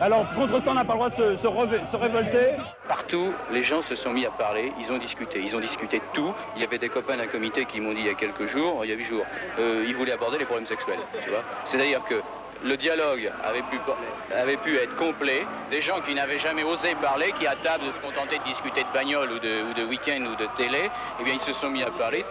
Alors, 0.00 0.24
contre 0.34 0.60
ça, 0.60 0.70
on 0.70 0.74
n'a 0.74 0.84
pas 0.84 0.92
le 0.94 0.98
droit 0.98 1.10
de 1.10 1.14
se, 1.14 1.36
se 1.36 1.46
reve- 1.46 1.86
se 1.86 1.96
révolter 1.96 2.50
Partout, 2.88 3.32
les 3.50 3.64
gens 3.64 3.82
se 3.82 3.96
sont 3.96 4.10
mis 4.12 4.24
à 4.26 4.30
parler, 4.30 4.72
ils 4.78 4.92
ont 4.92 4.98
discuté, 4.98 5.42
ils 5.44 5.56
ont 5.56 5.60
discuté 5.60 5.98
de 5.98 6.04
tout. 6.12 6.32
Il 6.54 6.62
y 6.62 6.64
avait 6.64 6.78
des 6.78 6.88
copains 6.88 7.16
d'un 7.16 7.26
comité 7.26 7.64
qui 7.66 7.80
m'ont 7.80 7.92
dit 7.92 8.00
il 8.00 8.06
y 8.06 8.10
a 8.10 8.14
quelques 8.14 8.46
jours, 8.46 8.84
il 8.84 8.90
y 8.90 8.92
a 8.92 8.96
huit 8.96 9.06
jours, 9.06 9.24
euh, 9.58 9.84
ils 9.86 9.96
voulaient 9.96 10.12
aborder 10.12 10.38
les 10.38 10.44
problèmes 10.44 10.66
sexuels, 10.66 11.00
tu 11.24 11.30
vois. 11.30 11.42
C'est-à-dire 11.64 12.00
que 12.04 12.22
le 12.64 12.76
dialogue 12.76 13.30
avait 13.44 14.56
pu, 14.56 14.74
être 14.76 14.96
complet, 14.96 15.46
des 15.70 15.82
gens 15.82 16.00
qui 16.00 16.14
n'avaient 16.14 16.38
jamais 16.38 16.62
osé 16.62 16.94
parler, 17.00 17.32
qui 17.38 17.46
à 17.46 17.56
table 17.56 17.84
se 17.84 18.06
contentaient 18.06 18.38
de 18.38 18.44
discuter 18.44 18.82
de 18.82 18.92
bagnole 18.92 19.30
ou 19.32 19.38
de, 19.38 19.86
week-end 19.88 20.22
ou 20.22 20.36
de 20.36 20.48
télé, 20.56 20.90
eh 21.20 21.24
bien 21.24 21.34
ils 21.34 21.40
se 21.40 21.52
sont 21.60 21.70
mis 21.70 21.82
à 21.82 21.90
parler. 21.90 22.24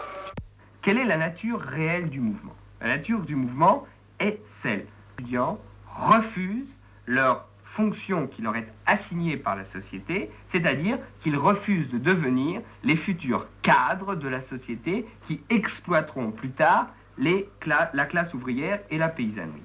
Quelle 0.82 0.98
est 0.98 1.06
la 1.06 1.18
nature 1.18 1.60
réelle 1.60 2.10
du 2.10 2.20
mouvement? 2.20 2.56
La 2.82 2.88
nature 2.88 3.22
du 3.22 3.36
mouvement 3.36 3.88
est 4.20 4.40
celle. 4.62 4.86
Les 5.18 5.24
étudiants 5.24 5.60
refusent 5.96 6.68
leur 7.06 7.46
fonction 7.76 8.28
qui 8.28 8.42
leur 8.42 8.56
est 8.56 8.68
assignée 8.86 9.38
par 9.38 9.56
la 9.56 9.66
société, 9.66 10.30
c'est-à-dire 10.52 10.98
qu'ils 11.22 11.38
refusent 11.38 11.90
de 11.90 11.98
devenir 11.98 12.62
les 12.84 12.96
futurs 12.96 13.48
cadres 13.62 14.16
de 14.16 14.28
la 14.28 14.42
société 14.44 15.06
qui 15.28 15.42
exploiteront 15.50 16.32
plus 16.32 16.52
tard 16.52 16.88
la 17.18 18.06
classe 18.06 18.34
ouvrière 18.34 18.80
et 18.90 18.98
la 18.98 19.10
paysannerie. 19.10 19.62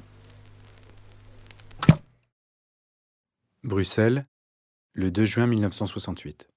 Bruxelles, 3.63 4.27
le 4.95 5.11
2 5.11 5.27
juin 5.27 5.47
1968. 5.47 6.49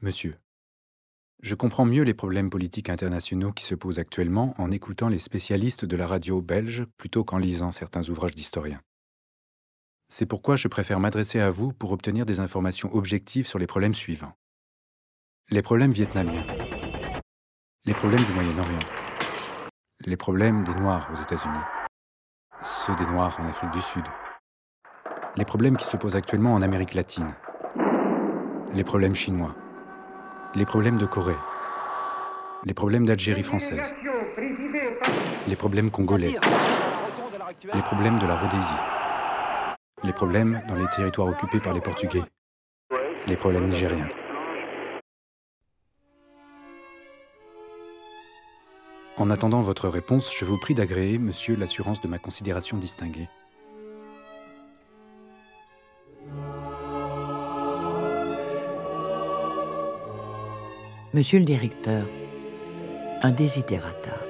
Monsieur, 0.00 0.36
je 1.44 1.54
comprends 1.54 1.84
mieux 1.84 2.02
les 2.02 2.12
problèmes 2.12 2.50
politiques 2.50 2.90
internationaux 2.90 3.52
qui 3.52 3.64
se 3.64 3.76
posent 3.76 4.00
actuellement 4.00 4.52
en 4.58 4.72
écoutant 4.72 5.08
les 5.08 5.20
spécialistes 5.20 5.84
de 5.84 5.96
la 5.96 6.08
radio 6.08 6.42
belge 6.42 6.86
plutôt 6.96 7.22
qu'en 7.22 7.38
lisant 7.38 7.70
certains 7.70 8.08
ouvrages 8.08 8.34
d'historiens. 8.34 8.82
C'est 10.08 10.26
pourquoi 10.26 10.56
je 10.56 10.66
préfère 10.66 10.98
m'adresser 10.98 11.38
à 11.38 11.50
vous 11.50 11.72
pour 11.72 11.92
obtenir 11.92 12.26
des 12.26 12.40
informations 12.40 12.92
objectives 12.92 13.46
sur 13.46 13.60
les 13.60 13.68
problèmes 13.68 13.94
suivants. 13.94 14.34
Les 15.50 15.62
problèmes 15.62 15.92
vietnamiens, 15.92 16.48
les 17.84 17.94
problèmes 17.94 18.24
du 18.24 18.32
Moyen-Orient, 18.32 18.88
les 20.00 20.16
problèmes 20.16 20.64
des 20.64 20.74
Noirs 20.74 21.08
aux 21.12 21.22
États-Unis, 21.22 21.64
ceux 22.64 22.96
des 22.96 23.06
Noirs 23.06 23.38
en 23.38 23.46
Afrique 23.46 23.70
du 23.70 23.80
Sud, 23.80 24.04
les 25.36 25.44
problèmes 25.44 25.76
qui 25.76 25.84
se 25.84 25.96
posent 25.96 26.16
actuellement 26.16 26.54
en 26.54 26.62
Amérique 26.62 26.94
latine, 26.94 27.34
les 28.72 28.84
problèmes 28.84 29.14
chinois, 29.14 29.54
les 30.54 30.64
problèmes 30.64 30.96
de 30.96 31.04
Corée, 31.04 31.36
les 32.64 32.72
problèmes 32.72 33.04
d'Algérie 33.04 33.42
française, 33.42 33.94
les 35.46 35.56
problèmes 35.56 35.90
congolais, 35.90 36.38
les 37.74 37.82
problèmes 37.82 38.18
de 38.18 38.26
la 38.26 38.36
Rhodésie, 38.36 38.82
les 40.04 40.12
problèmes 40.14 40.62
dans 40.68 40.74
les 40.74 40.88
territoires 40.88 41.28
occupés 41.28 41.60
par 41.60 41.74
les 41.74 41.82
Portugais, 41.82 42.24
les 43.26 43.36
problèmes 43.36 43.66
nigériens. 43.66 44.08
En 49.18 49.30
attendant 49.30 49.60
votre 49.60 49.88
réponse, 49.88 50.34
je 50.34 50.44
vous 50.44 50.58
prie 50.58 50.74
d'agréer, 50.74 51.18
monsieur, 51.18 51.56
l'assurance 51.56 52.00
de 52.00 52.08
ma 52.08 52.18
considération 52.18 52.78
distinguée. 52.78 53.28
Monsieur 61.16 61.38
le 61.38 61.46
directeur, 61.46 62.06
un 63.22 63.30
desiderata. 63.30 64.20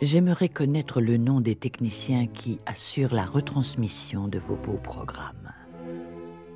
J'aimerais 0.00 0.48
connaître 0.48 1.02
le 1.02 1.18
nom 1.18 1.42
des 1.42 1.54
techniciens 1.54 2.26
qui 2.26 2.58
assurent 2.64 3.12
la 3.12 3.26
retransmission 3.26 4.28
de 4.28 4.38
vos 4.38 4.56
beaux 4.56 4.78
programmes. 4.78 5.52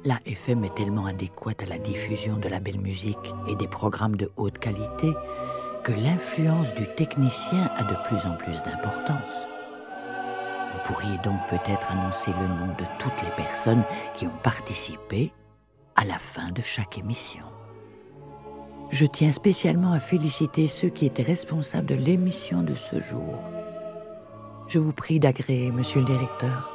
La 0.07 0.18
FM 0.24 0.64
est 0.64 0.74
tellement 0.74 1.05
adéquate 1.05 1.62
à 1.62 1.66
la 1.66 1.76
diffusion 1.76 2.39
de 2.39 2.49
la 2.49 2.59
belle 2.59 2.81
musique 2.81 3.35
et 3.47 3.55
des 3.55 3.68
programmes 3.68 4.16
de 4.16 4.33
haute 4.39 4.59
qualité 4.59 5.12
que 5.85 5.93
l'influence 5.93 6.72
du 6.74 6.87
technicien 6.97 7.70
a 7.76 7.85
de 7.85 8.09
plus 8.09 8.24
en 8.26 8.35
plus 8.39 8.62
d'importance. 8.62 9.47
Vous 10.72 10.81
pourriez 10.87 11.18
donc 11.18 11.47
peut-être 11.51 11.93
annoncer 11.93 12.31
le 12.31 12.49
nom 12.49 12.68
de 12.68 12.87
toutes 12.99 13.20
les 13.22 13.37
personnes 13.37 13.85
qui 14.16 14.26
ont 14.26 14.39
participé 14.43 15.35
à 15.97 16.07
la 16.07 16.18
fin 16.18 16.51
de 16.51 16.62
chaque 16.62 16.97
émission. 16.97 17.45
Je 18.91 19.07
tiens 19.07 19.30
spécialement 19.30 19.93
à 19.93 20.01
féliciter 20.01 20.66
ceux 20.66 20.88
qui 20.88 21.07
étaient 21.07 21.22
responsables 21.22 21.86
de 21.86 21.95
l'émission 21.95 22.62
de 22.62 22.74
ce 22.74 22.99
jour. 22.99 23.38
Je 24.66 24.78
vous 24.78 24.93
prie 24.93 25.20
d'agréer, 25.20 25.70
monsieur 25.70 26.01
le 26.01 26.07
directeur, 26.07 26.72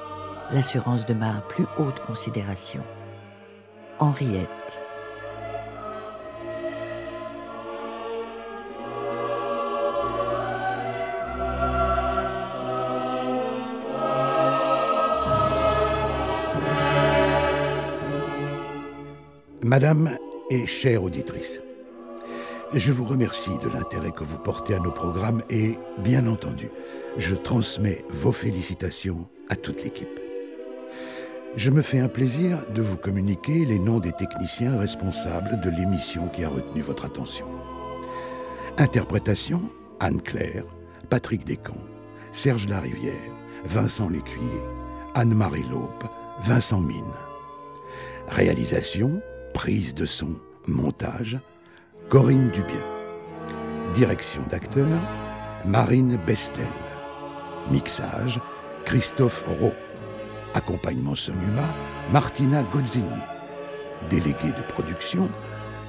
l'assurance 0.52 1.06
de 1.06 1.14
ma 1.14 1.42
plus 1.50 1.66
haute 1.78 2.00
considération. 2.00 2.84
Henriette. 4.00 4.82
Madame 19.64 20.18
et 20.50 20.68
chère 20.68 21.04
auditrice, 21.04 21.60
je 22.74 22.92
vous 22.92 23.06
remercie 23.06 23.58
de 23.60 23.70
l'intérêt 23.70 24.12
que 24.12 24.24
vous 24.24 24.38
portez 24.38 24.74
à 24.76 24.80
nos 24.80 24.92
programmes 24.92 25.44
et, 25.50 25.78
bien 26.00 26.28
entendu, 26.28 26.70
je 27.18 27.36
transmets 27.36 28.04
vos 28.10 28.32
félicitations 28.32 29.30
à 29.50 29.56
toute 29.56 29.84
l'équipe. 29.84 30.20
Je 31.56 31.70
me 31.70 31.82
fais 31.82 32.00
un 32.00 32.10
plaisir 32.10 32.60
de 32.74 32.82
vous 32.82 32.98
communiquer 32.98 33.66
les 33.66 33.80
noms 33.80 34.00
des 34.00 34.12
techniciens 34.12 34.78
responsables 34.78 35.62
de 35.62 35.70
l'émission 35.70 36.28
qui 36.28 36.44
a 36.44 36.50
retenu 36.50 36.82
votre 36.82 37.06
attention. 37.06 37.48
Interprétation 38.78 39.62
Anne-Claire, 40.02 40.66
Patrick 41.10 41.46
Descamps, 41.46 41.86
Serge 42.34 42.68
Larivière, 42.68 43.32
Vincent 43.64 44.10
Lécuyer, 44.10 44.62
Anne-Marie 45.14 45.64
Laupe, 45.70 46.04
Vincent 46.42 46.82
Mine. 46.82 47.04
Réalisation, 48.28 49.22
prise 49.54 49.94
de 49.94 50.06
son, 50.06 50.36
montage, 50.68 51.38
Corinne 52.10 52.50
Dubien. 52.52 52.84
Direction 53.96 54.42
d'acteur, 54.52 54.88
Marine 55.66 56.18
Bestel. 56.28 56.68
Mixage, 57.72 58.40
Christophe 58.86 59.44
Rowe. 59.48 59.74
Accompagnement 60.54 61.16
sonuma, 61.16 61.64
Martina 62.12 62.62
Gozzini. 62.62 63.08
Délégué 64.08 64.50
de 64.50 64.62
production, 64.72 65.30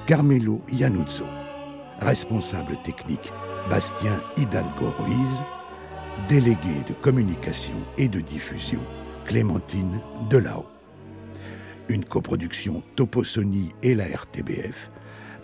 Carmelo 0.07 0.59
Iannuzzo. 0.69 1.25
Responsable 2.01 2.77
technique, 2.83 3.31
Bastien 3.69 4.19
Hidalgo 4.37 4.91
Ruiz. 4.97 5.41
Délégué 6.27 6.83
de 6.87 6.93
communication 6.93 7.75
et 7.99 8.07
de 8.07 8.21
diffusion, 8.21 8.81
Clémentine 9.27 10.01
Delao. 10.31 10.65
Une 11.89 12.03
coproduction 12.03 12.81
Toposony 12.95 13.71
et 13.83 13.93
la 13.93 14.05
RTBF, 14.05 14.89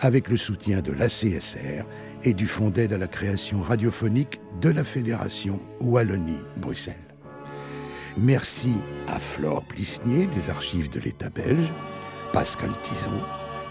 avec 0.03 0.27
le 0.27 0.35
soutien 0.35 0.81
de 0.81 0.91
l'ACSR 0.91 1.85
et 2.23 2.33
du 2.33 2.45
Fonds 2.45 2.69
d'aide 2.69 2.91
à 2.91 2.97
la 2.97 3.07
création 3.07 3.61
radiophonique 3.61 4.41
de 4.59 4.69
la 4.69 4.83
Fédération 4.83 5.61
Wallonie-Bruxelles. 5.79 6.95
Merci 8.17 8.73
à 9.07 9.17
Flore 9.17 9.63
Plisnier 9.63 10.27
des 10.35 10.49
archives 10.49 10.89
de 10.89 10.99
l'État 10.99 11.29
belge, 11.29 11.71
Pascal 12.33 12.71
Tison, 12.81 13.17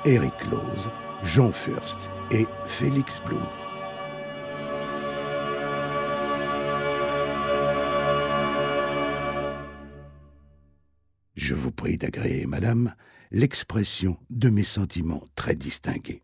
Eric 0.06 0.32
Lose, 0.50 0.88
Jean 1.22 1.52
Furst 1.52 2.08
et 2.30 2.46
Félix 2.64 3.20
Blum. 3.26 3.42
Je 11.34 11.54
vous 11.54 11.72
prie 11.72 11.98
d'agréer, 11.98 12.46
madame, 12.46 12.94
l'expression 13.32 14.18
de 14.28 14.50
mes 14.50 14.62
sentiments 14.62 15.24
très 15.34 15.56
distingués. 15.56 16.22